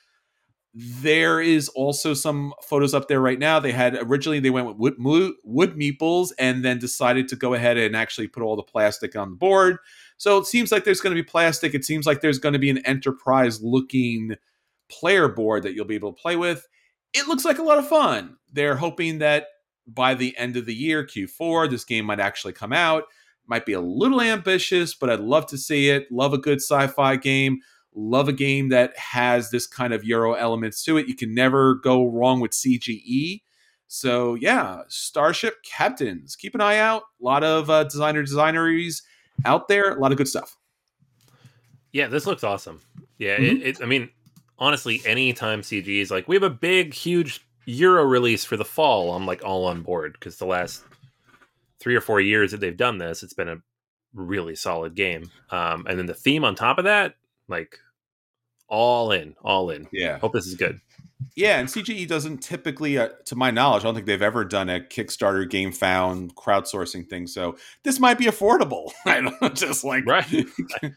There 0.74 1.42
is 1.42 1.68
also 1.70 2.14
some 2.14 2.54
photos 2.64 2.94
up 2.94 3.10
there 3.10 3.20
right 3.20 3.40
now. 3.40 3.60
They 3.60 3.74
had 3.74 3.96
originally 3.96 4.40
they 4.40 4.50
went 4.50 4.78
with 4.78 4.96
wood, 4.98 5.34
wood 5.44 5.76
meeples 5.76 6.32
and 6.40 6.64
then 6.64 6.80
decided 6.80 7.28
to 7.30 7.36
go 7.36 7.54
ahead 7.54 7.78
and 7.78 7.96
actually 7.96 8.28
put 8.28 8.42
all 8.42 8.56
the 8.56 8.64
plastic 8.64 9.16
on 9.18 9.32
the 9.32 9.36
board. 9.36 9.78
So 10.16 10.38
it 10.38 10.46
seems 10.46 10.72
like 10.72 10.86
there's 10.86 11.02
going 11.02 11.16
to 11.16 11.22
be 11.22 11.28
plastic. 11.28 11.74
It 11.74 11.84
seems 11.84 12.06
like 12.06 12.22
there's 12.22 12.40
going 12.40 12.54
to 12.54 12.60
be 12.60 12.70
an 12.70 12.86
enterprise 12.86 13.62
looking 13.62 14.36
player 14.90 15.28
board 15.28 15.64
that 15.64 15.74
you'll 15.74 15.86
be 15.86 15.96
able 15.96 16.14
to 16.14 16.22
play 16.22 16.38
with. 16.38 16.68
It 17.14 17.28
looks 17.28 17.44
like 17.44 17.60
a 17.60 17.64
lot 17.64 17.80
of 17.80 17.88
fun. 17.88 18.38
They're 18.54 18.78
hoping 18.78 19.20
that 19.20 19.48
by 19.86 20.14
the 20.14 20.38
end 20.38 20.56
of 20.56 20.66
the 20.66 20.76
year, 20.76 21.06
Q4, 21.06 21.70
this 21.70 21.84
game 21.84 22.06
might 22.06 22.20
actually 22.20 22.54
come 22.54 22.72
out. 22.72 23.06
Might 23.48 23.66
be 23.66 23.74
a 23.74 23.82
little 23.82 24.22
ambitious, 24.22 24.94
but 24.94 25.10
I'd 25.10 25.20
love 25.20 25.46
to 25.48 25.58
see 25.58 25.90
it. 25.90 26.12
Love 26.12 26.34
a 26.34 26.38
good 26.38 26.60
sci 26.60 26.88
fi 26.88 27.16
game. 27.16 27.60
Love 27.94 28.30
a 28.30 28.34
game 28.34 28.70
that 28.70 28.98
has 28.98 29.52
this 29.52 29.68
kind 29.68 29.94
of 29.94 30.06
Euro 30.06 30.34
elements 30.34 30.84
to 30.86 30.98
it. 30.98 31.08
You 31.08 31.16
can 31.16 31.34
never 31.34 31.76
go 31.76 32.08
wrong 32.08 32.40
with 32.40 32.52
CGE. 32.52 33.42
So, 33.88 34.36
yeah, 34.36 34.84
Starship 34.88 35.62
Captains. 35.64 36.38
Keep 36.38 36.56
an 36.56 36.62
eye 36.62 36.78
out. 36.78 37.04
A 37.20 37.26
lot 37.26 37.44
of 37.44 37.70
uh, 37.70 37.84
designer 37.84 38.24
designeries 38.24 39.02
out 39.44 39.68
there. 39.68 39.98
A 39.98 40.00
lot 40.00 40.14
of 40.14 40.18
good 40.18 40.30
stuff. 40.30 40.56
Yeah, 41.92 42.08
this 42.08 42.26
looks 42.26 42.46
awesome. 42.46 42.80
Yeah, 43.18 43.38
mm-hmm. 43.38 43.62
it, 43.62 43.82
I 43.82 43.86
mean, 43.86 44.10
honestly, 44.58 45.02
anytime 45.06 45.62
CG 45.62 45.88
is 45.88 46.10
like, 46.10 46.30
we 46.30 46.36
have 46.38 46.44
a 46.44 46.50
big, 46.50 46.94
huge 46.94 47.46
Euro 47.66 48.04
release 48.04 48.46
for 48.46 48.58
the 48.58 48.66
fall, 48.66 49.14
I'm 49.14 49.26
like 49.26 49.44
all 49.44 49.66
on 49.66 49.82
board 49.82 50.14
because 50.14 50.38
the 50.38 50.46
last 50.46 50.84
three 51.82 51.96
or 51.96 52.02
four 52.02 52.22
years 52.22 52.52
that 52.52 52.62
they've 52.62 52.78
done 52.78 53.00
this, 53.00 53.24
it's 53.24 53.34
been 53.34 53.50
a 53.50 53.58
really 54.14 54.56
solid 54.56 54.96
game. 54.96 55.30
Um, 55.50 55.86
and 55.90 55.98
then 56.00 56.06
the 56.06 56.14
theme 56.14 56.46
on 56.46 56.56
top 56.56 56.78
of 56.78 56.86
that, 56.86 57.16
like 57.48 57.80
all 58.68 59.12
in, 59.12 59.36
all 59.44 59.70
in. 59.70 59.88
Yeah. 59.92 60.20
Hope 60.20 60.34
this 60.34 60.48
is 60.48 60.56
good. 60.56 60.80
Yeah, 61.36 61.60
and 61.60 61.70
CGE 61.70 62.08
doesn't 62.08 62.40
typically, 62.40 62.98
uh, 62.98 63.10
to 63.26 63.36
my 63.36 63.52
knowledge, 63.52 63.84
I 63.84 63.86
don't 63.86 63.96
think 63.96 64.06
they've 64.06 64.22
ever 64.22 64.44
done 64.44 64.70
a 64.70 64.80
Kickstarter 64.80 65.50
game 65.50 65.72
found 65.72 66.36
crowdsourcing 66.36 67.08
thing. 67.10 67.28
So 67.28 67.58
this 67.84 68.00
might 68.00 68.18
be 68.18 68.26
affordable. 68.26 68.92
I 69.06 69.22
don't 69.22 69.56
just 69.56 69.84
like 69.84 70.06
right. 70.06 70.46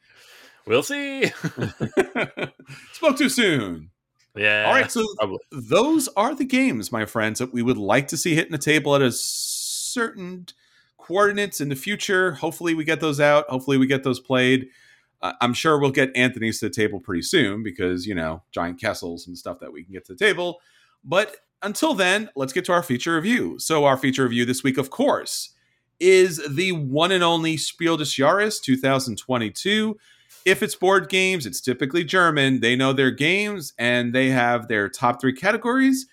we'll 0.66 0.82
see. 0.82 1.26
Spoke 2.92 3.18
too 3.18 3.28
soon. 3.28 3.90
Yeah. 4.34 4.64
All 4.66 4.72
right. 4.72 4.90
So 4.90 5.04
probably. 5.18 5.38
those 5.52 6.08
are 6.16 6.34
the 6.34 6.44
games, 6.44 6.90
my 6.90 7.04
friends, 7.04 7.38
that 7.38 7.52
we 7.52 7.62
would 7.62 7.78
like 7.78 8.08
to 8.08 8.16
see 8.16 8.34
hitting 8.34 8.52
the 8.52 8.58
table 8.58 8.96
at 8.96 9.02
a 9.02 9.12
certain 9.12 10.46
coordinates 11.04 11.60
in 11.60 11.68
the 11.68 11.76
future. 11.76 12.32
Hopefully, 12.32 12.74
we 12.74 12.84
get 12.84 13.00
those 13.00 13.20
out. 13.20 13.48
Hopefully, 13.48 13.76
we 13.76 13.86
get 13.86 14.02
those 14.02 14.20
played. 14.20 14.68
Uh, 15.22 15.32
I'm 15.40 15.54
sure 15.54 15.78
we'll 15.78 15.90
get 15.90 16.16
Anthony's 16.16 16.60
to 16.60 16.68
the 16.68 16.74
table 16.74 17.00
pretty 17.00 17.22
soon 17.22 17.62
because, 17.62 18.06
you 18.06 18.14
know, 18.14 18.42
giant 18.52 18.80
castles 18.80 19.26
and 19.26 19.38
stuff 19.38 19.60
that 19.60 19.72
we 19.72 19.84
can 19.84 19.92
get 19.92 20.04
to 20.06 20.14
the 20.14 20.18
table. 20.18 20.60
But 21.04 21.36
until 21.62 21.94
then, 21.94 22.30
let's 22.36 22.52
get 22.52 22.64
to 22.66 22.72
our 22.72 22.82
feature 22.82 23.14
review. 23.14 23.58
So, 23.58 23.84
our 23.84 23.96
feature 23.96 24.24
review 24.24 24.44
this 24.44 24.62
week, 24.62 24.78
of 24.78 24.90
course, 24.90 25.50
is 26.00 26.42
the 26.48 26.72
one 26.72 27.12
and 27.12 27.22
only 27.22 27.56
Spiel 27.56 27.96
des 27.96 28.04
Jahres 28.04 28.60
2022 28.60 29.96
if 30.44 30.62
it's 30.62 30.74
board 30.74 31.08
games, 31.08 31.46
it's 31.46 31.60
typically 31.60 32.04
German. 32.04 32.60
They 32.60 32.76
know 32.76 32.92
their 32.92 33.10
games 33.10 33.72
and 33.78 34.14
they 34.14 34.28
have 34.28 34.68
their 34.68 34.88
top 34.88 35.20
three 35.20 35.32
categories. 35.32 36.06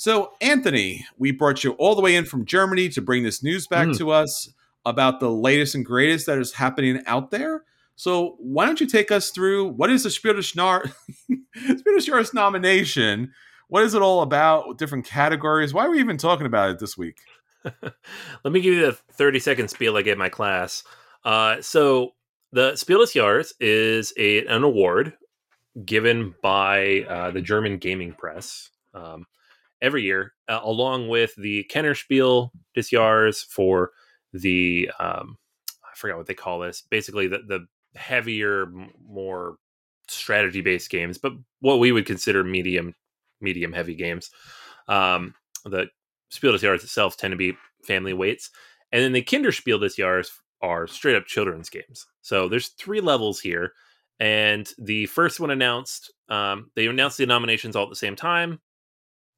So, 0.00 0.32
Anthony, 0.40 1.04
we 1.18 1.30
brought 1.30 1.62
you 1.62 1.72
all 1.72 1.94
the 1.94 2.00
way 2.00 2.16
in 2.16 2.24
from 2.24 2.46
Germany 2.46 2.88
to 2.88 3.02
bring 3.02 3.22
this 3.22 3.42
news 3.42 3.66
back 3.66 3.88
mm. 3.88 3.98
to 3.98 4.12
us 4.12 4.50
about 4.86 5.20
the 5.20 5.28
latest 5.28 5.74
and 5.74 5.84
greatest 5.84 6.24
that 6.24 6.38
is 6.38 6.54
happening 6.54 7.02
out 7.04 7.30
there. 7.30 7.64
So, 7.96 8.36
why 8.38 8.64
don't 8.64 8.80
you 8.80 8.86
take 8.86 9.12
us 9.12 9.28
through 9.28 9.72
what 9.72 9.90
is 9.90 10.04
the 10.04 10.10
Spiel 10.10 10.32
des 10.32 10.40
Jahres 10.40 12.32
nomination? 12.32 13.30
What 13.68 13.82
is 13.82 13.92
it 13.92 14.00
all 14.00 14.22
about? 14.22 14.78
Different 14.78 15.04
categories? 15.04 15.74
Why 15.74 15.84
are 15.84 15.90
we 15.90 16.00
even 16.00 16.16
talking 16.16 16.46
about 16.46 16.70
it 16.70 16.78
this 16.78 16.96
week? 16.96 17.18
Let 17.62 17.92
me 18.54 18.62
give 18.62 18.72
you 18.72 18.86
the 18.86 18.92
30 18.92 19.38
second 19.38 19.68
spiel 19.68 19.98
I 19.98 20.02
gave 20.02 20.16
my 20.16 20.30
class. 20.30 20.82
Uh, 21.26 21.60
so, 21.60 22.14
the 22.52 22.74
Spiel 22.74 23.00
des 23.00 23.18
Jahres 23.18 23.52
is 23.60 24.14
a, 24.16 24.46
an 24.46 24.62
award 24.62 25.12
given 25.84 26.34
by 26.42 27.04
uh, 27.06 27.32
the 27.32 27.42
German 27.42 27.76
gaming 27.76 28.14
press 28.14 28.70
um, 28.94 29.26
every 29.82 30.02
year, 30.02 30.34
uh, 30.48 30.60
along 30.62 31.08
with 31.08 31.34
the 31.36 31.64
Kennerspiel 31.70 32.50
des 32.74 32.82
Jahres 32.82 33.44
for 33.44 33.90
the 34.32 34.90
um, 34.98 35.36
I 35.84 35.96
forgot 35.96 36.18
what 36.18 36.26
they 36.26 36.34
call 36.34 36.60
this. 36.60 36.82
Basically, 36.90 37.26
the 37.28 37.38
the 37.46 37.66
heavier, 37.94 38.72
more 39.06 39.56
strategy 40.08 40.60
based 40.60 40.90
games, 40.90 41.18
but 41.18 41.32
what 41.60 41.78
we 41.78 41.92
would 41.92 42.06
consider 42.06 42.44
medium 42.44 42.94
medium 43.40 43.72
heavy 43.72 43.94
games. 43.94 44.30
Um, 44.88 45.34
the 45.64 45.88
Spiel 46.30 46.52
des 46.52 46.58
Jahres 46.58 46.82
itself 46.82 47.16
tend 47.16 47.32
to 47.32 47.36
be 47.36 47.56
family 47.84 48.12
weights, 48.12 48.50
and 48.92 49.02
then 49.02 49.12
the 49.12 49.22
Kinderspiel 49.22 49.80
des 49.80 50.00
Jahres 50.02 50.30
are 50.62 50.86
straight 50.86 51.16
up 51.16 51.26
children's 51.26 51.70
games. 51.70 52.06
So 52.22 52.48
there's 52.48 52.68
three 52.68 53.00
levels 53.00 53.40
here, 53.40 53.72
and 54.18 54.70
the 54.78 55.06
first 55.06 55.40
one 55.40 55.50
announced 55.50 56.12
um, 56.28 56.70
they 56.76 56.86
announced 56.86 57.18
the 57.18 57.26
nominations 57.26 57.76
all 57.76 57.84
at 57.84 57.90
the 57.90 57.96
same 57.96 58.16
time, 58.16 58.60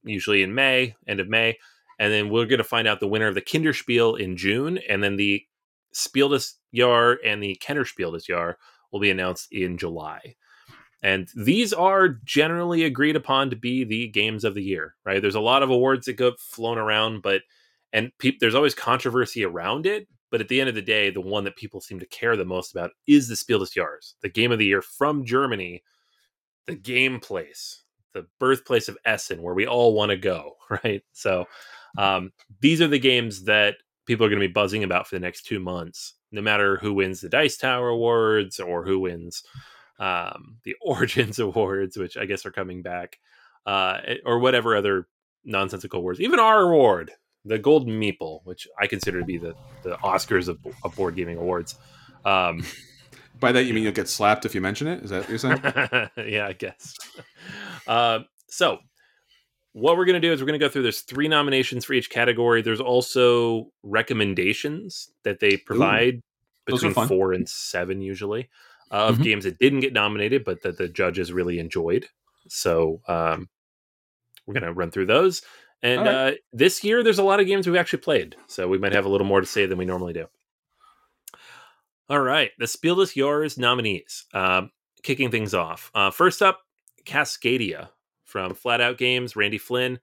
usually 0.05 0.43
in 0.43 0.55
May, 0.55 0.95
end 1.07 1.21
of 1.21 1.29
May, 1.29 1.59
and 1.99 2.13
then 2.13 2.31
we're 2.31 2.47
going 2.47 2.59
to 2.59 2.65
find 2.65 2.89
out 2.89 3.01
the 3.01 3.09
winner 3.09 3.29
of 3.29 3.35
the 3.35 3.43
Kinderspiel 3.43 4.19
in 4.19 4.37
June, 4.37 4.79
and 4.89 5.03
then 5.03 5.17
the 5.17 5.45
Spiel 5.93 6.31
des 6.31 6.45
Jahr 6.75 7.19
and 7.25 7.43
the 7.43 7.57
Kennerspiel 7.63 8.13
des 8.13 8.25
Jahr 8.27 8.59
will 8.91 9.01
be 9.01 9.11
announced 9.11 9.53
in 9.53 9.79
July. 9.79 10.37
And 11.03 11.29
these 11.35 11.73
are 11.73 12.09
generally 12.25 12.85
agreed 12.85 13.17
upon 13.17 13.51
to 13.51 13.57
be 13.57 13.85
the 13.85 14.09
games 14.09 14.45
of 14.45 14.55
the 14.55 14.63
year, 14.63 14.95
right? 15.05 15.21
There's 15.21 15.35
a 15.35 15.41
lot 15.41 15.63
of 15.63 15.71
awards 15.71 16.07
that 16.07 16.13
go 16.15 16.33
flown 16.39 16.79
around, 16.79 17.23
but 17.23 17.43
and 17.93 18.13
pe- 18.19 18.37
there's 18.41 18.55
always 18.55 18.75
controversy 18.75 19.45
around 19.45 19.87
it. 19.87 20.07
But 20.31 20.41
at 20.41 20.49
the 20.49 20.61
end 20.61 20.71
of 20.71 20.75
the 20.75 20.81
day, 20.81 21.11
the 21.11 21.21
one 21.21 21.45
that 21.45 21.57
people 21.57 21.81
seem 21.83 21.99
to 21.99 22.07
care 22.07 22.37
the 22.37 22.45
most 22.45 22.73
about 22.73 22.93
is 23.07 23.29
the 23.29 23.37
Spiel 23.37 23.59
des 23.59 23.67
Jahres, 23.67 24.15
the 24.23 24.31
game 24.31 24.51
of 24.51 24.59
the 24.59 24.65
year 24.65 24.81
from 24.81 25.27
Germany, 25.27 25.83
the 26.67 26.75
game 26.75 27.21
place, 27.21 27.83
the 28.15 28.27
birthplace 28.39 28.89
of 28.89 28.99
Essen, 29.05 29.43
where 29.43 29.55
we 29.55 29.67
all 29.67 29.95
want 29.95 30.11
to 30.11 30.17
go, 30.17 30.57
right? 30.85 31.03
So 31.13 31.47
um, 31.99 32.33
these 32.61 32.81
are 32.81 32.89
the 32.89 32.99
games 32.99 33.45
that 33.45 33.77
people 34.07 34.27
are 34.27 34.29
going 34.29 34.41
to 34.41 34.49
be 34.49 34.53
buzzing 34.53 34.85
about 34.85 35.07
for 35.07 35.17
the 35.17 35.21
next 35.21 35.43
two 35.43 35.61
months, 35.61 36.15
no 36.31 36.43
matter 36.43 36.77
who 36.77 36.95
wins 36.95 37.21
the 37.21 37.29
Dice 37.29 37.57
Tower 37.57 37.89
Awards 37.89 38.59
or 38.61 38.85
who 38.85 39.01
wins 39.01 39.43
um, 39.99 40.57
the 40.65 40.75
Origins 40.83 41.39
Awards, 41.39 41.97
which 41.97 42.17
I 42.17 42.25
guess 42.25 42.47
are 42.47 42.53
coming 42.53 42.83
back, 42.83 43.19
uh, 43.67 43.99
or 44.25 44.39
whatever 44.39 44.77
other 44.77 45.07
nonsensical 45.45 46.01
awards. 46.01 46.21
Even 46.21 46.39
our 46.39 46.63
award, 46.63 47.13
the 47.45 47.59
Golden 47.59 47.99
Meeple, 48.01 48.41
which 48.45 48.67
I 48.81 48.87
consider 48.87 49.21
to 49.21 49.27
be 49.27 49.39
the, 49.39 49.55
the 49.83 49.97
Oscars 49.97 50.49
of, 50.49 50.59
of 50.85 50.95
board 50.95 51.17
gaming 51.17 51.39
awards. 51.39 51.77
Um, 52.25 52.65
By 53.43 53.51
that 53.53 53.65
you 53.65 53.75
mean 53.75 53.83
you'll 53.83 53.93
get 53.93 54.09
slapped 54.09 54.47
if 54.47 54.55
you 54.55 54.61
mention 54.61 54.87
it? 54.87 55.03
Is 55.03 55.11
that 55.11 55.23
what 55.23 55.29
you're 55.29 55.39
saying? 55.39 55.61
yeah, 56.33 56.47
I 56.47 56.53
guess. 56.53 56.97
Uh, 57.89 58.21
so 58.49 58.79
what 59.73 59.97
we're 59.97 60.05
going 60.05 60.21
to 60.21 60.27
do 60.27 60.33
is 60.33 60.41
we're 60.41 60.47
going 60.47 60.59
to 60.59 60.65
go 60.65 60.71
through. 60.71 60.83
There's 60.83 61.01
three 61.01 61.27
nominations 61.27 61.85
for 61.85 61.95
each 61.95 62.09
category. 62.09 62.63
There's 62.63 62.81
also 62.81 63.73
recommendations 63.83 65.11
that 65.25 65.41
they 65.41 65.57
provide 65.57 66.15
Ooh, 66.15 66.23
between 66.67 66.95
four 66.95 67.33
and 67.33 67.49
seven 67.49 68.01
usually 68.01 68.49
uh, 68.93 69.07
of 69.07 69.15
mm-hmm. 69.17 69.25
games 69.25 69.45
that 69.45 69.59
didn't 69.59 69.81
get 69.81 69.93
nominated, 69.93 70.45
but 70.45 70.63
that 70.63 70.79
the 70.79 70.89
judges 70.89 71.33
really 71.33 71.59
enjoyed. 71.59 72.07
So 72.49 73.01
um, 73.09 73.49
we're 74.47 74.55
going 74.55 74.65
to 74.65 74.73
run 74.73 74.93
through 74.93 75.07
those. 75.07 75.43
And 75.83 76.03
right. 76.03 76.15
uh, 76.15 76.33
this 76.53 76.85
year, 76.85 77.03
there's 77.03 77.19
a 77.19 77.25
lot 77.25 77.41
of 77.41 77.47
games 77.49 77.67
we've 77.67 77.75
actually 77.75 78.03
played, 78.03 78.37
so 78.47 78.69
we 78.69 78.79
might 78.79 78.93
have 78.93 79.05
a 79.05 79.09
little 79.09 79.27
more 79.27 79.41
to 79.41 79.47
say 79.47 79.67
than 79.67 79.79
we 79.79 79.85
normally 79.85 80.13
do. 80.13 80.27
All 82.09 82.21
right, 82.21 82.51
the 82.59 82.67
Spiel 82.67 82.97
des 82.97 83.13
Jahres 83.13 83.59
nominees. 83.59 84.27
Uh, 84.35 84.63
kicking 85.03 85.31
things 85.31 85.55
off. 85.55 85.91
Uh, 85.95 86.11
first 86.11 86.43
up, 86.43 86.61
Cascadia 87.05 87.89
from 88.25 88.55
Flat 88.55 88.81
Out 88.81 88.99
Games, 88.99 89.37
Randy 89.37 89.59
Flynn. 89.59 89.99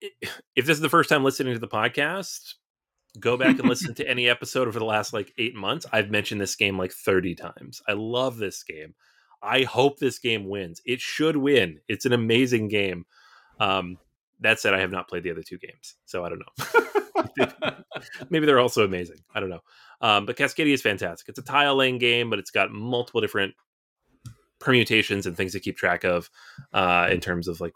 If 0.54 0.66
this 0.66 0.76
is 0.76 0.80
the 0.80 0.88
first 0.88 1.08
time 1.08 1.24
listening 1.24 1.54
to 1.54 1.60
the 1.60 1.68
podcast, 1.68 2.54
go 3.20 3.36
back 3.36 3.58
and 3.58 3.68
listen 3.68 3.94
to 3.96 4.08
any 4.08 4.28
episode 4.28 4.68
over 4.68 4.78
the 4.78 4.84
last 4.84 5.12
like 5.12 5.32
eight 5.38 5.54
months. 5.54 5.86
I've 5.92 6.10
mentioned 6.10 6.40
this 6.40 6.56
game 6.56 6.76
like 6.76 6.92
30 6.92 7.36
times. 7.36 7.80
I 7.88 7.92
love 7.92 8.36
this 8.36 8.62
game. 8.64 8.94
I 9.42 9.62
hope 9.62 9.98
this 9.98 10.18
game 10.18 10.48
wins. 10.48 10.82
It 10.84 11.00
should 11.00 11.36
win. 11.36 11.80
It's 11.88 12.04
an 12.04 12.12
amazing 12.12 12.68
game. 12.68 13.06
Um, 13.60 13.98
that 14.40 14.60
said, 14.60 14.74
I 14.74 14.80
have 14.80 14.90
not 14.90 15.08
played 15.08 15.22
the 15.22 15.30
other 15.30 15.42
two 15.42 15.58
games, 15.58 15.94
so 16.04 16.24
I 16.24 16.28
don't 16.28 16.40
know. 16.40 16.82
Maybe 18.30 18.46
they're 18.46 18.60
also 18.60 18.84
amazing. 18.84 19.18
I 19.34 19.40
don't 19.40 19.50
know. 19.50 19.62
Um, 20.02 20.26
but 20.26 20.36
Cascadia 20.36 20.74
is 20.74 20.82
fantastic. 20.82 21.28
It's 21.28 21.38
a 21.38 21.42
tile 21.42 21.76
laying 21.76 21.98
game, 21.98 22.28
but 22.28 22.38
it's 22.38 22.50
got 22.50 22.72
multiple 22.72 23.20
different 23.20 23.54
permutations 24.58 25.26
and 25.26 25.36
things 25.36 25.52
to 25.52 25.60
keep 25.60 25.76
track 25.76 26.04
of 26.04 26.28
uh, 26.72 27.08
in 27.10 27.20
terms 27.20 27.48
of 27.48 27.60
like 27.60 27.72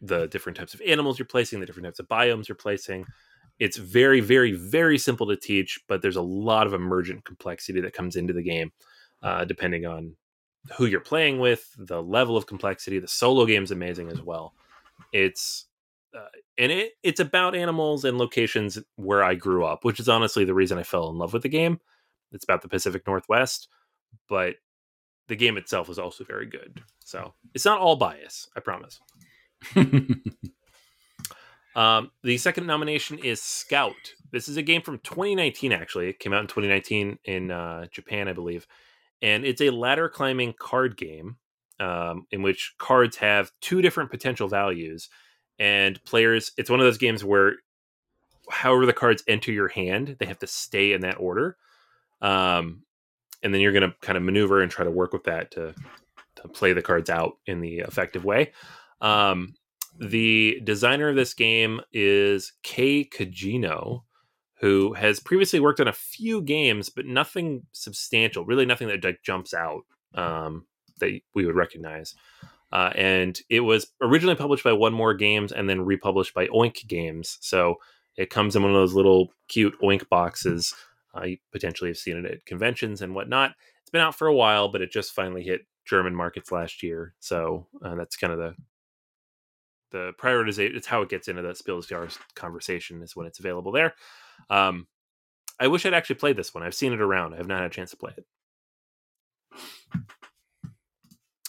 the 0.00 0.26
different 0.28 0.56
types 0.56 0.74
of 0.74 0.80
animals 0.82 1.18
you're 1.18 1.26
placing, 1.26 1.60
the 1.60 1.66
different 1.66 1.86
types 1.86 1.98
of 1.98 2.08
biomes 2.08 2.48
you're 2.48 2.56
placing. 2.56 3.04
It's 3.58 3.76
very, 3.76 4.20
very, 4.20 4.52
very 4.52 4.98
simple 4.98 5.26
to 5.26 5.36
teach, 5.36 5.80
but 5.88 6.00
there's 6.00 6.16
a 6.16 6.22
lot 6.22 6.66
of 6.66 6.72
emergent 6.72 7.24
complexity 7.24 7.80
that 7.82 7.92
comes 7.92 8.16
into 8.16 8.32
the 8.32 8.42
game, 8.42 8.72
uh, 9.22 9.44
depending 9.44 9.84
on 9.84 10.16
who 10.76 10.86
you're 10.86 11.00
playing 11.00 11.38
with, 11.38 11.70
the 11.78 12.02
level 12.02 12.36
of 12.36 12.46
complexity. 12.46 12.98
The 12.98 13.08
solo 13.08 13.44
game's 13.44 13.70
amazing 13.70 14.10
as 14.10 14.22
well. 14.22 14.54
It's 15.12 15.66
uh, 16.16 16.26
and 16.60 16.70
it 16.70 16.92
it's 17.02 17.18
about 17.18 17.56
animals 17.56 18.04
and 18.04 18.18
locations 18.18 18.78
where 18.96 19.24
I 19.24 19.34
grew 19.34 19.64
up, 19.64 19.82
which 19.82 19.98
is 19.98 20.08
honestly 20.08 20.44
the 20.44 20.54
reason 20.54 20.78
I 20.78 20.82
fell 20.82 21.08
in 21.08 21.16
love 21.16 21.32
with 21.32 21.42
the 21.42 21.48
game. 21.48 21.80
It's 22.32 22.44
about 22.44 22.60
the 22.62 22.68
Pacific 22.68 23.02
Northwest, 23.06 23.68
but 24.28 24.56
the 25.26 25.36
game 25.36 25.56
itself 25.56 25.88
is 25.88 25.98
also 25.98 26.22
very 26.22 26.46
good. 26.46 26.82
So 27.02 27.32
it's 27.54 27.64
not 27.64 27.80
all 27.80 27.96
bias, 27.96 28.48
I 28.54 28.60
promise. 28.60 29.00
um, 31.74 32.10
the 32.22 32.36
second 32.36 32.66
nomination 32.66 33.18
is 33.18 33.40
Scout. 33.40 34.12
This 34.30 34.46
is 34.46 34.58
a 34.58 34.62
game 34.62 34.82
from 34.82 34.98
2019. 34.98 35.72
Actually, 35.72 36.10
it 36.10 36.18
came 36.18 36.34
out 36.34 36.42
in 36.42 36.46
2019 36.46 37.18
in 37.24 37.50
uh, 37.50 37.86
Japan, 37.90 38.28
I 38.28 38.34
believe, 38.34 38.66
and 39.22 39.46
it's 39.46 39.62
a 39.62 39.70
ladder 39.70 40.10
climbing 40.10 40.54
card 40.58 40.98
game 40.98 41.36
um, 41.80 42.26
in 42.30 42.42
which 42.42 42.74
cards 42.78 43.16
have 43.16 43.50
two 43.62 43.80
different 43.80 44.10
potential 44.10 44.46
values 44.46 45.08
and 45.60 46.02
players 46.04 46.50
it's 46.56 46.70
one 46.70 46.80
of 46.80 46.86
those 46.86 46.98
games 46.98 47.24
where 47.24 47.54
however 48.50 48.84
the 48.86 48.92
cards 48.92 49.22
enter 49.28 49.52
your 49.52 49.68
hand 49.68 50.16
they 50.18 50.26
have 50.26 50.40
to 50.40 50.46
stay 50.48 50.92
in 50.92 51.02
that 51.02 51.20
order 51.20 51.56
um, 52.22 52.82
and 53.42 53.54
then 53.54 53.60
you're 53.60 53.72
going 53.72 53.88
to 53.88 53.94
kind 54.02 54.18
of 54.18 54.24
maneuver 54.24 54.60
and 54.60 54.72
try 54.72 54.84
to 54.84 54.90
work 54.90 55.12
with 55.12 55.24
that 55.24 55.52
to 55.52 55.72
to 56.34 56.48
play 56.48 56.72
the 56.72 56.82
cards 56.82 57.08
out 57.08 57.34
in 57.46 57.60
the 57.60 57.78
effective 57.78 58.24
way 58.24 58.50
um, 59.00 59.54
the 60.00 60.60
designer 60.64 61.08
of 61.08 61.16
this 61.16 61.34
game 61.34 61.80
is 61.92 62.52
Kei 62.62 63.04
Kajino, 63.04 64.02
who 64.60 64.94
has 64.94 65.20
previously 65.20 65.60
worked 65.60 65.80
on 65.80 65.88
a 65.88 65.92
few 65.92 66.42
games, 66.42 66.88
but 66.88 67.06
nothing 67.06 67.66
substantial, 67.72 68.44
really 68.44 68.66
nothing 68.66 68.88
that 68.88 69.04
like, 69.04 69.22
jumps 69.22 69.52
out 69.54 69.82
um, 70.14 70.66
that 71.00 71.20
we 71.34 71.44
would 71.44 71.56
recognize. 71.56 72.14
Uh, 72.72 72.92
and 72.94 73.40
it 73.48 73.60
was 73.60 73.88
originally 74.00 74.36
published 74.36 74.64
by 74.64 74.72
One 74.72 74.92
More 74.92 75.14
Games 75.14 75.52
and 75.52 75.68
then 75.68 75.80
republished 75.80 76.34
by 76.34 76.46
Oink 76.48 76.86
Games. 76.86 77.38
So 77.40 77.76
it 78.16 78.30
comes 78.30 78.54
in 78.54 78.62
one 78.62 78.70
of 78.70 78.76
those 78.76 78.94
little 78.94 79.32
cute 79.48 79.74
Oink 79.82 80.08
boxes. 80.08 80.74
Uh, 81.16 81.24
you 81.24 81.38
potentially 81.50 81.90
have 81.90 81.98
seen 81.98 82.16
it 82.16 82.24
at 82.30 82.46
conventions 82.46 83.02
and 83.02 83.14
whatnot. 83.14 83.54
It's 83.82 83.90
been 83.90 84.00
out 84.00 84.14
for 84.14 84.28
a 84.28 84.34
while, 84.34 84.68
but 84.68 84.82
it 84.82 84.92
just 84.92 85.12
finally 85.12 85.42
hit 85.42 85.62
German 85.84 86.14
markets 86.14 86.52
last 86.52 86.82
year. 86.82 87.14
So 87.18 87.66
uh, 87.84 87.96
that's 87.96 88.16
kind 88.16 88.32
of 88.32 88.38
the 88.38 88.54
the 89.90 90.12
prioritization. 90.20 90.76
It's 90.76 90.86
how 90.86 91.02
it 91.02 91.08
gets 91.08 91.26
into 91.26 91.42
the 91.42 91.48
Jahres 91.48 92.18
conversation 92.36 93.02
is 93.02 93.16
when 93.16 93.26
it's 93.26 93.40
available 93.40 93.72
there. 93.72 93.94
Um, 94.48 94.86
I 95.58 95.66
wish 95.66 95.84
I'd 95.84 95.94
actually 95.94 96.16
played 96.16 96.36
this 96.36 96.54
one. 96.54 96.62
I've 96.62 96.74
seen 96.74 96.92
it 96.92 97.00
around. 97.00 97.34
I 97.34 97.38
have 97.38 97.48
not 97.48 97.62
had 97.62 97.70
a 97.70 97.74
chance 97.74 97.90
to 97.90 97.96
play 97.96 98.12
it. 98.16 98.24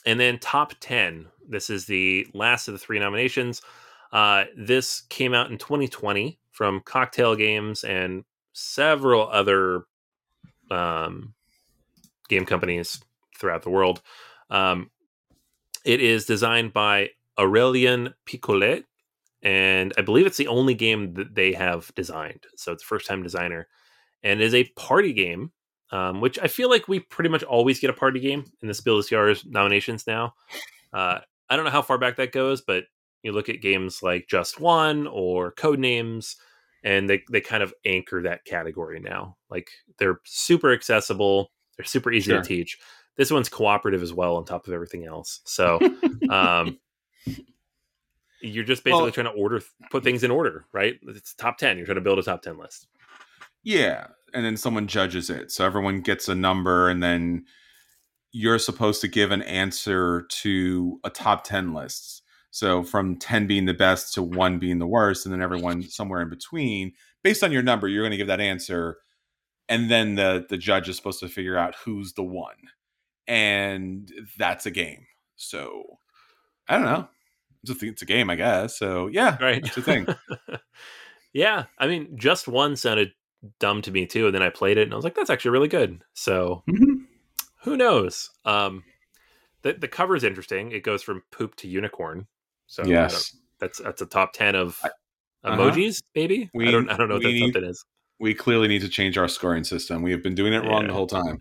And 0.05 0.19
then 0.19 0.39
top 0.39 0.73
10. 0.79 1.27
This 1.47 1.69
is 1.69 1.85
the 1.85 2.27
last 2.33 2.67
of 2.67 2.73
the 2.73 2.79
three 2.79 2.99
nominations. 2.99 3.61
Uh, 4.11 4.45
this 4.57 5.01
came 5.09 5.33
out 5.33 5.51
in 5.51 5.57
2020 5.57 6.39
from 6.51 6.81
Cocktail 6.81 7.35
Games 7.35 7.83
and 7.83 8.23
several 8.53 9.29
other 9.29 9.85
um, 10.69 11.33
game 12.27 12.45
companies 12.45 13.01
throughout 13.37 13.63
the 13.63 13.69
world. 13.69 14.01
Um, 14.49 14.89
it 15.85 16.01
is 16.01 16.25
designed 16.25 16.73
by 16.73 17.09
Aurélien 17.39 18.13
Picolet, 18.25 18.83
and 19.41 19.93
I 19.97 20.01
believe 20.01 20.27
it's 20.27 20.37
the 20.37 20.47
only 20.47 20.73
game 20.73 21.13
that 21.15 21.33
they 21.33 21.53
have 21.53 21.91
designed. 21.95 22.45
So 22.55 22.71
it's 22.71 22.83
first 22.83 23.07
time 23.07 23.23
designer, 23.23 23.67
and 24.23 24.41
is 24.41 24.53
a 24.53 24.65
party 24.75 25.13
game 25.13 25.51
um, 25.91 26.21
which 26.21 26.39
I 26.39 26.47
feel 26.47 26.69
like 26.69 26.87
we 26.87 26.99
pretty 26.99 27.29
much 27.29 27.43
always 27.43 27.79
get 27.79 27.89
a 27.89 27.93
party 27.93 28.19
game 28.19 28.45
in 28.61 28.67
the 28.67 28.73
Spiel 28.73 29.01
des 29.01 29.07
Jahres 29.07 29.45
nominations 29.45 30.07
now. 30.07 30.33
Uh, 30.93 31.19
I 31.49 31.55
don't 31.55 31.65
know 31.65 31.71
how 31.71 31.81
far 31.81 31.97
back 31.97 32.15
that 32.15 32.31
goes, 32.31 32.61
but 32.61 32.85
you 33.23 33.33
look 33.33 33.49
at 33.49 33.61
games 33.61 34.01
like 34.01 34.27
Just 34.27 34.59
One 34.59 35.05
or 35.07 35.51
Codenames, 35.51 36.35
and 36.83 37.09
they, 37.09 37.23
they 37.29 37.41
kind 37.41 37.61
of 37.61 37.73
anchor 37.85 38.21
that 38.23 38.45
category 38.45 38.99
now. 38.99 39.37
Like 39.49 39.69
they're 39.99 40.21
super 40.23 40.73
accessible, 40.73 41.51
they're 41.77 41.85
super 41.85 42.11
easy 42.11 42.31
sure. 42.31 42.41
to 42.41 42.47
teach. 42.47 42.77
This 43.17 43.31
one's 43.31 43.49
cooperative 43.49 44.01
as 44.01 44.13
well, 44.13 44.37
on 44.37 44.45
top 44.45 44.67
of 44.67 44.73
everything 44.73 45.05
else. 45.05 45.41
So, 45.43 45.79
um, 46.29 46.79
you're 48.41 48.63
just 48.63 48.83
basically 48.83 49.03
well, 49.03 49.11
trying 49.11 49.25
to 49.25 49.31
order, 49.33 49.61
put 49.91 50.03
things 50.03 50.23
in 50.23 50.31
order, 50.31 50.65
right? 50.71 50.95
It's 51.09 51.35
top 51.35 51.57
10. 51.57 51.77
You're 51.77 51.85
trying 51.85 51.95
to 51.95 52.01
build 52.01 52.17
a 52.17 52.23
top 52.23 52.41
10 52.41 52.57
list. 52.57 52.87
Yeah 53.63 54.07
and 54.33 54.45
then 54.45 54.57
someone 54.57 54.87
judges 54.87 55.29
it. 55.29 55.51
So 55.51 55.65
everyone 55.65 56.01
gets 56.01 56.27
a 56.27 56.35
number, 56.35 56.89
and 56.89 57.01
then 57.01 57.45
you're 58.31 58.59
supposed 58.59 59.01
to 59.01 59.07
give 59.07 59.31
an 59.31 59.41
answer 59.41 60.25
to 60.29 60.99
a 61.03 61.09
top 61.09 61.43
10 61.43 61.73
lists. 61.73 62.21
So 62.51 62.83
from 62.83 63.17
10 63.17 63.47
being 63.47 63.65
the 63.65 63.73
best 63.73 64.13
to 64.13 64.23
one 64.23 64.59
being 64.59 64.79
the 64.79 64.87
worst, 64.87 65.25
and 65.25 65.33
then 65.33 65.41
everyone 65.41 65.83
somewhere 65.83 66.21
in 66.21 66.29
between. 66.29 66.93
Based 67.23 67.43
on 67.43 67.51
your 67.51 67.61
number, 67.61 67.87
you're 67.87 68.03
going 68.03 68.11
to 68.11 68.17
give 68.17 68.27
that 68.27 68.41
answer. 68.41 68.97
And 69.69 69.89
then 69.89 70.15
the, 70.15 70.45
the 70.49 70.57
judge 70.57 70.89
is 70.89 70.97
supposed 70.97 71.19
to 71.21 71.29
figure 71.29 71.57
out 71.57 71.75
who's 71.85 72.13
the 72.13 72.23
one. 72.23 72.55
And 73.27 74.11
that's 74.37 74.65
a 74.65 74.71
game. 74.71 75.05
So 75.37 75.83
I 76.67 76.75
don't 76.75 76.85
know. 76.85 77.07
It's 77.63 77.81
a, 77.81 77.85
it's 77.85 78.01
a 78.01 78.05
game, 78.05 78.29
I 78.29 78.35
guess. 78.35 78.77
So 78.77 79.07
yeah, 79.07 79.37
right. 79.41 79.65
It's 79.65 79.77
a 79.77 79.81
thing. 79.81 80.07
yeah. 81.33 81.65
I 81.77 81.87
mean, 81.87 82.17
just 82.17 82.47
one 82.47 82.75
sounded 82.75 83.11
dumb 83.59 83.81
to 83.83 83.91
me 83.91 84.05
too. 84.05 84.27
And 84.27 84.35
then 84.35 84.41
I 84.41 84.49
played 84.49 84.77
it 84.77 84.83
and 84.83 84.93
I 84.93 84.95
was 84.95 85.03
like, 85.03 85.15
that's 85.15 85.29
actually 85.29 85.51
really 85.51 85.67
good. 85.67 86.03
So 86.13 86.63
mm-hmm. 86.69 87.03
who 87.63 87.77
knows? 87.77 88.29
Um, 88.45 88.83
the 89.63 89.73
the 89.73 89.87
cover 89.87 90.15
is 90.15 90.23
interesting. 90.23 90.71
It 90.71 90.83
goes 90.83 91.03
from 91.03 91.23
poop 91.31 91.55
to 91.57 91.67
unicorn. 91.67 92.27
So 92.67 92.83
yes, 92.85 93.35
that's 93.59 93.79
that's 93.79 94.01
a 94.01 94.05
top 94.05 94.33
ten 94.33 94.55
of 94.55 94.79
uh-huh. 94.83 95.55
emojis. 95.55 96.01
Maybe 96.15 96.49
we, 96.53 96.67
I 96.67 96.71
don't 96.71 96.89
I 96.89 96.97
don't 96.97 97.09
know 97.09 97.15
what 97.15 97.23
that 97.23 97.29
need, 97.29 97.53
something 97.53 97.69
is. 97.69 97.83
We 98.19 98.33
clearly 98.33 98.67
need 98.67 98.81
to 98.81 98.89
change 98.89 99.17
our 99.17 99.27
scoring 99.27 99.63
system. 99.63 100.01
We 100.01 100.11
have 100.11 100.23
been 100.23 100.35
doing 100.35 100.53
it 100.53 100.63
wrong 100.63 100.87
the 100.87 100.93
whole 100.93 101.07
time. 101.07 101.39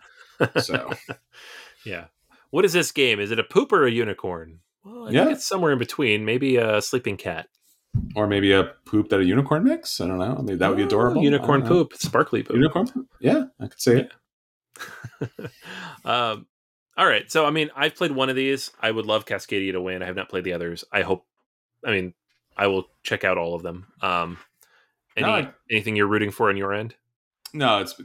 So 0.61 0.91
yeah, 1.85 2.07
what 2.51 2.65
is 2.65 2.73
this 2.73 2.93
game? 2.93 3.21
Is 3.21 3.31
it 3.31 3.39
a 3.39 3.45
poop 3.45 3.73
or 3.73 3.87
a 3.87 3.91
unicorn? 3.91 4.61
Well, 4.85 5.09
I 5.09 5.11
yeah. 5.11 5.25
think 5.25 5.37
it's 5.37 5.47
somewhere 5.47 5.73
in 5.73 5.79
between. 5.79 6.25
Maybe 6.25 6.57
a 6.57 6.81
sleeping 6.81 7.19
cat 7.19 7.49
or 8.14 8.26
maybe 8.26 8.53
a 8.53 8.64
poop 8.84 9.09
that 9.09 9.20
a 9.20 9.24
unicorn 9.24 9.64
makes. 9.64 10.01
I 10.01 10.07
don't 10.07 10.18
know. 10.18 10.36
Maybe 10.43 10.57
that 10.57 10.68
would 10.68 10.76
be 10.76 10.84
adorable. 10.84 11.22
unicorn 11.22 11.62
poop, 11.62 11.95
sparkly 11.95 12.43
poop. 12.43 12.57
Unicorn 12.57 12.86
poop. 12.86 13.09
Yeah, 13.20 13.45
I 13.59 13.66
could 13.66 13.80
see 13.80 13.93
it. 13.93 14.12
um, 16.05 16.47
all 16.97 17.07
right. 17.07 17.30
So, 17.30 17.47
I 17.47 17.51
mean, 17.51 17.70
I've 17.74 17.95
played 17.95 18.12
one 18.12 18.28
of 18.28 18.36
these. 18.36 18.70
I 18.80 18.91
would 18.91 19.07
love 19.07 19.26
Cascadia 19.26 19.72
to 19.72 19.80
win. 19.80 20.03
I 20.03 20.07
have 20.07 20.16
not 20.16 20.28
played 20.28 20.45
the 20.45 20.53
others. 20.53 20.84
I 20.93 21.03
hope. 21.03 21.26
I 21.84 21.91
mean, 21.91 22.14
I 22.57 22.66
will 22.66 22.84
check 23.03 23.24
out 23.24 23.38
all 23.38 23.55
of 23.55 23.62
them. 23.62 23.86
Um, 24.03 24.38
any 25.16 25.26
no, 25.26 25.32
I, 25.32 25.51
anything 25.70 25.97
you're 25.97 26.07
rooting 26.07 26.30
for 26.30 26.49
on 26.49 26.57
your 26.57 26.72
end? 26.72 26.95
No, 27.53 27.80
it's 27.80 28.01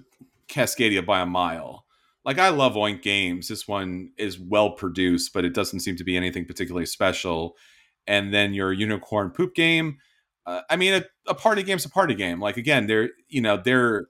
Cascadia 0.48 1.06
by 1.06 1.22
a 1.22 1.26
mile. 1.26 1.86
Like 2.24 2.40
I 2.40 2.50
love 2.50 2.74
Oink 2.74 3.04
games. 3.04 3.48
This 3.48 3.68
one 3.68 4.12
is 4.18 4.40
well 4.40 4.72
produced, 4.72 5.32
but 5.34 5.46
it 5.46 5.54
doesn't 5.54 5.82
seem 5.82 5.96
to 5.98 6.04
be 6.04 6.18
anything 6.18 6.46
particularly 6.46 6.88
special 6.88 7.56
and 8.08 8.34
then 8.34 8.54
your 8.54 8.74
unicorn 8.74 9.32
poop 9.32 9.56
game. 9.56 9.98
Uh, 10.46 10.62
I 10.70 10.76
mean, 10.76 10.94
a, 10.94 11.04
a 11.28 11.34
party 11.34 11.64
game's 11.64 11.86
a 11.86 11.90
party 11.90 12.14
game. 12.14 12.40
Like 12.40 12.58
again, 12.58 12.88
they're 12.88 13.10
you 13.28 13.42
know 13.42 13.58
they're 13.58 14.08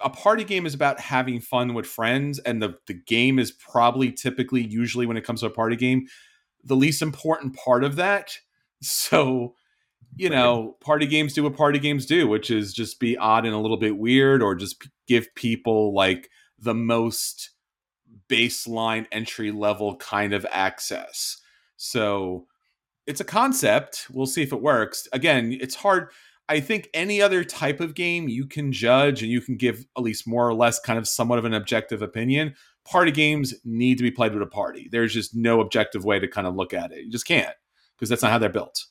a 0.00 0.10
party 0.10 0.44
game 0.44 0.66
is 0.66 0.74
about 0.74 1.00
having 1.00 1.40
fun 1.40 1.74
with 1.74 1.86
friends, 1.86 2.38
and 2.40 2.62
the 2.62 2.74
the 2.86 2.94
game 2.94 3.38
is 3.38 3.52
probably 3.52 4.12
typically 4.12 4.62
usually 4.62 5.06
when 5.06 5.16
it 5.16 5.24
comes 5.24 5.40
to 5.40 5.46
a 5.46 5.50
party 5.50 5.76
game 5.76 6.06
the 6.64 6.76
least 6.76 7.02
important 7.02 7.56
part 7.56 7.84
of 7.84 7.96
that. 7.96 8.32
So 8.84 9.54
you 10.16 10.28
know, 10.28 10.76
party 10.80 11.06
games 11.06 11.34
do 11.34 11.44
what 11.44 11.56
party 11.56 11.78
games 11.78 12.04
do, 12.04 12.26
which 12.26 12.50
is 12.50 12.72
just 12.72 12.98
be 12.98 13.16
odd 13.16 13.46
and 13.46 13.54
a 13.54 13.58
little 13.58 13.76
bit 13.76 13.96
weird, 13.96 14.42
or 14.42 14.56
just 14.56 14.88
give 15.06 15.32
people 15.36 15.94
like 15.94 16.28
the 16.58 16.74
most 16.74 17.50
baseline 18.28 19.06
entry 19.12 19.52
level 19.52 19.94
kind 19.98 20.32
of 20.32 20.44
access. 20.50 21.40
So 21.82 22.46
it's 23.08 23.20
a 23.20 23.24
concept. 23.24 24.06
We'll 24.12 24.26
see 24.26 24.42
if 24.42 24.52
it 24.52 24.62
works. 24.62 25.08
Again, 25.12 25.58
it's 25.60 25.74
hard. 25.74 26.10
I 26.48 26.60
think 26.60 26.88
any 26.94 27.20
other 27.20 27.42
type 27.42 27.80
of 27.80 27.96
game 27.96 28.28
you 28.28 28.46
can 28.46 28.70
judge 28.70 29.20
and 29.20 29.32
you 29.32 29.40
can 29.40 29.56
give 29.56 29.84
at 29.96 30.02
least 30.04 30.28
more 30.28 30.48
or 30.48 30.54
less 30.54 30.78
kind 30.78 30.96
of 30.96 31.08
somewhat 31.08 31.40
of 31.40 31.44
an 31.44 31.54
objective 31.54 32.00
opinion. 32.00 32.54
Party 32.84 33.10
games 33.10 33.52
need 33.64 33.98
to 33.98 34.04
be 34.04 34.12
played 34.12 34.32
with 34.32 34.44
a 34.44 34.46
party. 34.46 34.88
There's 34.92 35.12
just 35.12 35.34
no 35.34 35.60
objective 35.60 36.04
way 36.04 36.20
to 36.20 36.28
kind 36.28 36.46
of 36.46 36.54
look 36.54 36.72
at 36.72 36.92
it. 36.92 37.04
You 37.04 37.10
just 37.10 37.26
can't 37.26 37.54
because 37.96 38.08
that's 38.08 38.22
not 38.22 38.30
how 38.30 38.38
they're 38.38 38.48
built. 38.48 38.84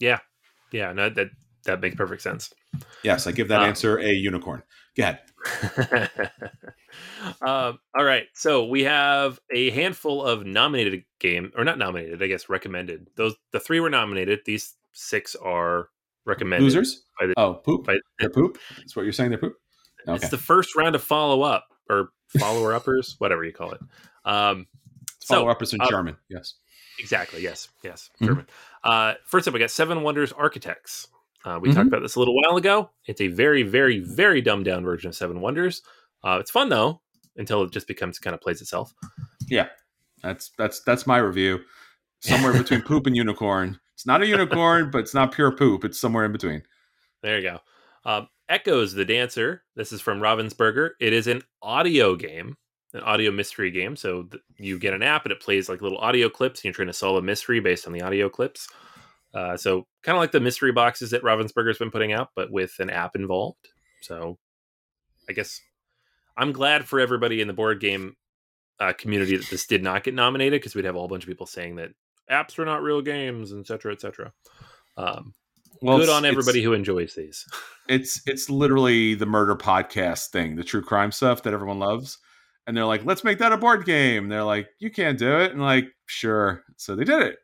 Yeah. 0.00 0.18
Yeah, 0.70 0.92
no 0.92 1.08
that 1.08 1.28
that 1.64 1.80
makes 1.80 1.96
perfect 1.96 2.22
sense. 2.22 2.52
Yes, 3.02 3.26
I 3.26 3.32
give 3.32 3.48
that 3.48 3.60
um, 3.60 3.68
answer 3.68 3.98
a 3.98 4.12
unicorn. 4.12 4.62
Go 4.96 5.02
ahead. 5.04 5.20
um, 7.42 7.78
all 7.96 8.04
right, 8.04 8.24
so 8.34 8.66
we 8.66 8.84
have 8.84 9.38
a 9.54 9.70
handful 9.70 10.22
of 10.24 10.44
nominated 10.46 11.04
game, 11.18 11.52
or 11.56 11.64
not 11.64 11.78
nominated, 11.78 12.22
I 12.22 12.26
guess 12.26 12.48
recommended. 12.48 13.08
Those 13.16 13.34
the 13.52 13.60
three 13.60 13.80
were 13.80 13.90
nominated. 13.90 14.40
These 14.44 14.74
six 14.92 15.34
are 15.36 15.88
recommended. 16.26 16.64
Losers? 16.64 17.04
By 17.18 17.26
the, 17.26 17.34
Oh, 17.36 17.54
poop. 17.54 17.86
by, 17.86 17.96
They're 18.18 18.30
poop. 18.34 18.58
That's 18.78 18.96
what 18.96 19.02
you're 19.02 19.12
saying. 19.12 19.30
They're 19.30 19.38
poop. 19.38 19.56
Okay. 20.08 20.16
It's 20.16 20.30
the 20.30 20.38
first 20.38 20.74
round 20.76 20.94
of 20.94 21.02
follow 21.02 21.42
up 21.42 21.66
or 21.88 22.10
follower 22.38 22.72
uppers, 22.74 23.16
whatever 23.18 23.44
you 23.44 23.52
call 23.52 23.72
it. 23.72 23.80
Um, 24.24 24.66
Follow 25.24 25.44
so, 25.44 25.48
uppers 25.50 25.74
in 25.74 25.80
uh, 25.80 25.88
German. 25.88 26.16
Yes. 26.30 26.54
Exactly. 26.98 27.42
Yes. 27.42 27.68
Yes. 27.84 28.10
Mhm. 28.20 28.26
German. 28.26 28.46
Uh, 28.82 29.14
first 29.26 29.46
up, 29.46 29.54
we 29.54 29.60
got 29.60 29.70
Seven 29.70 30.02
Wonders 30.02 30.32
Architects. 30.32 31.08
Uh, 31.44 31.58
we 31.60 31.70
Mhm. 31.70 31.74
talked 31.74 31.88
about 31.88 32.02
this 32.02 32.16
a 32.16 32.18
little 32.18 32.34
while 32.34 32.56
ago. 32.56 32.90
It's 33.06 33.20
a 33.20 33.28
very, 33.28 33.62
very, 33.62 33.98
very 34.00 34.40
dumbed 34.42 34.66
down 34.66 34.84
version 34.84 35.08
of 35.08 35.14
Seven 35.16 35.40
Wonders. 35.40 35.82
Uh, 36.22 36.36
it's 36.40 36.50
fun 36.50 36.68
though, 36.68 37.00
until 37.36 37.62
it 37.62 37.70
just 37.72 37.86
becomes 37.86 38.18
kind 38.18 38.34
of 38.34 38.40
plays 38.40 38.60
itself. 38.60 38.92
Yeah, 39.48 39.68
that's 40.22 40.50
that's 40.58 40.80
that's 40.80 41.06
my 41.06 41.18
review. 41.18 41.60
Somewhere 42.20 42.52
between 42.64 42.82
poop 42.82 43.06
and 43.06 43.16
unicorn. 43.16 43.80
It's 43.94 44.06
not 44.06 44.22
a 44.22 44.26
unicorn, 44.26 44.90
but 44.90 44.98
it's 44.98 45.14
not 45.14 45.32
pure 45.32 45.50
poop. 45.52 45.84
It's 45.84 45.98
somewhere 46.00 46.24
in 46.24 46.32
between. 46.32 46.62
There 47.22 47.38
you 47.38 47.42
go. 47.50 47.60
Um, 48.04 48.28
Echoes 48.48 48.92
the 48.94 49.04
Dancer. 49.04 49.62
This 49.76 49.92
is 49.92 50.00
from 50.00 50.20
Ravensburger. 50.20 50.90
It 51.00 51.12
is 51.12 51.26
an 51.26 51.42
audio 51.62 52.16
game, 52.16 52.56
an 52.94 53.00
audio 53.02 53.30
mystery 53.30 53.70
game. 53.70 53.94
So 53.96 54.24
th- 54.24 54.42
you 54.58 54.78
get 54.78 54.92
an 54.94 55.02
app 55.02 55.24
and 55.24 55.32
it 55.32 55.40
plays 55.40 55.68
like 55.68 55.82
little 55.82 55.98
audio 55.98 56.28
clips, 56.28 56.60
and 56.60 56.64
you're 56.64 56.72
trying 56.74 56.88
to 56.88 56.92
solve 56.94 57.16
a 57.16 57.22
mystery 57.22 57.60
based 57.60 57.86
on 57.86 57.92
the 57.92 58.02
audio 58.02 58.28
clips. 58.28 58.68
Uh, 59.32 59.56
so 59.56 59.86
kind 60.02 60.16
of 60.16 60.20
like 60.20 60.32
the 60.32 60.40
mystery 60.40 60.72
boxes 60.72 61.10
that 61.10 61.22
Ravensburger's 61.22 61.78
been 61.78 61.90
putting 61.90 62.12
out, 62.12 62.30
but 62.34 62.50
with 62.50 62.78
an 62.80 62.90
app 62.90 63.14
involved. 63.14 63.68
So 64.00 64.38
I 65.28 65.32
guess 65.32 65.60
I'm 66.36 66.52
glad 66.52 66.88
for 66.88 67.00
everybody 67.00 67.40
in 67.40 67.46
the 67.46 67.54
board 67.54 67.80
game 67.80 68.16
uh, 68.80 68.92
community 68.94 69.36
that 69.36 69.48
this 69.50 69.66
did 69.66 69.82
not 69.82 70.04
get 70.04 70.14
nominated 70.14 70.60
because 70.60 70.74
we'd 70.74 70.84
have 70.86 70.96
a 70.96 70.98
whole 70.98 71.08
bunch 71.08 71.22
of 71.24 71.28
people 71.28 71.46
saying 71.46 71.76
that 71.76 71.90
apps 72.30 72.58
are 72.58 72.64
not 72.64 72.82
real 72.82 73.02
games, 73.02 73.52
etc., 73.52 73.64
cetera, 73.66 73.92
et 73.92 74.00
cetera. 74.00 74.32
Um, 74.96 75.34
Well, 75.82 75.98
good 75.98 76.08
on 76.08 76.24
everybody 76.24 76.62
who 76.62 76.72
enjoys 76.72 77.14
these. 77.14 77.46
It's 77.88 78.22
it's 78.24 78.48
literally 78.48 79.14
the 79.16 79.26
murder 79.26 79.56
podcast 79.56 80.28
thing, 80.28 80.54
the 80.54 80.62
true 80.62 80.80
crime 80.80 81.10
stuff 81.10 81.42
that 81.42 81.52
everyone 81.52 81.80
loves. 81.80 82.18
And 82.64 82.76
they're 82.76 82.84
like, 82.84 83.04
let's 83.04 83.24
make 83.24 83.38
that 83.38 83.50
a 83.52 83.56
board 83.56 83.84
game. 83.84 84.28
They're 84.28 84.44
like, 84.44 84.68
you 84.78 84.92
can't 84.92 85.18
do 85.18 85.40
it. 85.40 85.50
And 85.50 85.60
like, 85.60 85.88
sure. 86.06 86.62
So 86.76 86.94
they 86.94 87.02
did 87.02 87.20
it. 87.20 87.38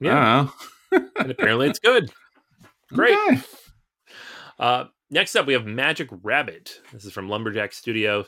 Yeah. 0.00 0.48
And 0.92 1.30
apparently 1.30 1.68
it's 1.68 1.78
good. 1.78 2.10
Great. 2.92 3.16
Okay. 3.28 3.40
Uh, 4.58 4.84
next 5.10 5.36
up, 5.36 5.46
we 5.46 5.52
have 5.52 5.66
Magic 5.66 6.08
Rabbit. 6.22 6.80
This 6.92 7.04
is 7.04 7.12
from 7.12 7.28
Lumberjack 7.28 7.72
Studio, 7.72 8.24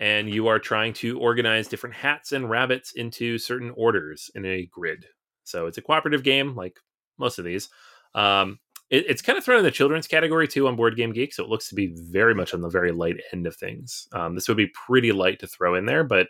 and 0.00 0.32
you 0.32 0.46
are 0.48 0.58
trying 0.58 0.92
to 0.94 1.18
organize 1.20 1.68
different 1.68 1.94
hats 1.96 2.32
and 2.32 2.48
rabbits 2.50 2.92
into 2.92 3.38
certain 3.38 3.72
orders 3.76 4.30
in 4.34 4.44
a 4.44 4.66
grid. 4.66 5.06
So 5.44 5.66
it's 5.66 5.78
a 5.78 5.82
cooperative 5.82 6.22
game, 6.22 6.54
like 6.56 6.76
most 7.18 7.38
of 7.38 7.44
these. 7.44 7.68
Um, 8.14 8.58
it- 8.90 9.06
it's 9.08 9.22
kind 9.22 9.36
of 9.38 9.44
thrown 9.44 9.58
in 9.58 9.64
the 9.64 9.70
children's 9.70 10.06
category 10.08 10.48
too 10.48 10.66
on 10.66 10.76
Board 10.76 10.96
Game 10.96 11.12
Geek, 11.12 11.32
so 11.34 11.44
it 11.44 11.50
looks 11.50 11.68
to 11.68 11.74
be 11.74 11.94
very 11.94 12.34
much 12.34 12.54
on 12.54 12.60
the 12.62 12.68
very 12.70 12.90
light 12.90 13.16
end 13.32 13.46
of 13.46 13.54
things. 13.56 14.08
Um, 14.12 14.34
this 14.34 14.48
would 14.48 14.56
be 14.56 14.68
pretty 14.86 15.12
light 15.12 15.40
to 15.40 15.46
throw 15.46 15.74
in 15.74 15.84
there, 15.86 16.04
but 16.04 16.28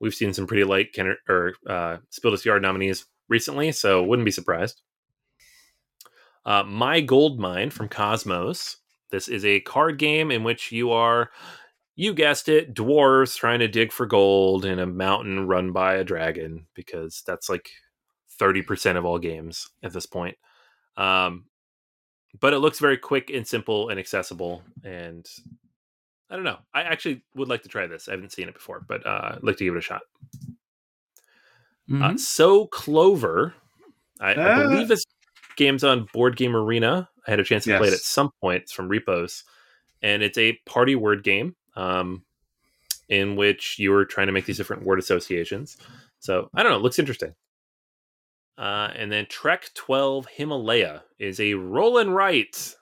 we've 0.00 0.14
seen 0.14 0.32
some 0.32 0.46
pretty 0.46 0.64
light 0.64 0.92
Kenner, 0.92 1.16
or 1.28 1.54
uh, 1.68 1.96
Spiel 2.10 2.30
des 2.32 2.36
Jahres 2.38 2.60
nominees 2.62 3.06
recently, 3.28 3.72
so 3.72 4.02
wouldn't 4.02 4.24
be 4.26 4.30
surprised. 4.30 4.82
Uh, 6.44 6.62
My 6.64 7.00
Gold 7.00 7.38
Mine 7.38 7.70
from 7.70 7.88
Kosmos. 7.88 8.76
This 9.10 9.28
is 9.28 9.44
a 9.44 9.60
card 9.60 9.98
game 9.98 10.30
in 10.30 10.44
which 10.44 10.70
you 10.72 10.90
are, 10.92 11.30
you 11.96 12.14
guessed 12.14 12.48
it, 12.48 12.74
dwarves 12.74 13.36
trying 13.36 13.58
to 13.58 13.68
dig 13.68 13.92
for 13.92 14.06
gold 14.06 14.64
in 14.64 14.78
a 14.78 14.86
mountain 14.86 15.46
run 15.46 15.72
by 15.72 15.94
a 15.96 16.04
dragon, 16.04 16.66
because 16.74 17.22
that's 17.26 17.48
like 17.48 17.68
30% 18.40 18.96
of 18.96 19.04
all 19.04 19.18
games 19.18 19.68
at 19.82 19.92
this 19.92 20.06
point. 20.06 20.36
Um, 20.96 21.46
but 22.38 22.52
it 22.54 22.58
looks 22.60 22.78
very 22.78 22.96
quick 22.96 23.30
and 23.30 23.46
simple 23.46 23.88
and 23.90 23.98
accessible. 23.98 24.62
And 24.84 25.26
I 26.30 26.36
don't 26.36 26.44
know. 26.44 26.58
I 26.72 26.82
actually 26.82 27.22
would 27.34 27.48
like 27.48 27.62
to 27.64 27.68
try 27.68 27.86
this. 27.88 28.08
I 28.08 28.12
haven't 28.12 28.32
seen 28.32 28.48
it 28.48 28.54
before, 28.54 28.84
but 28.86 29.04
uh, 29.04 29.32
I'd 29.34 29.42
like 29.42 29.56
to 29.56 29.64
give 29.64 29.74
it 29.74 29.78
a 29.78 29.82
shot. 29.82 30.02
Uh, 31.90 32.12
Mhm. 32.12 32.20
so 32.20 32.66
Clover, 32.68 33.52
I, 34.20 34.34
I 34.34 34.36
Ah. 34.36 34.62
believe 34.68 34.86
this 34.86 35.04
game's 35.56 35.84
on 35.84 36.06
Board 36.12 36.36
Game 36.36 36.56
Arena. 36.56 37.08
I 37.26 37.30
had 37.30 37.40
a 37.40 37.44
chance 37.44 37.64
to 37.64 37.76
play 37.78 37.88
it 37.88 37.94
at 37.94 38.00
some 38.00 38.30
point. 38.40 38.62
It's 38.62 38.72
from 38.72 38.88
Repos, 38.88 39.44
and 40.02 40.22
it's 40.22 40.38
a 40.38 40.58
party 40.66 40.94
word 40.94 41.22
game 41.22 41.54
um, 41.76 42.24
in 43.08 43.36
which 43.36 43.78
you 43.78 43.92
are 43.94 44.04
trying 44.04 44.26
to 44.26 44.32
make 44.32 44.46
these 44.46 44.56
different 44.56 44.84
word 44.84 44.98
associations. 44.98 45.76
So 46.18 46.48
I 46.54 46.62
don't 46.62 46.72
know. 46.72 46.78
It 46.78 46.82
looks 46.82 46.98
interesting. 46.98 47.34
Uh, 48.58 48.90
and 48.94 49.10
then 49.10 49.26
Trek 49.26 49.70
12 49.74 50.26
Himalaya 50.34 51.02
is 51.18 51.40
a 51.40 51.54
roll 51.54 51.96
and 51.98 52.14
write. 52.14 52.74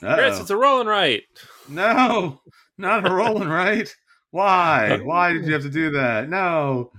Chris, 0.00 0.34
Uh-oh. 0.34 0.40
it's 0.40 0.50
a 0.50 0.56
roll 0.56 0.80
and 0.80 0.88
write. 0.88 1.24
no, 1.68 2.40
not 2.78 3.04
a 3.04 3.12
rolling, 3.12 3.48
right? 3.48 3.92
Why? 4.30 4.98
Why 5.02 5.32
did 5.32 5.46
you 5.46 5.52
have 5.54 5.62
to 5.62 5.70
do 5.70 5.90
that? 5.90 6.28
No. 6.28 6.92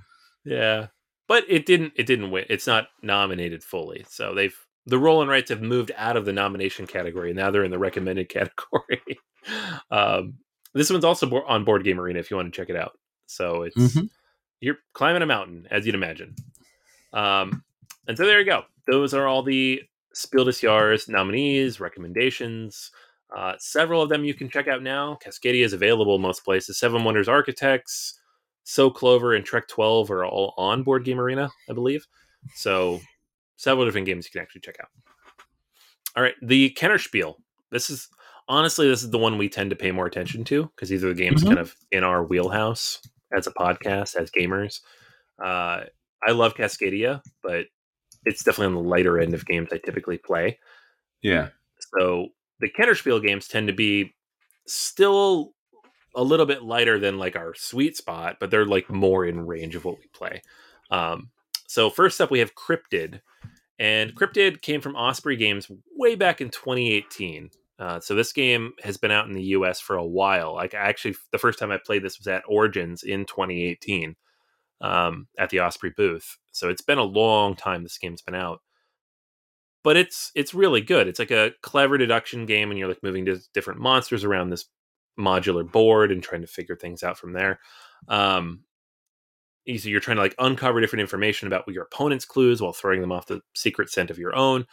Yeah, 0.44 0.88
but 1.28 1.46
it 1.48 1.66
didn't. 1.66 1.94
It 1.96 2.08
didn't 2.08 2.32
win. 2.32 2.46
It's 2.50 2.68
not 2.68 2.88
nominated 3.02 3.64
fully. 3.64 4.06
So 4.10 4.34
they've 4.34 4.58
the 4.86 4.98
roll 5.00 5.22
and 5.22 5.30
rights 5.30 5.50
have 5.50 5.62
moved 5.62 5.92
out 5.98 6.18
of 6.18 6.26
the 6.26 6.34
nomination 6.34 6.88
category. 6.88 7.34
Now 7.34 7.52
they're 7.52 7.64
in 7.64 7.72
the 7.72 7.80
recommended 7.80 8.30
category. 8.30 9.02
um, 9.92 10.36
this 10.74 10.90
one's 10.90 11.06
also 11.06 11.28
on 11.48 11.64
Board 11.66 11.84
Game 11.84 12.00
Arena 12.00 12.20
if 12.20 12.30
you 12.32 12.38
want 12.38 12.52
to 12.54 12.58
check 12.60 12.70
it 12.70 12.76
out. 12.76 12.98
So 13.26 13.64
it's 13.64 13.76
Mhm. 13.76 14.10
you're 14.62 14.78
climbing 14.94 15.22
a 15.22 15.26
mountain 15.28 15.68
as 15.72 15.86
you'd 15.86 15.96
imagine. 15.96 16.36
Um, 17.14 17.64
and 18.08 18.18
so 18.18 18.26
there 18.26 18.40
you 18.40 18.46
go. 18.46 18.64
Those 18.88 19.14
are 19.14 19.28
all 19.28 19.44
the 19.44 19.82
Spiel 20.14 20.46
des 20.46 20.52
Jahres 20.52 21.08
nominees, 21.10 21.80
recommendations. 21.80 22.92
Uh, 23.36 23.54
several 23.60 24.02
of 24.02 24.10
them 24.10 24.24
you 24.24 24.34
can 24.34 24.50
check 24.50 24.68
out 24.68 24.82
now. 24.82 25.18
Cascadia 25.24 25.64
is 25.64 25.74
available 25.74 26.18
most 26.18 26.44
places. 26.44 26.80
Seven 26.80 27.04
Wonders 27.04 27.28
Architects, 27.28 28.20
So 28.64 28.90
Clover, 28.90 29.34
and 29.36 29.46
Trek 29.46 29.68
12 29.68 30.10
are 30.12 30.26
all 30.26 30.54
on 30.58 30.84
Board 30.84 31.04
Game 31.06 31.20
Arena, 31.20 31.50
I 31.70 31.74
believe. 31.74 32.06
So 32.56 33.00
several 33.60 33.86
different 33.86 34.08
games 34.08 34.26
you 34.26 34.32
can 34.32 34.42
actually 34.42 34.62
check 34.62 34.78
out. 34.82 34.88
All 36.16 36.24
right, 36.24 36.36
the 36.42 36.70
Kenner 36.72 36.98
Spiel. 36.98 37.38
This 37.72 37.90
is 37.90 38.08
honestly 38.48 38.88
this 38.88 39.04
is 39.04 39.10
the 39.12 39.18
one 39.18 39.38
we 39.38 39.50
tend 39.50 39.70
to 39.70 39.76
pay 39.76 39.92
more 39.92 40.06
attention 40.06 40.44
to 40.46 40.64
because 40.76 40.88
these 40.90 41.04
are 41.04 41.10
the 41.14 41.22
games 41.22 41.44
Mhm. 41.44 41.48
kind 41.48 41.60
of 41.60 41.76
in 41.92 42.04
our 42.04 42.24
wheelhouse 42.24 43.02
as 43.36 43.48
a 43.48 43.52
podcast, 43.52 44.16
as 44.16 44.32
gamers. 44.32 44.80
Uh, 45.44 45.84
I 46.26 46.32
love 46.32 46.56
Cascadia, 46.56 47.22
but 47.44 47.66
it's 48.26 48.44
definitely 48.44 48.76
on 48.78 48.84
the 48.84 48.90
lighter 48.90 49.20
end 49.20 49.34
of 49.34 49.46
games 49.46 49.70
I 49.72 49.78
typically 49.78 50.18
play. 50.18 50.58
Yeah. 51.22 51.50
So 51.94 52.30
the 52.60 52.70
Kennerspiel 52.70 53.22
games 53.22 53.48
tend 53.48 53.68
to 53.68 53.74
be 53.74 54.16
still 54.68 55.54
a 56.16 56.24
little 56.24 56.46
bit 56.46 56.64
lighter 56.64 56.98
than 57.00 57.18
like 57.18 57.36
our 57.36 57.54
sweet 57.56 57.96
spot, 57.96 58.38
but 58.40 58.50
they're 58.52 58.66
like 58.66 58.90
more 58.90 59.26
in 59.26 59.46
range 59.46 59.76
of 59.76 59.86
what 59.86 59.98
we 60.00 60.08
play. 60.14 60.42
Um, 60.92 61.30
so 61.70 61.90
first 61.90 62.20
up, 62.20 62.32
we 62.32 62.40
have 62.40 62.56
Cryptid, 62.56 63.22
and 63.78 64.16
Cryptid 64.16 64.62
came 64.62 64.82
from 64.82 64.96
Osprey 64.96 65.36
Games 65.36 65.70
way 65.96 66.16
back 66.16 66.42
in 66.42 66.50
2018. 66.50 67.52
Uh, 67.78 68.00
so 68.00 68.16
this 68.16 68.34
game 68.34 68.74
has 68.84 68.98
been 68.98 69.12
out 69.12 69.28
in 69.28 69.34
the 69.34 69.44
U.S. 69.44 69.80
for 69.80 69.96
a 69.96 70.06
while. 70.06 70.56
Like 70.56 70.74
actually, 70.74 71.16
the 71.32 71.38
first 71.38 71.60
time 71.60 71.72
I 71.72 71.78
played 71.78 72.04
this 72.04 72.18
was 72.18 72.28
at 72.28 72.44
Origins 72.48 73.04
in 73.04 73.26
2018 73.26 74.16
um, 74.82 75.28
at 75.38 75.52
the 75.52 75.62
Osprey 75.62 75.94
booth. 75.96 76.38
So 76.52 76.70
it's 76.70 76.82
been 76.82 76.98
a 76.98 77.04
long 77.04 77.56
time 77.56 77.84
this 77.84 78.00
game's 78.00 78.24
been 78.24 78.36
out 78.36 78.62
but 79.84 79.98
it's 79.98 80.32
it's 80.36 80.54
really 80.54 80.82
good. 80.82 81.08
It's 81.08 81.20
like 81.20 81.32
a 81.32 81.52
clever 81.62 81.98
deduction 81.98 82.46
game, 82.46 82.70
and 82.70 82.78
you're 82.78 82.88
like 82.88 83.04
moving 83.04 83.26
to 83.26 83.40
different 83.54 83.80
monsters 83.80 84.24
around 84.24 84.50
this 84.50 84.66
modular 85.20 85.70
board 85.70 86.12
and 86.12 86.24
trying 86.24 86.42
to 86.42 86.48
figure 86.48 86.76
things 86.76 87.04
out 87.04 87.18
from 87.18 87.34
there. 87.34 87.60
Um, 88.08 88.64
so 89.66 89.90
you're 89.90 90.00
trying 90.00 90.18
to 90.18 90.24
like 90.24 90.36
uncover 90.40 90.82
different 90.82 91.02
information 91.02 91.48
about 91.48 91.68
your 91.68 91.84
opponent's 91.84 92.26
clues 92.26 92.62
while 92.62 92.74
throwing 92.74 93.02
them 93.02 93.12
off 93.12 93.28
the 93.28 93.42
secret 93.56 93.90
scent 93.90 94.10
of 94.10 94.18
your 94.18 94.36
own. 94.36 94.66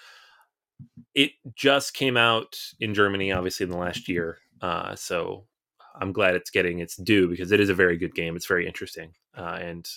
It 1.14 1.32
just 1.54 1.94
came 1.94 2.16
out 2.16 2.56
in 2.80 2.94
Germany, 2.94 3.32
obviously 3.32 3.64
in 3.64 3.70
the 3.70 3.78
last 3.78 4.08
year, 4.08 4.38
uh, 4.60 4.94
so 4.94 5.46
I'm 5.98 6.12
glad 6.12 6.34
it's 6.34 6.50
getting 6.50 6.80
its 6.80 6.96
due 6.96 7.28
because 7.28 7.52
it 7.52 7.60
is 7.60 7.70
a 7.70 7.74
very 7.74 7.96
good 7.96 8.14
game. 8.14 8.36
It's 8.36 8.46
very 8.46 8.66
interesting, 8.66 9.12
uh, 9.36 9.58
and 9.60 9.88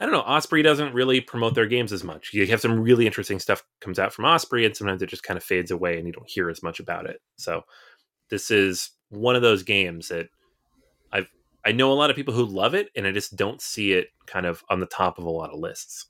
I 0.00 0.04
don't 0.04 0.12
know. 0.12 0.20
Osprey 0.20 0.62
doesn't 0.62 0.94
really 0.94 1.20
promote 1.20 1.54
their 1.54 1.66
games 1.66 1.92
as 1.92 2.04
much. 2.04 2.32
You 2.32 2.46
have 2.46 2.60
some 2.60 2.78
really 2.78 3.06
interesting 3.06 3.40
stuff 3.40 3.64
comes 3.80 3.98
out 3.98 4.12
from 4.12 4.26
Osprey, 4.26 4.64
and 4.64 4.76
sometimes 4.76 5.02
it 5.02 5.08
just 5.08 5.24
kind 5.24 5.36
of 5.36 5.42
fades 5.42 5.70
away, 5.70 5.98
and 5.98 6.06
you 6.06 6.12
don't 6.12 6.28
hear 6.28 6.50
as 6.50 6.62
much 6.62 6.78
about 6.78 7.06
it. 7.06 7.20
So 7.36 7.62
this 8.30 8.50
is 8.50 8.90
one 9.08 9.36
of 9.36 9.42
those 9.42 9.62
games 9.62 10.08
that 10.08 10.28
I've 11.12 11.28
I 11.68 11.72
know 11.72 11.92
a 11.92 12.00
lot 12.00 12.08
of 12.08 12.16
people 12.16 12.32
who 12.32 12.46
love 12.46 12.72
it, 12.72 12.88
and 12.96 13.06
I 13.06 13.12
just 13.12 13.36
don't 13.36 13.60
see 13.60 13.92
it 13.92 14.08
kind 14.24 14.46
of 14.46 14.64
on 14.70 14.80
the 14.80 14.86
top 14.86 15.18
of 15.18 15.24
a 15.24 15.30
lot 15.30 15.50
of 15.50 15.58
lists. 15.58 16.06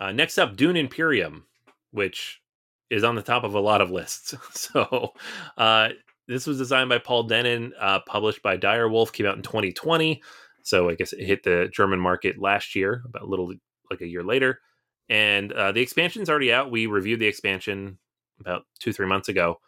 Uh, 0.00 0.10
next 0.10 0.36
up, 0.36 0.56
Dune 0.56 0.76
Imperium, 0.76 1.44
which 1.92 2.42
is 2.90 3.04
on 3.04 3.14
the 3.14 3.22
top 3.22 3.44
of 3.44 3.54
a 3.54 3.60
lot 3.60 3.80
of 3.80 3.92
lists. 3.92 4.34
So 4.52 5.12
uh, 5.56 5.90
this 6.26 6.48
was 6.48 6.58
designed 6.58 6.88
by 6.88 6.98
Paul 6.98 7.28
Dennen, 7.28 7.70
uh, 7.80 8.00
published 8.00 8.42
by 8.42 8.56
Direwolf, 8.56 9.12
came 9.12 9.26
out 9.26 9.36
in 9.36 9.42
2020. 9.42 10.20
So 10.64 10.90
I 10.90 10.96
guess 10.96 11.12
it 11.12 11.24
hit 11.24 11.44
the 11.44 11.70
German 11.72 12.00
market 12.00 12.40
last 12.40 12.74
year, 12.74 13.04
about 13.04 13.22
a 13.22 13.26
little 13.26 13.52
like 13.92 14.00
a 14.00 14.08
year 14.08 14.24
later. 14.24 14.58
And 15.08 15.52
uh, 15.52 15.70
the 15.70 15.82
expansion's 15.82 16.28
already 16.28 16.52
out. 16.52 16.72
We 16.72 16.86
reviewed 16.86 17.20
the 17.20 17.28
expansion 17.28 17.98
about 18.40 18.64
two, 18.80 18.92
three 18.92 19.06
months 19.06 19.28
ago. 19.28 19.60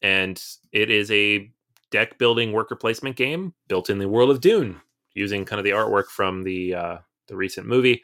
And 0.00 0.42
it 0.72 0.90
is 0.90 1.10
a 1.10 1.50
deck 1.90 2.18
building 2.18 2.52
worker 2.52 2.76
placement 2.76 3.16
game 3.16 3.54
built 3.68 3.90
in 3.90 3.98
the 3.98 4.08
world 4.08 4.30
of 4.30 4.40
Dune, 4.40 4.80
using 5.14 5.44
kind 5.44 5.58
of 5.58 5.64
the 5.64 5.70
artwork 5.70 6.06
from 6.06 6.42
the 6.42 6.74
uh, 6.74 6.98
the 7.28 7.36
recent 7.36 7.66
movie. 7.66 8.02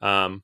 Um, 0.00 0.42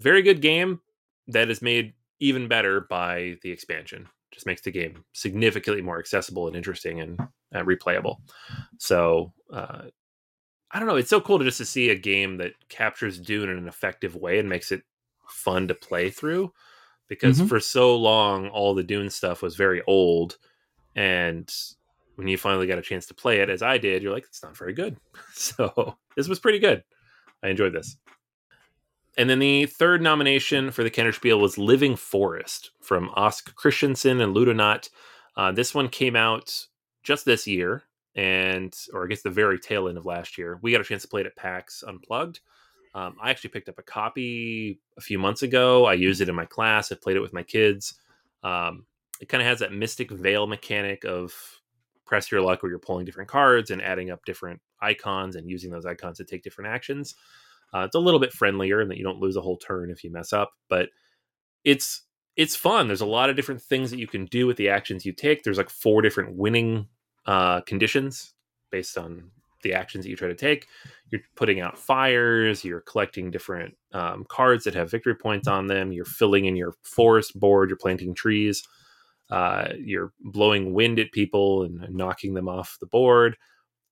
very 0.00 0.22
good 0.22 0.40
game 0.40 0.80
that 1.28 1.50
is 1.50 1.62
made 1.62 1.94
even 2.20 2.48
better 2.48 2.80
by 2.80 3.36
the 3.42 3.50
expansion. 3.50 4.08
Just 4.30 4.46
makes 4.46 4.60
the 4.62 4.70
game 4.70 5.04
significantly 5.12 5.82
more 5.82 5.98
accessible 5.98 6.46
and 6.46 6.56
interesting 6.56 7.00
and 7.00 7.20
uh, 7.54 7.62
replayable. 7.62 8.18
So 8.78 9.32
uh, 9.52 9.86
I 10.70 10.78
don't 10.78 10.88
know. 10.88 10.96
It's 10.96 11.10
so 11.10 11.20
cool 11.20 11.38
to 11.38 11.44
just 11.44 11.58
to 11.58 11.64
see 11.64 11.90
a 11.90 11.94
game 11.94 12.36
that 12.38 12.52
captures 12.68 13.18
Dune 13.18 13.48
in 13.48 13.56
an 13.56 13.68
effective 13.68 14.16
way 14.16 14.38
and 14.38 14.48
makes 14.48 14.70
it 14.70 14.82
fun 15.28 15.68
to 15.68 15.74
play 15.74 16.10
through. 16.10 16.52
Because 17.08 17.40
Mhm. 17.40 17.48
for 17.48 17.58
so 17.58 17.96
long, 17.96 18.48
all 18.48 18.74
the 18.74 18.82
Dune 18.82 19.08
stuff 19.08 19.40
was 19.40 19.56
very 19.56 19.82
old, 19.86 20.36
and 20.94 21.50
when 22.18 22.26
you 22.26 22.36
finally 22.36 22.66
got 22.66 22.78
a 22.78 22.82
chance 22.82 23.06
to 23.06 23.14
play 23.14 23.38
it, 23.38 23.48
as 23.48 23.62
I 23.62 23.78
did, 23.78 24.02
you're 24.02 24.12
like, 24.12 24.24
it's 24.24 24.42
not 24.42 24.56
very 24.56 24.74
good. 24.74 24.96
So 25.34 25.96
this 26.16 26.26
was 26.26 26.40
pretty 26.40 26.58
good. 26.58 26.82
I 27.44 27.48
enjoyed 27.48 27.72
this. 27.72 27.96
And 29.16 29.30
then 29.30 29.38
the 29.38 29.66
third 29.66 30.02
nomination 30.02 30.72
for 30.72 30.82
the 30.82 30.90
Kenner 30.90 31.12
Spiel 31.12 31.38
was 31.38 31.58
Living 31.58 31.94
Forest 31.94 32.72
from 32.82 33.10
Aske 33.16 33.54
Christiansen 33.54 34.20
and 34.20 34.34
Ludonaute. 34.34 34.90
Uh, 35.36 35.52
this 35.52 35.72
one 35.76 35.88
came 35.88 36.16
out 36.16 36.66
just 37.04 37.24
this 37.24 37.46
year, 37.46 37.84
and 38.16 38.76
or 38.92 39.04
I 39.04 39.06
guess 39.06 39.22
the 39.22 39.30
very 39.30 39.60
tail 39.60 39.86
end 39.86 39.96
of 39.96 40.04
last 40.04 40.38
year. 40.38 40.58
We 40.60 40.72
got 40.72 40.80
a 40.80 40.84
chance 40.84 41.02
to 41.02 41.08
play 41.08 41.20
it 41.20 41.26
at 41.28 41.36
PAX 41.36 41.84
Unplugged. 41.86 42.40
Um, 42.96 43.14
I 43.22 43.30
actually 43.30 43.50
picked 43.50 43.68
up 43.68 43.78
a 43.78 43.82
copy 43.82 44.80
a 44.96 45.00
few 45.00 45.20
months 45.20 45.42
ago. 45.42 45.84
I 45.84 45.92
used 45.92 46.20
it 46.20 46.28
in 46.28 46.34
my 46.34 46.46
class. 46.46 46.90
I 46.90 46.96
played 46.96 47.16
it 47.16 47.22
with 47.22 47.32
my 47.32 47.44
kids. 47.44 47.94
Um, 48.42 48.86
it 49.20 49.28
kind 49.28 49.40
of 49.40 49.46
has 49.46 49.60
that 49.60 49.72
Mystic 49.72 50.10
Vale 50.10 50.48
mechanic 50.48 51.04
of 51.04 51.32
press 52.08 52.32
your 52.32 52.40
luck 52.40 52.62
where 52.62 52.70
you're 52.70 52.78
pulling 52.78 53.04
different 53.04 53.30
cards 53.30 53.70
and 53.70 53.82
adding 53.82 54.10
up 54.10 54.24
different 54.24 54.60
icons 54.80 55.36
and 55.36 55.48
using 55.48 55.70
those 55.70 55.86
icons 55.86 56.18
to 56.18 56.24
take 56.24 56.42
different 56.42 56.70
actions. 56.70 57.14
Uh, 57.72 57.80
it's 57.80 57.94
a 57.94 58.00
little 58.00 58.18
bit 58.18 58.32
friendlier 58.32 58.80
in 58.80 58.88
that 58.88 58.96
you 58.96 59.04
don't 59.04 59.20
lose 59.20 59.36
a 59.36 59.40
whole 59.40 59.58
turn 59.58 59.90
if 59.90 60.02
you 60.02 60.10
mess 60.10 60.32
up, 60.32 60.52
but 60.68 60.88
it's 61.64 62.02
it's 62.36 62.54
fun. 62.56 62.86
There's 62.86 63.00
a 63.00 63.06
lot 63.06 63.30
of 63.30 63.36
different 63.36 63.60
things 63.60 63.90
that 63.90 63.98
you 63.98 64.06
can 64.06 64.24
do 64.26 64.46
with 64.46 64.56
the 64.56 64.68
actions 64.68 65.04
you 65.04 65.12
take. 65.12 65.42
There's 65.42 65.58
like 65.58 65.70
four 65.70 66.02
different 66.02 66.36
winning 66.36 66.86
uh, 67.26 67.60
conditions 67.62 68.32
based 68.70 68.96
on 68.96 69.30
the 69.64 69.74
actions 69.74 70.04
that 70.04 70.10
you 70.10 70.16
try 70.16 70.28
to 70.28 70.36
take. 70.36 70.68
You're 71.10 71.20
putting 71.34 71.60
out 71.60 71.76
fires. 71.76 72.64
You're 72.64 72.80
collecting 72.82 73.32
different 73.32 73.74
um, 73.92 74.24
cards 74.28 74.62
that 74.64 74.74
have 74.74 74.90
victory 74.90 75.16
points 75.16 75.48
on 75.48 75.66
them. 75.66 75.90
You're 75.90 76.04
filling 76.04 76.44
in 76.44 76.54
your 76.54 76.74
forest 76.84 77.38
board. 77.38 77.70
You're 77.70 77.76
planting 77.76 78.14
trees. 78.14 78.62
Uh, 79.30 79.68
you're 79.78 80.12
blowing 80.20 80.72
wind 80.72 80.98
at 80.98 81.12
people 81.12 81.64
and 81.64 81.94
knocking 81.94 82.34
them 82.34 82.48
off 82.48 82.78
the 82.80 82.86
board. 82.86 83.36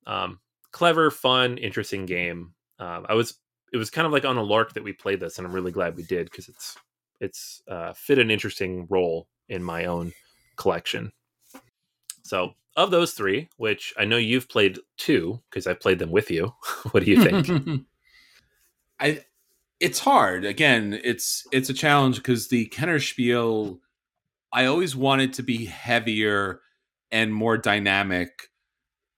Um, 0.07 0.41
clever, 0.73 1.11
fun, 1.11 1.59
interesting 1.59 2.07
game. 2.07 2.55
Um, 2.79 3.07
I 3.09 3.15
was 3.15 3.39
it 3.73 3.77
was 3.77 3.91
kind 3.91 4.07
of 4.07 4.13
like 4.13 4.25
on 4.25 4.37
a 4.37 4.43
lark 4.43 4.75
that 4.75 4.85
we 4.85 4.93
played 4.93 5.21
this, 5.21 5.39
and 5.39 5.47
I'm 5.47 5.53
really 5.53 5.73
glad 5.73 5.97
we 5.97 6.05
did 6.05 6.27
because 6.31 6.49
it's 6.49 6.77
it's 7.21 7.63
uh, 7.69 7.93
fit 7.93 8.19
an 8.19 8.31
interesting 8.31 8.87
role 8.89 9.29
in 9.49 9.63
my 9.63 9.87
own 9.87 10.13
collection. 10.57 11.13
So 12.23 12.55
of 12.77 12.91
those 12.91 13.13
three, 13.13 13.49
which 13.57 13.95
I 13.97 14.05
know 14.05 14.17
you've 14.17 14.49
played 14.49 14.79
two 14.97 15.41
because 15.51 15.67
I 15.67 15.75
played 15.75 15.99
them 15.99 16.11
with 16.11 16.31
you. 16.31 16.53
what 16.91 17.05
do 17.05 17.11
you 17.11 17.23
think? 17.23 17.85
I 19.01 19.25
it's 19.81 19.99
hard. 19.99 20.45
Again, 20.45 20.99
it's 21.05 21.47
it's 21.53 21.71
a 21.71 21.75
challenge 21.75 22.17
because 22.17 22.49
the 22.49 22.67
Kenner 22.67 22.99
Spiel 22.99 23.81
I 24.57 24.65
always 24.65 24.97
wanted 24.97 25.35
to 25.35 25.43
be 25.43 25.67
heavier 25.67 26.61
and 27.13 27.35
more 27.35 27.59
dynamic 27.59 28.31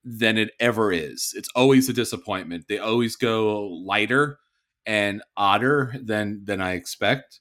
than 0.04 0.36
it 0.36 0.50
ever 0.58 0.90
is. 0.92 1.32
It's 1.36 1.48
always 1.54 1.88
a 1.88 1.92
disappointment. 1.92 2.64
They 2.68 2.78
always 2.80 3.14
go 3.14 3.68
lighter 3.68 4.40
and 4.84 5.22
odder 5.36 5.94
than 6.02 6.44
than 6.44 6.60
I 6.60 6.72
expect. 6.72 7.40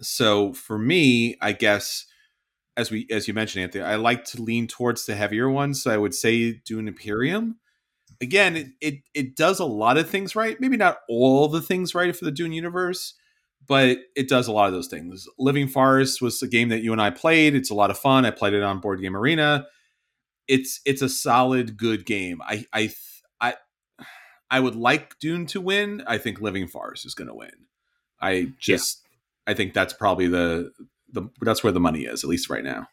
So 0.00 0.54
for 0.54 0.78
me, 0.78 1.36
I 1.42 1.52
guess 1.52 2.06
as 2.78 2.90
we 2.90 3.06
as 3.10 3.28
you 3.28 3.34
mentioned, 3.34 3.64
Anthony, 3.64 3.84
I 3.84 3.96
like 3.96 4.24
to 4.26 4.42
lean 4.42 4.66
towards 4.66 5.04
the 5.04 5.16
heavier 5.16 5.50
ones. 5.50 5.82
So 5.82 5.90
I 5.90 5.98
would 5.98 6.14
say 6.14 6.62
Dune 6.64 6.88
Imperium. 6.88 7.58
Again, 8.22 8.56
it, 8.56 8.68
it 8.80 8.94
it 9.14 9.36
does 9.36 9.60
a 9.60 9.66
lot 9.66 9.98
of 9.98 10.08
things 10.08 10.34
right. 10.34 10.58
Maybe 10.60 10.78
not 10.78 10.98
all 11.10 11.48
the 11.48 11.60
things 11.60 11.94
right 11.94 12.16
for 12.16 12.24
the 12.24 12.32
Dune 12.32 12.52
universe, 12.54 13.12
but 13.66 13.98
it 14.14 14.28
does 14.28 14.48
a 14.48 14.52
lot 14.52 14.66
of 14.66 14.72
those 14.72 14.88
things. 14.88 15.26
Living 15.38 15.68
Forest 15.68 16.20
was 16.22 16.42
a 16.42 16.48
game 16.48 16.68
that 16.70 16.82
you 16.82 16.92
and 16.92 17.00
I 17.00 17.10
played. 17.10 17.54
It's 17.54 17.70
a 17.70 17.74
lot 17.74 17.90
of 17.90 17.98
fun. 17.98 18.24
I 18.24 18.30
played 18.30 18.54
it 18.54 18.62
on 18.62 18.80
Board 18.80 19.00
Game 19.00 19.16
Arena. 19.16 19.66
It's 20.48 20.80
it's 20.84 21.02
a 21.02 21.08
solid, 21.08 21.76
good 21.76 22.06
game. 22.06 22.40
I 22.44 22.64
I 22.72 22.90
I 23.40 23.54
I 24.50 24.60
would 24.60 24.76
like 24.76 25.18
Dune 25.18 25.46
to 25.46 25.60
win. 25.60 26.02
I 26.06 26.18
think 26.18 26.40
Living 26.40 26.68
Forest 26.68 27.04
is 27.06 27.14
going 27.14 27.28
to 27.28 27.34
win. 27.34 27.50
I 28.20 28.52
just 28.60 29.02
I 29.46 29.54
think 29.54 29.74
that's 29.74 29.92
probably 29.92 30.28
the 30.28 30.70
the 31.12 31.28
that's 31.40 31.64
where 31.64 31.72
the 31.72 31.80
money 31.80 32.02
is 32.04 32.22
at 32.24 32.30
least 32.30 32.48
right 32.48 32.64
now. 32.64 32.88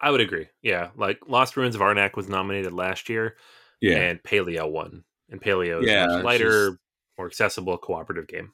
I 0.00 0.10
would 0.10 0.20
agree. 0.20 0.46
Yeah, 0.62 0.90
like 0.96 1.20
Lost 1.26 1.56
Ruins 1.56 1.74
of 1.74 1.80
Arnak 1.80 2.16
was 2.16 2.28
nominated 2.28 2.72
last 2.72 3.08
year, 3.08 3.36
Yeah, 3.80 3.96
and 3.96 4.22
Paleo 4.22 4.70
won. 4.70 5.04
And 5.30 5.40
Paleo 5.40 5.82
is 5.82 5.88
Yeah, 5.90 6.06
much 6.06 6.24
lighter, 6.24 6.68
just- 6.70 6.78
more 7.18 7.26
accessible, 7.26 7.78
cooperative 7.78 8.28
game. 8.28 8.52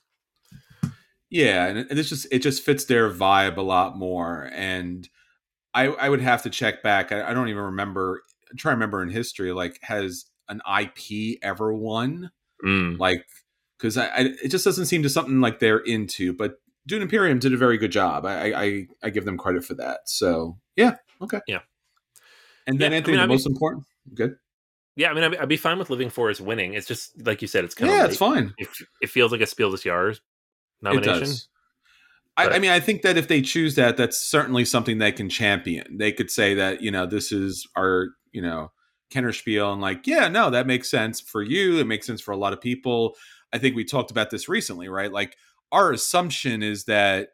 Yeah, 1.32 1.66
and, 1.66 1.78
and 1.78 1.98
it's 1.98 2.08
just 2.10 2.26
it 2.30 2.40
just 2.40 2.62
fits 2.62 2.84
their 2.84 3.10
vibe 3.10 3.56
a 3.56 3.62
lot 3.62 3.96
more. 3.96 4.50
And 4.52 5.08
I 5.74 5.86
I 5.86 6.08
would 6.10 6.20
have 6.20 6.42
to 6.42 6.50
check 6.50 6.82
back. 6.82 7.10
I, 7.10 7.30
I 7.30 7.34
don't 7.34 7.48
even 7.48 7.62
remember. 7.62 8.22
I'm 8.50 8.58
trying 8.58 8.72
to 8.74 8.76
remember 8.76 9.02
in 9.02 9.08
history 9.08 9.50
like 9.52 9.78
has 9.82 10.26
an 10.48 10.60
IP 10.80 11.38
ever 11.42 11.72
won 11.72 12.30
Mm. 12.64 12.96
like 12.98 13.24
because 13.76 13.96
I, 13.96 14.06
I 14.06 14.20
it 14.44 14.48
just 14.50 14.64
doesn't 14.64 14.86
seem 14.86 15.02
to 15.02 15.08
something 15.08 15.40
like 15.40 15.58
they're 15.58 15.78
into. 15.80 16.32
But 16.32 16.56
Dune 16.86 17.02
Imperium 17.02 17.38
did 17.40 17.52
a 17.52 17.56
very 17.56 17.78
good 17.78 17.90
job. 17.90 18.24
I 18.26 18.52
I, 18.52 18.86
I 19.02 19.10
give 19.10 19.24
them 19.24 19.38
credit 19.38 19.64
for 19.64 19.74
that. 19.74 20.00
So 20.06 20.58
yeah, 20.76 20.96
okay, 21.22 21.40
Yeah. 21.48 21.60
And 22.66 22.78
then 22.78 22.92
Yeah, 22.92 22.96
I 22.96 22.98
Anthony, 22.98 23.12
mean, 23.14 23.18
the 23.18 23.22
I 23.22 23.26
mean- 23.26 23.34
most 23.34 23.46
important, 23.46 23.84
good. 24.14 24.36
Yeah, 24.94 25.10
I 25.10 25.14
mean, 25.14 25.24
I'd, 25.24 25.36
I'd 25.38 25.48
be 25.48 25.56
fine 25.56 25.78
with 25.78 25.88
Living 25.88 26.10
Forest 26.10 26.42
winning. 26.42 26.74
It's 26.74 26.86
just 26.86 27.26
like 27.26 27.40
you 27.40 27.48
said, 27.48 27.64
it's 27.64 27.74
kind 27.74 27.90
of 27.90 27.96
Yeah, 27.96 28.04
of 28.04 28.10
it's 28.10 28.18
fine. 28.18 28.52
It, 28.58 28.68
it 29.00 29.08
feels 29.10 29.32
like 29.32 29.40
a 29.40 29.46
Spiel 29.46 29.70
des 29.70 29.78
Jahres 29.78 30.20
nomination. 30.82 31.14
It 31.14 31.20
does. 31.20 31.48
I, 32.36 32.48
I 32.48 32.58
mean, 32.58 32.70
I 32.70 32.80
think 32.80 33.02
that 33.02 33.18
if 33.18 33.28
they 33.28 33.42
choose 33.42 33.74
that, 33.74 33.96
that's 33.98 34.18
certainly 34.18 34.64
something 34.64 34.98
they 34.98 35.12
can 35.12 35.28
champion. 35.28 35.98
They 35.98 36.12
could 36.12 36.30
say 36.30 36.54
that 36.54 36.80
you 36.82 36.90
know 36.90 37.06
this 37.06 37.30
is 37.32 37.66
our 37.76 38.08
you 38.32 38.40
know 38.40 38.72
Kenner 39.10 39.32
Spiel, 39.32 39.72
and 39.72 39.82
like, 39.82 40.06
yeah, 40.06 40.28
no, 40.28 40.48
that 40.50 40.66
makes 40.66 40.90
sense 40.90 41.20
for 41.20 41.42
you. 41.42 41.78
It 41.78 41.86
makes 41.86 42.06
sense 42.06 42.20
for 42.20 42.32
a 42.32 42.36
lot 42.36 42.52
of 42.54 42.60
people. 42.60 43.14
I 43.52 43.58
think 43.58 43.76
we 43.76 43.84
talked 43.84 44.10
about 44.10 44.30
this 44.30 44.48
recently, 44.48 44.88
right? 44.88 45.12
Like, 45.12 45.36
our 45.70 45.92
assumption 45.92 46.62
is 46.62 46.84
that 46.84 47.28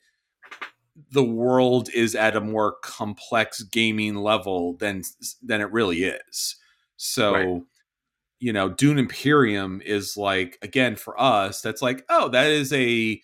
the 1.12 1.22
world 1.22 1.88
is 1.94 2.16
at 2.16 2.34
a 2.34 2.40
more 2.40 2.76
complex 2.82 3.62
gaming 3.62 4.16
level 4.16 4.74
than 4.78 5.02
than 5.42 5.60
it 5.60 5.70
really 5.70 6.02
is. 6.02 6.56
So, 6.96 7.32
Right. 7.34 7.62
you 8.40 8.52
know, 8.52 8.68
Dune 8.68 8.98
Imperium 8.98 9.80
is 9.84 10.16
like 10.16 10.58
again 10.60 10.96
for 10.96 11.20
us, 11.20 11.60
that's 11.62 11.82
like, 11.82 12.04
oh, 12.08 12.28
that 12.30 12.50
is 12.50 12.72
a 12.72 13.22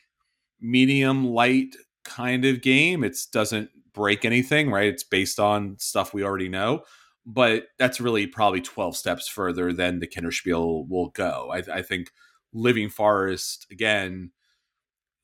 medium 0.65 1.27
light 1.27 1.77
kind 2.05 2.45
of 2.45 2.63
game. 2.63 3.05
It 3.05 3.17
doesn't 3.33 3.71
break 3.93 4.25
anything, 4.25 4.71
right? 4.71 4.89
It's 4.89 5.05
based 5.05 5.39
on 5.39 5.77
stuff 5.79 6.15
we 6.15 6.25
already 6.25 6.49
know. 6.49 6.83
But 7.27 7.69
that's 7.79 8.01
really 8.01 8.27
probably 8.27 8.61
12 8.61 8.97
steps 8.97 9.29
further 9.29 9.73
than 9.73 9.99
the 10.01 10.07
Kinderspiel 10.07 10.89
will 10.89 11.09
go. 11.11 11.51
I, 11.53 11.63
I 11.79 11.83
think 11.83 12.11
Living 12.53 12.89
Forest, 12.91 13.67
again, 13.71 14.31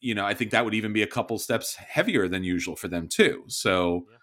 you 0.01 0.15
know, 0.15 0.25
I 0.25 0.33
think 0.33 0.51
that 0.53 0.65
would 0.65 0.75
even 0.75 0.93
be 0.95 1.03
a 1.03 1.07
couple 1.07 1.39
steps 1.39 1.75
heavier 1.77 2.27
than 2.27 2.43
usual 2.43 2.75
for 2.77 2.89
them 2.89 3.07
too. 3.09 3.45
So 3.49 4.07
Yeah. 4.11 4.17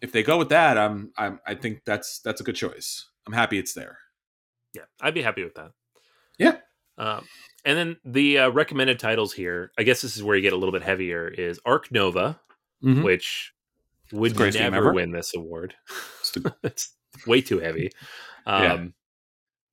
if 0.00 0.12
they 0.12 0.24
go 0.24 0.38
with 0.38 0.48
that, 0.48 0.76
I'm, 0.76 1.12
I'm 1.16 1.38
I 1.46 1.54
think 1.54 1.82
that's 1.86 2.18
that's 2.20 2.40
a 2.40 2.44
good 2.44 2.56
choice. 2.56 3.08
I'm 3.26 3.32
happy 3.32 3.58
it's 3.58 3.74
there. 3.74 3.98
Yeah, 4.72 4.82
I'd 5.00 5.14
be 5.14 5.22
happy 5.22 5.44
with 5.44 5.54
that. 5.54 5.70
Yeah. 6.36 6.56
Um, 6.98 7.24
and 7.64 7.76
then 7.78 7.96
the 8.04 8.38
uh, 8.38 8.50
recommended 8.50 8.98
titles 8.98 9.32
here, 9.32 9.72
I 9.78 9.82
guess 9.82 10.02
this 10.02 10.16
is 10.16 10.22
where 10.22 10.36
you 10.36 10.42
get 10.42 10.52
a 10.52 10.56
little 10.56 10.72
bit 10.72 10.82
heavier, 10.82 11.28
is 11.28 11.60
Ark 11.64 11.90
Nova, 11.90 12.38
Mhm. 12.82 13.02
which 13.02 13.52
would 14.12 14.30
It's 14.30 14.34
the 14.34 14.38
greatest 14.42 14.58
game 14.58 14.72
never 14.72 14.86
ever. 14.88 14.92
win 14.94 15.10
this 15.12 15.34
award. 15.34 15.74
It's 16.62 16.94
way 17.26 17.40
too 17.40 17.58
heavy. 17.60 17.90
Yeah. 18.46 18.74
Um, 18.74 18.94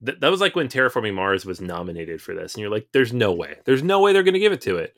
th- 0.06 0.20
that 0.22 0.32
was 0.32 0.40
like 0.40 0.56
when 0.56 0.70
Terraforming 0.70 1.14
Mars 1.14 1.46
was 1.46 1.60
nominated 1.60 2.22
for 2.22 2.34
this, 2.34 2.54
and 2.56 2.62
you're 2.62 2.72
like, 2.72 2.88
"There's 2.94 3.12
no 3.12 3.34
way. 3.34 3.58
There's 3.66 3.84
no 3.84 4.00
way 4.00 4.14
they're 4.14 4.24
going 4.24 4.34
to 4.36 4.40
give 4.40 4.54
it 4.54 4.62
to 4.62 4.78
it." 4.78 4.96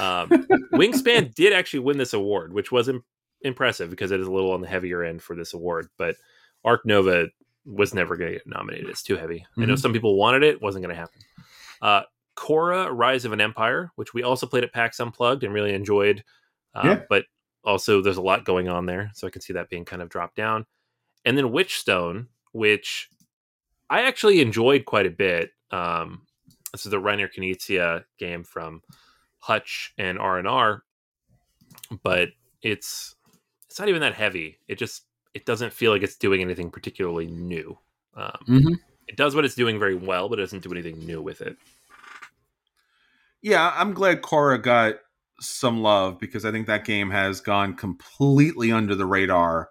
Um, 0.00 0.28
Wingspan 0.72 1.32
did 1.32 1.52
actually 1.52 1.78
win 1.80 1.98
this 1.98 2.14
award, 2.14 2.52
which 2.52 2.72
was 2.72 2.88
im- 2.88 3.04
impressive 3.42 3.90
because 3.90 4.10
it 4.10 4.18
is 4.18 4.26
a 4.26 4.30
little 4.32 4.50
on 4.50 4.60
the 4.60 4.66
heavier 4.66 5.04
end 5.04 5.22
for 5.22 5.36
this 5.36 5.54
award. 5.54 5.86
But 5.98 6.16
Ark 6.64 6.80
Nova 6.84 7.28
was 7.64 7.94
never 7.94 8.16
going 8.16 8.32
to 8.32 8.38
get 8.38 8.46
nominated. 8.48 8.88
It's 8.88 9.04
too 9.04 9.14
heavy. 9.16 9.46
I 9.56 9.64
know 9.66 9.74
Mhm. 9.74 9.78
some 9.78 9.92
people 9.92 10.16
wanted 10.16 10.42
it, 10.42 10.60
wasn't 10.60 10.82
going 10.84 10.96
to 10.96 11.00
happen. 11.00 11.20
Uh, 11.80 12.02
Khora: 12.36 12.88
Rise 12.92 13.24
of 13.24 13.32
an 13.32 13.40
Empire, 13.40 13.90
which 13.96 14.14
we 14.14 14.22
also 14.22 14.46
played 14.46 14.64
at 14.64 14.72
PAX 14.72 15.00
Unplugged 15.00 15.44
and 15.44 15.52
really 15.52 15.74
enjoyed. 15.74 16.24
Uh, 16.74 16.82
Yeah. 16.84 17.02
But 17.08 17.26
also, 17.64 18.00
there's 18.02 18.16
a 18.16 18.22
lot 18.22 18.44
going 18.44 18.68
on 18.68 18.86
there, 18.86 19.10
so 19.14 19.26
I 19.26 19.30
can 19.30 19.42
see 19.42 19.52
that 19.52 19.68
being 19.70 19.84
kind 19.84 20.02
of 20.02 20.08
dropped 20.08 20.36
down. 20.36 20.66
And 21.24 21.36
then 21.38 21.46
Witchstone, 21.52 22.26
which 22.52 23.08
I 23.90 24.02
actually 24.02 24.40
enjoyed 24.40 24.84
quite 24.84 25.06
a 25.06 25.10
bit. 25.10 25.50
Um, 25.70 26.26
this 26.72 26.84
is 26.86 26.90
the 26.90 27.00
Reiner 27.00 27.28
Knizia 27.32 28.04
game 28.18 28.42
from 28.44 28.82
Hutch 29.38 29.92
and 29.98 30.18
R 30.18 30.38
and 30.38 30.48
R, 30.48 30.82
but 32.02 32.30
it's 32.62 33.14
it's 33.66 33.78
not 33.78 33.88
even 33.88 34.00
that 34.00 34.14
heavy. 34.14 34.58
It 34.68 34.76
just 34.78 35.04
it 35.34 35.46
doesn't 35.46 35.72
feel 35.72 35.92
like 35.92 36.02
it's 36.02 36.16
doing 36.16 36.40
anything 36.42 36.70
particularly 36.70 37.26
new. 37.26 37.78
Um, 38.14 38.38
Mhm. 38.48 38.80
It 39.08 39.16
does 39.16 39.34
what 39.34 39.44
it's 39.44 39.54
doing 39.54 39.78
very 39.78 39.94
well, 39.94 40.28
but 40.28 40.38
it 40.38 40.42
doesn't 40.42 40.62
do 40.62 40.70
anything 40.72 40.98
new 41.04 41.20
with 41.22 41.40
it. 41.40 41.56
Yeah, 43.42 43.72
I'm 43.76 43.92
glad 43.92 44.22
Khora 44.22 44.62
got 44.62 44.94
some 45.40 45.82
love 45.82 46.18
because 46.20 46.44
I 46.44 46.52
think 46.52 46.68
that 46.68 46.84
game 46.84 47.10
has 47.10 47.40
gone 47.40 47.74
completely 47.74 48.70
under 48.70 48.94
the 48.94 49.06
radar, 49.06 49.68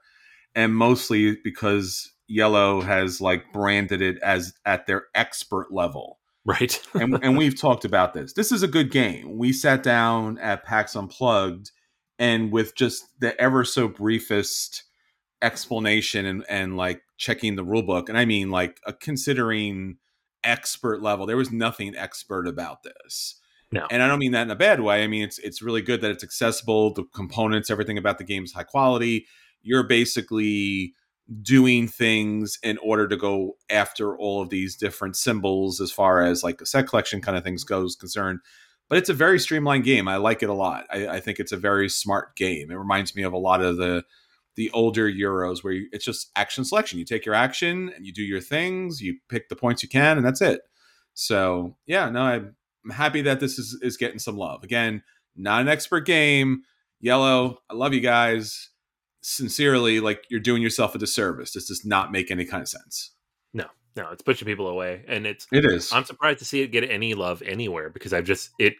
and 0.53 0.75
mostly 0.75 1.37
because 1.43 2.11
Iello 2.29 2.83
has 2.83 3.21
like 3.21 3.51
branded 3.53 4.01
it 4.01 4.17
as 4.21 4.53
at 4.65 4.85
their 4.85 5.05
expert 5.15 5.71
level. 5.71 6.19
Right. 6.43 6.81
and, 6.95 7.17
and 7.23 7.37
we've 7.37 7.59
talked 7.59 7.85
about 7.85 8.13
this. 8.13 8.33
This 8.33 8.51
is 8.51 8.63
a 8.63 8.67
good 8.67 8.91
game. 8.91 9.37
We 9.37 9.53
sat 9.53 9.83
down 9.83 10.37
at 10.39 10.65
PAX 10.65 10.95
Unplugged, 10.95 11.71
and 12.19 12.51
with 12.51 12.75
just 12.75 13.05
the 13.19 13.39
ever 13.39 13.63
so 13.63 13.87
briefest 13.87 14.83
explanation 15.41 16.25
and, 16.25 16.43
and 16.49 16.77
like 16.77 17.01
checking 17.17 17.55
the 17.55 17.63
rule 17.63 17.83
book, 17.83 18.09
and 18.09 18.17
I 18.17 18.25
mean 18.25 18.49
like 18.49 18.79
a 18.85 18.91
considering 18.91 19.97
expert 20.43 21.01
level, 21.01 21.25
there 21.25 21.37
was 21.37 21.51
nothing 21.51 21.95
expert 21.95 22.47
about 22.47 22.83
this. 22.83 23.39
No. 23.71 23.87
And 23.89 24.03
I 24.03 24.07
don't 24.07 24.19
mean 24.19 24.33
that 24.33 24.43
in 24.43 24.51
a 24.51 24.55
bad 24.55 24.81
way. 24.81 25.03
I 25.03 25.07
mean 25.07 25.23
it's 25.23 25.39
it's 25.39 25.61
really 25.61 25.81
good 25.81 26.01
that 26.01 26.11
it's 26.11 26.23
accessible. 26.23 26.93
The 26.93 27.05
components, 27.13 27.69
everything 27.69 27.97
about 27.97 28.17
the 28.17 28.23
game's 28.23 28.51
high 28.53 28.63
quality. 28.63 29.27
You're 29.61 29.87
basically 29.87 30.93
doing 31.41 31.87
things 31.87 32.59
in 32.61 32.77
order 32.79 33.07
to 33.07 33.15
go 33.15 33.55
after 33.69 34.17
all 34.17 34.41
of 34.41 34.49
these 34.49 34.75
different 34.75 35.15
symbols 35.15 35.79
as 35.79 35.91
far 35.91 36.21
as 36.21 36.43
like 36.43 36.59
a 36.61 36.65
set 36.65 36.87
collection 36.87 37.21
kind 37.21 37.37
of 37.37 37.43
things 37.43 37.63
goes 37.63 37.95
concerned 37.95 38.39
but 38.89 38.97
it's 38.97 39.09
a 39.09 39.13
very 39.13 39.39
streamlined 39.39 39.85
game 39.85 40.07
i 40.07 40.17
like 40.17 40.43
it 40.43 40.49
a 40.49 40.53
lot 40.53 40.85
I, 40.89 41.07
I 41.07 41.19
think 41.21 41.39
it's 41.39 41.53
a 41.53 41.57
very 41.57 41.87
smart 41.87 42.35
game 42.35 42.69
it 42.69 42.75
reminds 42.75 43.15
me 43.15 43.23
of 43.23 43.31
a 43.31 43.37
lot 43.37 43.61
of 43.61 43.77
the 43.77 44.03
the 44.55 44.69
older 44.71 45.09
euros 45.09 45.63
where 45.63 45.73
you, 45.73 45.87
it's 45.93 46.03
just 46.03 46.31
action 46.35 46.65
selection 46.65 46.99
you 46.99 47.05
take 47.05 47.25
your 47.25 47.35
action 47.35 47.93
and 47.95 48.05
you 48.05 48.11
do 48.11 48.23
your 48.23 48.41
things 48.41 48.99
you 48.99 49.17
pick 49.29 49.47
the 49.47 49.55
points 49.55 49.83
you 49.83 49.87
can 49.87 50.17
and 50.17 50.25
that's 50.25 50.41
it 50.41 50.61
so 51.13 51.77
yeah 51.85 52.09
no 52.09 52.21
i'm 52.21 52.55
happy 52.89 53.21
that 53.21 53.39
this 53.39 53.59
is 53.59 53.77
is 53.81 53.97
getting 53.97 54.19
some 54.19 54.37
love 54.37 54.63
again 54.63 55.03
not 55.35 55.61
an 55.61 55.67
expert 55.67 56.05
game 56.05 56.63
Iello 57.03 57.57
i 57.69 57.73
love 57.73 57.93
you 57.93 58.01
guys 58.01 58.71
sincerely 59.21 59.99
like 59.99 60.25
you're 60.29 60.39
doing 60.39 60.61
yourself 60.61 60.95
a 60.95 60.97
disservice. 60.97 61.51
This 61.51 61.67
does 61.67 61.85
not 61.85 62.11
make 62.11 62.31
any 62.31 62.45
kind 62.45 62.61
of 62.61 62.67
sense. 62.67 63.11
no, 63.53 63.65
no, 63.95 64.09
it's 64.11 64.21
pushing 64.21 64.45
people 64.45 64.67
away, 64.67 65.03
and 65.07 65.25
it's. 65.25 65.47
It 65.51 65.65
is. 65.65 65.91
I'm 65.93 66.05
surprised 66.05 66.39
to 66.39 66.45
see 66.45 66.61
it 66.61 66.67
get 66.67 66.89
any 66.89 67.13
love 67.13 67.41
anywhere 67.45 67.89
because 67.89 68.13
I've 68.13 68.25
just 68.25 68.51
it 68.59 68.75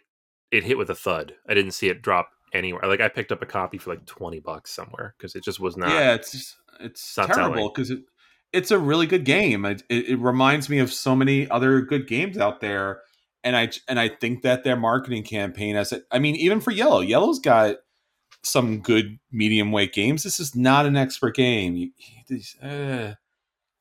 it 0.50 0.64
hit 0.64 0.78
with 0.78 0.90
a 0.90 0.94
thud. 0.94 1.34
I 1.48 1.54
didn't 1.54 1.72
see 1.72 1.88
it 1.88 2.02
drop 2.02 2.30
anywhere. 2.52 2.82
Like 2.86 3.00
I 3.00 3.08
picked 3.08 3.32
up 3.32 3.42
a 3.42 3.46
copy 3.46 3.78
for 3.78 3.90
like 3.90 4.04
twenty 4.06 4.40
bucks 4.40 4.70
somewhere 4.70 5.14
because 5.16 5.34
it 5.34 5.44
just 5.44 5.60
was 5.60 5.76
not. 5.76 5.90
yeah, 5.90 6.14
it's 6.14 6.56
it's 6.80 7.16
not 7.16 7.28
terrible 7.32 7.68
because 7.68 7.90
it 7.90 8.00
it's 8.52 8.70
a 8.70 8.78
really 8.78 9.06
good 9.06 9.24
game. 9.24 9.64
It, 9.64 9.82
it, 9.88 10.08
it 10.10 10.16
reminds 10.16 10.68
me 10.68 10.78
of 10.78 10.92
so 10.92 11.16
many 11.16 11.48
other 11.48 11.80
good 11.80 12.06
games 12.06 12.36
out 12.36 12.60
there, 12.60 13.00
and 13.44 13.56
I 13.56 13.70
and 13.88 13.98
I 13.98 14.08
think 14.08 14.42
that 14.42 14.64
their 14.64 14.76
marketing 14.76 15.24
campaign 15.24 15.76
as 15.76 15.92
it. 15.92 16.04
I 16.10 16.18
mean, 16.18 16.36
even 16.36 16.60
for 16.60 16.72
Iello, 16.72 17.06
Iello's 17.06 17.38
got 17.38 17.76
some 18.42 18.80
good 18.80 19.18
medium 19.30 19.72
weight 19.72 19.92
games. 19.92 20.22
This 20.22 20.40
is 20.40 20.54
not 20.54 20.86
an 20.86 20.96
expert 20.96 21.36
game. 21.36 21.76
You, 21.76 21.90
uh, 22.62 23.14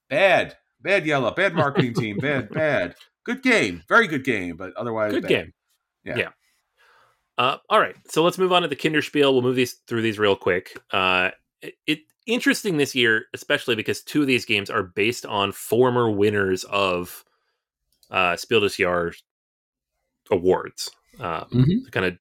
bad, 0.09 0.57
bad 0.81 1.05
Iello, 1.05 1.35
bad 1.35 1.53
marketing 1.53 1.93
team, 1.93 2.17
bad, 2.21 2.49
bad. 2.49 2.95
Good 3.23 3.43
game, 3.43 3.83
very 3.87 4.07
good 4.07 4.23
game, 4.23 4.57
but 4.57 4.73
otherwise 4.75 5.13
good 5.13 5.23
bad. 5.23 5.29
game. 5.29 5.53
Yeah. 6.03 6.17
yeah. 6.17 6.29
Uh, 7.37 7.57
all 7.69 7.79
right, 7.79 7.95
so 8.09 8.23
let's 8.23 8.37
move 8.37 8.51
on 8.51 8.61
to 8.61 8.67
the 8.67 8.75
Kinderspiel. 8.75 9.31
We'll 9.31 9.41
move 9.41 9.55
these 9.55 9.73
through 9.87 10.01
these 10.01 10.19
real 10.19 10.35
quick. 10.35 10.79
Uh, 10.91 11.31
it, 11.61 11.75
it 11.87 11.99
interesting 12.27 12.77
this 12.77 12.93
year, 12.93 13.25
especially 13.33 13.75
because 13.75 14.01
two 14.01 14.21
of 14.21 14.27
these 14.27 14.45
games 14.45 14.69
are 14.69 14.83
based 14.83 15.25
on 15.25 15.51
former 15.51 16.09
winners 16.09 16.63
of 16.65 17.23
uh, 18.11 18.35
Spiel 18.35 18.59
des 18.59 18.67
Jahres 18.67 19.21
awards. 20.31 20.89
Um, 21.19 21.47
Mhm. 21.51 21.91
Kind 21.91 22.05
of, 22.05 22.17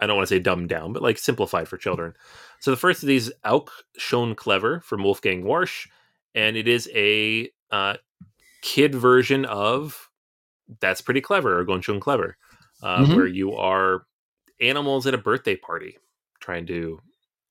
I 0.00 0.06
don't 0.06 0.16
want 0.16 0.28
to 0.28 0.34
say 0.34 0.40
dumbed 0.40 0.68
down, 0.68 0.92
but 0.92 1.02
like 1.02 1.18
simplified 1.18 1.68
for 1.68 1.76
children. 1.76 2.14
So 2.60 2.70
the 2.70 2.76
first 2.76 3.02
of 3.02 3.06
these, 3.06 3.30
Auch 3.44 3.70
schon 3.98 4.34
clever 4.34 4.80
from 4.80 5.02
Wolfgang 5.02 5.44
Warsch, 5.44 5.88
and 6.34 6.56
it 6.56 6.66
is 6.68 6.88
a 6.94 7.50
uh, 7.70 7.96
kid 8.62 8.94
version 8.94 9.44
of 9.44 10.10
That's 10.80 11.00
Pretty 11.00 11.20
Clever 11.20 11.58
or 11.58 11.64
Ganz 11.64 11.84
schön 11.86 12.00
clever, 12.00 12.36
uh, 12.82 13.04
Mhm. 13.04 13.14
where 13.14 13.26
you 13.26 13.54
are 13.54 14.06
animals 14.60 15.06
at 15.06 15.14
a 15.14 15.18
birthday 15.18 15.56
party 15.56 15.98
trying 16.40 16.66
to, 16.66 17.00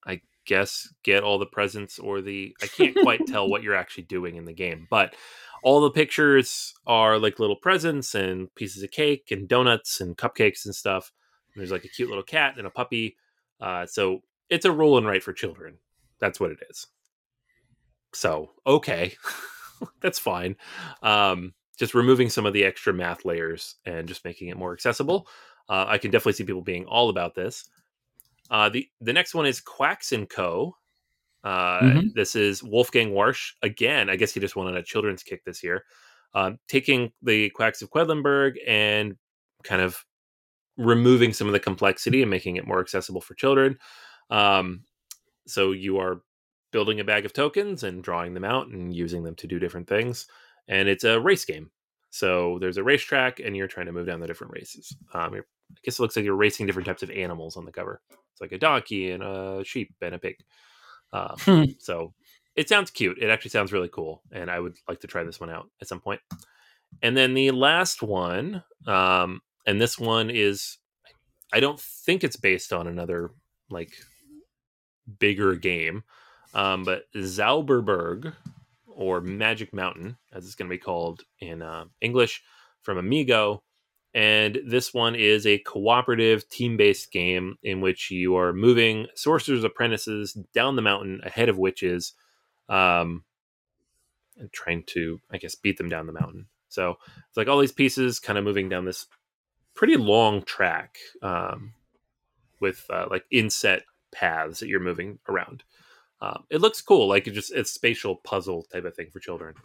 I 0.05 0.21
guess, 0.45 0.91
get 1.03 1.23
all 1.23 1.37
the 1.39 1.45
presents 1.45 1.99
or 1.99 2.21
the. 2.21 2.55
I 2.61 2.67
can't 2.67 2.95
quite 2.95 3.25
tell 3.27 3.47
what 3.49 3.63
you're 3.63 3.75
actually 3.75 4.03
doing 4.03 4.35
in 4.35 4.45
the 4.45 4.53
game, 4.53 4.87
but 4.89 5.15
all 5.63 5.81
the 5.81 5.91
pictures 5.91 6.73
are 6.85 7.17
like 7.17 7.39
little 7.39 7.55
presents 7.55 8.15
and 8.15 8.53
pieces 8.55 8.83
of 8.83 8.91
cake 8.91 9.29
and 9.31 9.47
donuts 9.47 10.01
and 10.01 10.17
cupcakes 10.17 10.65
and 10.65 10.75
stuff. 10.75 11.11
And 11.53 11.61
there's 11.61 11.71
like 11.71 11.85
a 11.85 11.89
cute 11.89 12.09
little 12.09 12.23
cat 12.23 12.55
and 12.57 12.67
a 12.67 12.71
puppy. 12.71 13.17
Uh, 13.59 13.85
so 13.85 14.21
it's 14.49 14.65
a 14.65 14.71
roll 14.71 14.97
and 14.97 15.07
write 15.07 15.23
for 15.23 15.33
children. 15.33 15.77
That's 16.19 16.39
what 16.39 16.51
it 16.51 16.59
is. 16.69 16.87
So 18.13 18.51
okay, 18.65 19.13
that's 20.01 20.19
fine. 20.19 20.55
Um, 21.03 21.53
just 21.77 21.93
removing 21.93 22.29
some 22.29 22.45
of 22.45 22.53
the 22.53 22.65
extra 22.65 22.93
math 22.93 23.25
layers 23.25 23.75
and 23.85 24.07
just 24.07 24.25
making 24.25 24.49
it 24.49 24.57
more 24.57 24.73
accessible. 24.73 25.27
Uh, 25.69 25.85
I 25.87 25.97
can 25.97 26.11
definitely 26.11 26.33
see 26.33 26.43
people 26.43 26.61
being 26.61 26.85
all 26.85 27.09
about 27.09 27.35
this. 27.35 27.69
Uh, 28.49 28.69
the 28.69 28.87
the 29.01 29.13
next 29.13 29.35
one 29.35 29.45
is 29.45 29.61
Quacks 29.61 30.11
and 30.11 30.27
Co. 30.29 30.75
Uh, 31.43 31.79
Mhm. 31.81 32.13
This 32.13 32.35
is 32.35 32.63
Wolfgang 32.63 33.11
Warsch 33.11 33.53
again. 33.61 34.09
I 34.09 34.15
guess 34.17 34.33
he 34.33 34.39
just 34.39 34.55
won 34.55 34.67
on 34.67 34.77
a 34.77 34.83
children's 34.83 35.23
kick 35.23 35.43
this 35.45 35.63
year, 35.63 35.85
um, 36.33 36.59
taking 36.67 37.11
the 37.21 37.49
Quacks 37.51 37.81
of 37.81 37.89
Quedlinburg 37.91 38.57
and 38.67 39.17
kind 39.63 39.81
of 39.81 40.05
removing 40.77 41.33
some 41.33 41.47
of 41.47 41.53
the 41.53 41.59
complexity 41.59 42.21
and 42.21 42.29
making 42.31 42.55
it 42.57 42.67
more 42.67 42.79
accessible 42.79 43.21
for 43.21 43.35
children. 43.35 43.77
Um, 44.29 44.85
so 45.47 45.71
you 45.71 45.97
are 45.97 46.21
building 46.71 46.99
a 46.99 47.03
bag 47.03 47.25
of 47.25 47.33
tokens 47.33 47.83
and 47.83 48.03
drawing 48.03 48.33
them 48.33 48.45
out 48.45 48.67
and 48.67 48.93
using 48.95 49.23
them 49.23 49.35
to 49.35 49.47
do 49.47 49.59
different 49.59 49.87
things. 49.87 50.27
And 50.67 50.87
it's 50.87 51.03
a 51.03 51.19
race 51.19 51.45
game. 51.45 51.71
So 52.11 52.57
there's 52.59 52.77
a 52.77 52.83
racetrack, 52.83 53.39
and 53.39 53.55
you're 53.57 53.67
trying 53.67 53.85
to 53.87 53.91
move 53.91 54.07
down 54.07 54.19
the 54.19 54.27
different 54.27 54.53
races. 54.53 54.95
Um, 55.13 55.33
I 55.35 55.41
guess 55.83 55.99
it 55.99 56.01
looks 56.01 56.15
like 56.15 56.25
you're 56.25 56.35
racing 56.35 56.65
different 56.67 56.87
types 56.87 57.03
of 57.03 57.11
animals 57.11 57.57
on 57.57 57.65
the 57.65 57.71
cover. 57.71 58.01
It's 58.31 58.41
like 58.41 58.51
a 58.51 58.57
donkey 58.57 59.11
and 59.11 59.23
a 59.23 59.63
sheep 59.63 59.93
and 60.01 60.15
a 60.15 60.19
pig. 60.19 60.37
Um, 61.13 61.35
Hmm. 61.39 61.63
so 61.79 62.13
it 62.55 62.69
sounds 62.69 62.91
cute. 62.91 63.17
It 63.19 63.29
actually 63.29 63.51
sounds 63.51 63.73
really 63.73 63.89
cool, 63.89 64.21
and 64.31 64.49
I 64.51 64.59
would 64.59 64.75
like 64.87 64.99
to 65.01 65.07
try 65.07 65.23
this 65.23 65.39
one 65.39 65.49
out 65.49 65.69
at 65.81 65.87
some 65.87 66.01
point. 66.01 66.21
And 67.01 67.15
then 67.15 67.33
the 67.33 67.51
last 67.51 68.01
one, 68.01 68.63
um, 68.87 69.41
and 69.65 69.79
this 69.79 69.97
one 69.99 70.29
is, 70.29 70.77
I 71.53 71.59
don't 71.59 71.79
think 71.79 72.23
it's 72.23 72.35
based 72.35 72.73
on 72.73 72.87
another 72.87 73.31
like 73.69 73.93
bigger 75.19 75.55
game, 75.55 76.03
um, 76.53 76.83
but 76.83 77.03
Zauberberg 77.15 78.33
or 78.87 79.21
Magic 79.21 79.73
Mountain, 79.73 80.17
as 80.33 80.45
it's 80.45 80.55
going 80.55 80.69
to 80.69 80.73
be 80.75 80.79
called 80.79 81.21
in 81.39 81.61
uh, 81.61 81.85
English, 82.01 82.43
from 82.81 82.97
Amigo. 82.97 83.63
And 84.13 84.59
this 84.65 84.93
one 84.93 85.13
is 85.15 85.45
a 85.45 85.59
cooperative 85.59 86.49
team 86.49 86.77
based 86.77 87.11
game 87.11 87.57
in 87.61 87.79
which 87.81 88.09
you 88.09 88.35
are 88.37 88.53
moving 88.53 89.07
sorcerer's 89.15 89.63
apprentices 89.63 90.33
down 90.53 90.75
the 90.75 90.81
mountain 90.81 91.21
ahead 91.23 91.47
of 91.49 91.57
witches 91.57 92.13
um, 92.69 93.23
and 94.37 94.51
trying 94.51 94.83
to, 94.87 95.19
I 95.31 95.37
guess, 95.37 95.55
beat 95.55 95.77
them 95.77 95.89
down 95.89 96.07
the 96.07 96.13
mountain. 96.13 96.47
So 96.69 96.97
it's 97.27 97.37
like 97.37 97.47
all 97.47 97.59
these 97.59 97.71
pieces 97.71 98.19
kind 98.19 98.37
of 98.37 98.45
moving 98.45 98.69
down 98.69 98.85
this 98.85 99.05
pretty 99.75 99.95
long 99.95 100.41
track 100.43 100.97
um, 101.21 101.73
with 102.59 102.85
uh, 102.89 103.07
like 103.09 103.25
inset 103.31 103.83
paths 104.11 104.59
that 104.59 104.67
you're 104.67 104.79
moving 104.79 105.19
around. 105.27 105.63
Um, 106.21 106.43
it 106.49 106.61
looks 106.61 106.81
cool, 106.81 107.07
like 107.07 107.27
it 107.27 107.31
just 107.31 107.53
it's 107.53 107.71
spatial 107.71 108.17
puzzle 108.17 108.63
type 108.71 108.85
of 108.85 108.95
thing 108.95 109.07
for 109.11 109.19
children. 109.19 109.55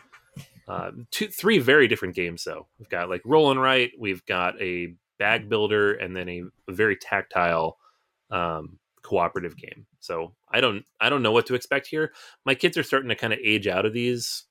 Uh, 0.66 0.90
two, 1.10 1.28
three 1.28 1.58
very 1.58 1.88
different 1.88 2.14
games 2.14 2.44
though. 2.44 2.66
We've 2.78 2.88
got 2.88 3.10
like 3.10 3.22
roll 3.24 3.50
and 3.50 3.60
write, 3.60 3.92
we've 3.98 4.24
got 4.26 4.60
a 4.60 4.94
bag 5.18 5.48
builder, 5.48 5.94
and 5.94 6.16
then 6.16 6.28
a, 6.28 6.42
very 6.70 6.96
tactile 6.96 7.78
um, 8.30 8.78
cooperative 9.02 9.56
game. 9.56 9.86
So 10.00 10.32
I 10.50 10.60
don't 10.60 10.84
I 11.00 11.08
don't 11.10 11.22
know 11.22 11.32
what 11.32 11.46
to 11.46 11.54
expect 11.54 11.86
here. 11.86 12.12
My 12.44 12.54
kids 12.54 12.76
are 12.76 12.82
starting 12.82 13.10
to 13.10 13.14
kind 13.14 13.32
of 13.32 13.38
age 13.44 13.66
out 13.68 13.86
of 13.86 13.92
these 13.92 14.44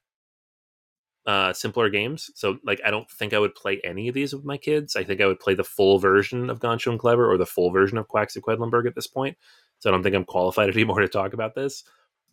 uh 1.25 1.53
simpler 1.53 1.89
games. 1.89 2.29
So 2.35 2.59
like 2.63 2.79
I 2.85 2.91
don't 2.91 3.09
think 3.09 3.33
I 3.33 3.39
would 3.39 3.55
play 3.55 3.81
any 3.83 4.07
of 4.07 4.13
these 4.13 4.33
with 4.33 4.45
my 4.45 4.57
kids. 4.57 4.95
I 4.95 5.03
think 5.03 5.21
I 5.21 5.25
would 5.25 5.39
play 5.39 5.55
the 5.55 5.63
full 5.63 5.99
version 5.99 6.49
of 6.49 6.59
Gone 6.59 6.79
and 6.85 6.99
Clever 6.99 7.29
or 7.29 7.37
the 7.37 7.45
full 7.45 7.71
version 7.71 7.97
of 7.97 8.07
Quacks 8.07 8.35
of 8.35 8.43
Quedlinburg 8.43 8.87
at 8.87 8.95
this 8.95 9.07
point. 9.07 9.37
So 9.79 9.89
I 9.89 9.91
don't 9.91 10.03
think 10.03 10.15
I'm 10.15 10.25
qualified 10.25 10.69
anymore 10.73 11.01
to 11.01 11.07
talk 11.07 11.33
about 11.33 11.55
this. 11.55 11.83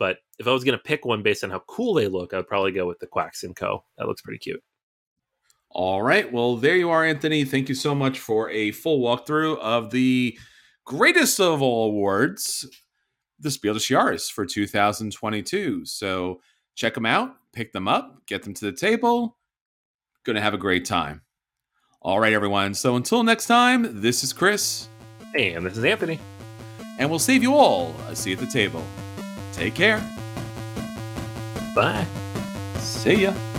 But 0.01 0.17
if 0.39 0.49
I 0.49 0.51
was 0.51 0.65
going 0.65 0.79
to 0.79 0.83
pick 0.83 1.05
one 1.05 1.23
based 1.23 1.45
on 1.45 1.51
how 1.51 1.63
cool 1.67 1.93
they 1.93 2.09
look, 2.09 2.33
I 2.33 2.39
would 2.39 2.49
probably 2.49 2.73
go 2.73 2.87
with 2.87 2.99
the 3.01 3.07
Quacks 3.07 3.45
and 3.45 3.55
Co. 3.55 3.85
That 3.99 4.09
looks 4.09 4.23
pretty 4.23 4.39
cute. 4.39 4.63
All 5.69 6.03
right. 6.03 6.33
Well, 6.33 6.57
there 6.57 6.75
you 6.75 6.89
are, 6.89 7.05
Anthony. 7.05 7.45
Thank 7.45 7.69
you 7.69 7.75
so 7.75 7.95
much 7.95 8.19
for 8.19 8.49
a 8.49 8.73
full 8.73 9.01
walkthrough 9.01 9.59
of 9.59 9.91
the 9.91 10.39
greatest 10.87 11.39
of 11.39 11.61
all 11.61 11.89
awards, 11.89 12.67
the 13.39 13.51
Spiel 13.51 13.75
des 13.75 13.81
Jahres 13.81 14.33
for 14.33 14.47
2022. 14.47 15.85
So 15.85 16.41
check 16.75 16.95
them 16.95 17.05
out, 17.07 17.37
pick 17.53 17.75
them 17.75 17.87
up, 17.87 18.27
get 18.27 18.43
them 18.43 18.55
to 18.55 18.65
the 18.65 18.73
table. 18.73 19.37
Going 20.25 20.37
to 20.37 20.43
have 20.43 20.55
a 20.55 20.59
great 20.59 20.87
time. 20.87 21.21
All 22.01 22.19
right, 22.19 22.33
everyone. 22.33 22.73
So 22.73 22.97
until 22.97 23.23
next 23.23 23.47
time, 23.47 24.01
this 24.01 24.25
is 24.25 24.33
Chris. 24.33 24.89
And 25.39 25.67
this 25.67 25.77
is 25.77 25.85
Anthony. 25.85 26.19
And 26.99 27.11
we'll 27.11 27.19
save 27.19 27.43
you 27.43 27.55
all 27.55 27.95
a 28.09 28.17
seat 28.17 28.33
at 28.33 28.39
the 28.41 28.47
table. 28.51 28.83
Take 29.61 29.75
care. 29.75 30.01
Bye. 31.75 32.07
See 32.79 33.25
ya. 33.25 33.50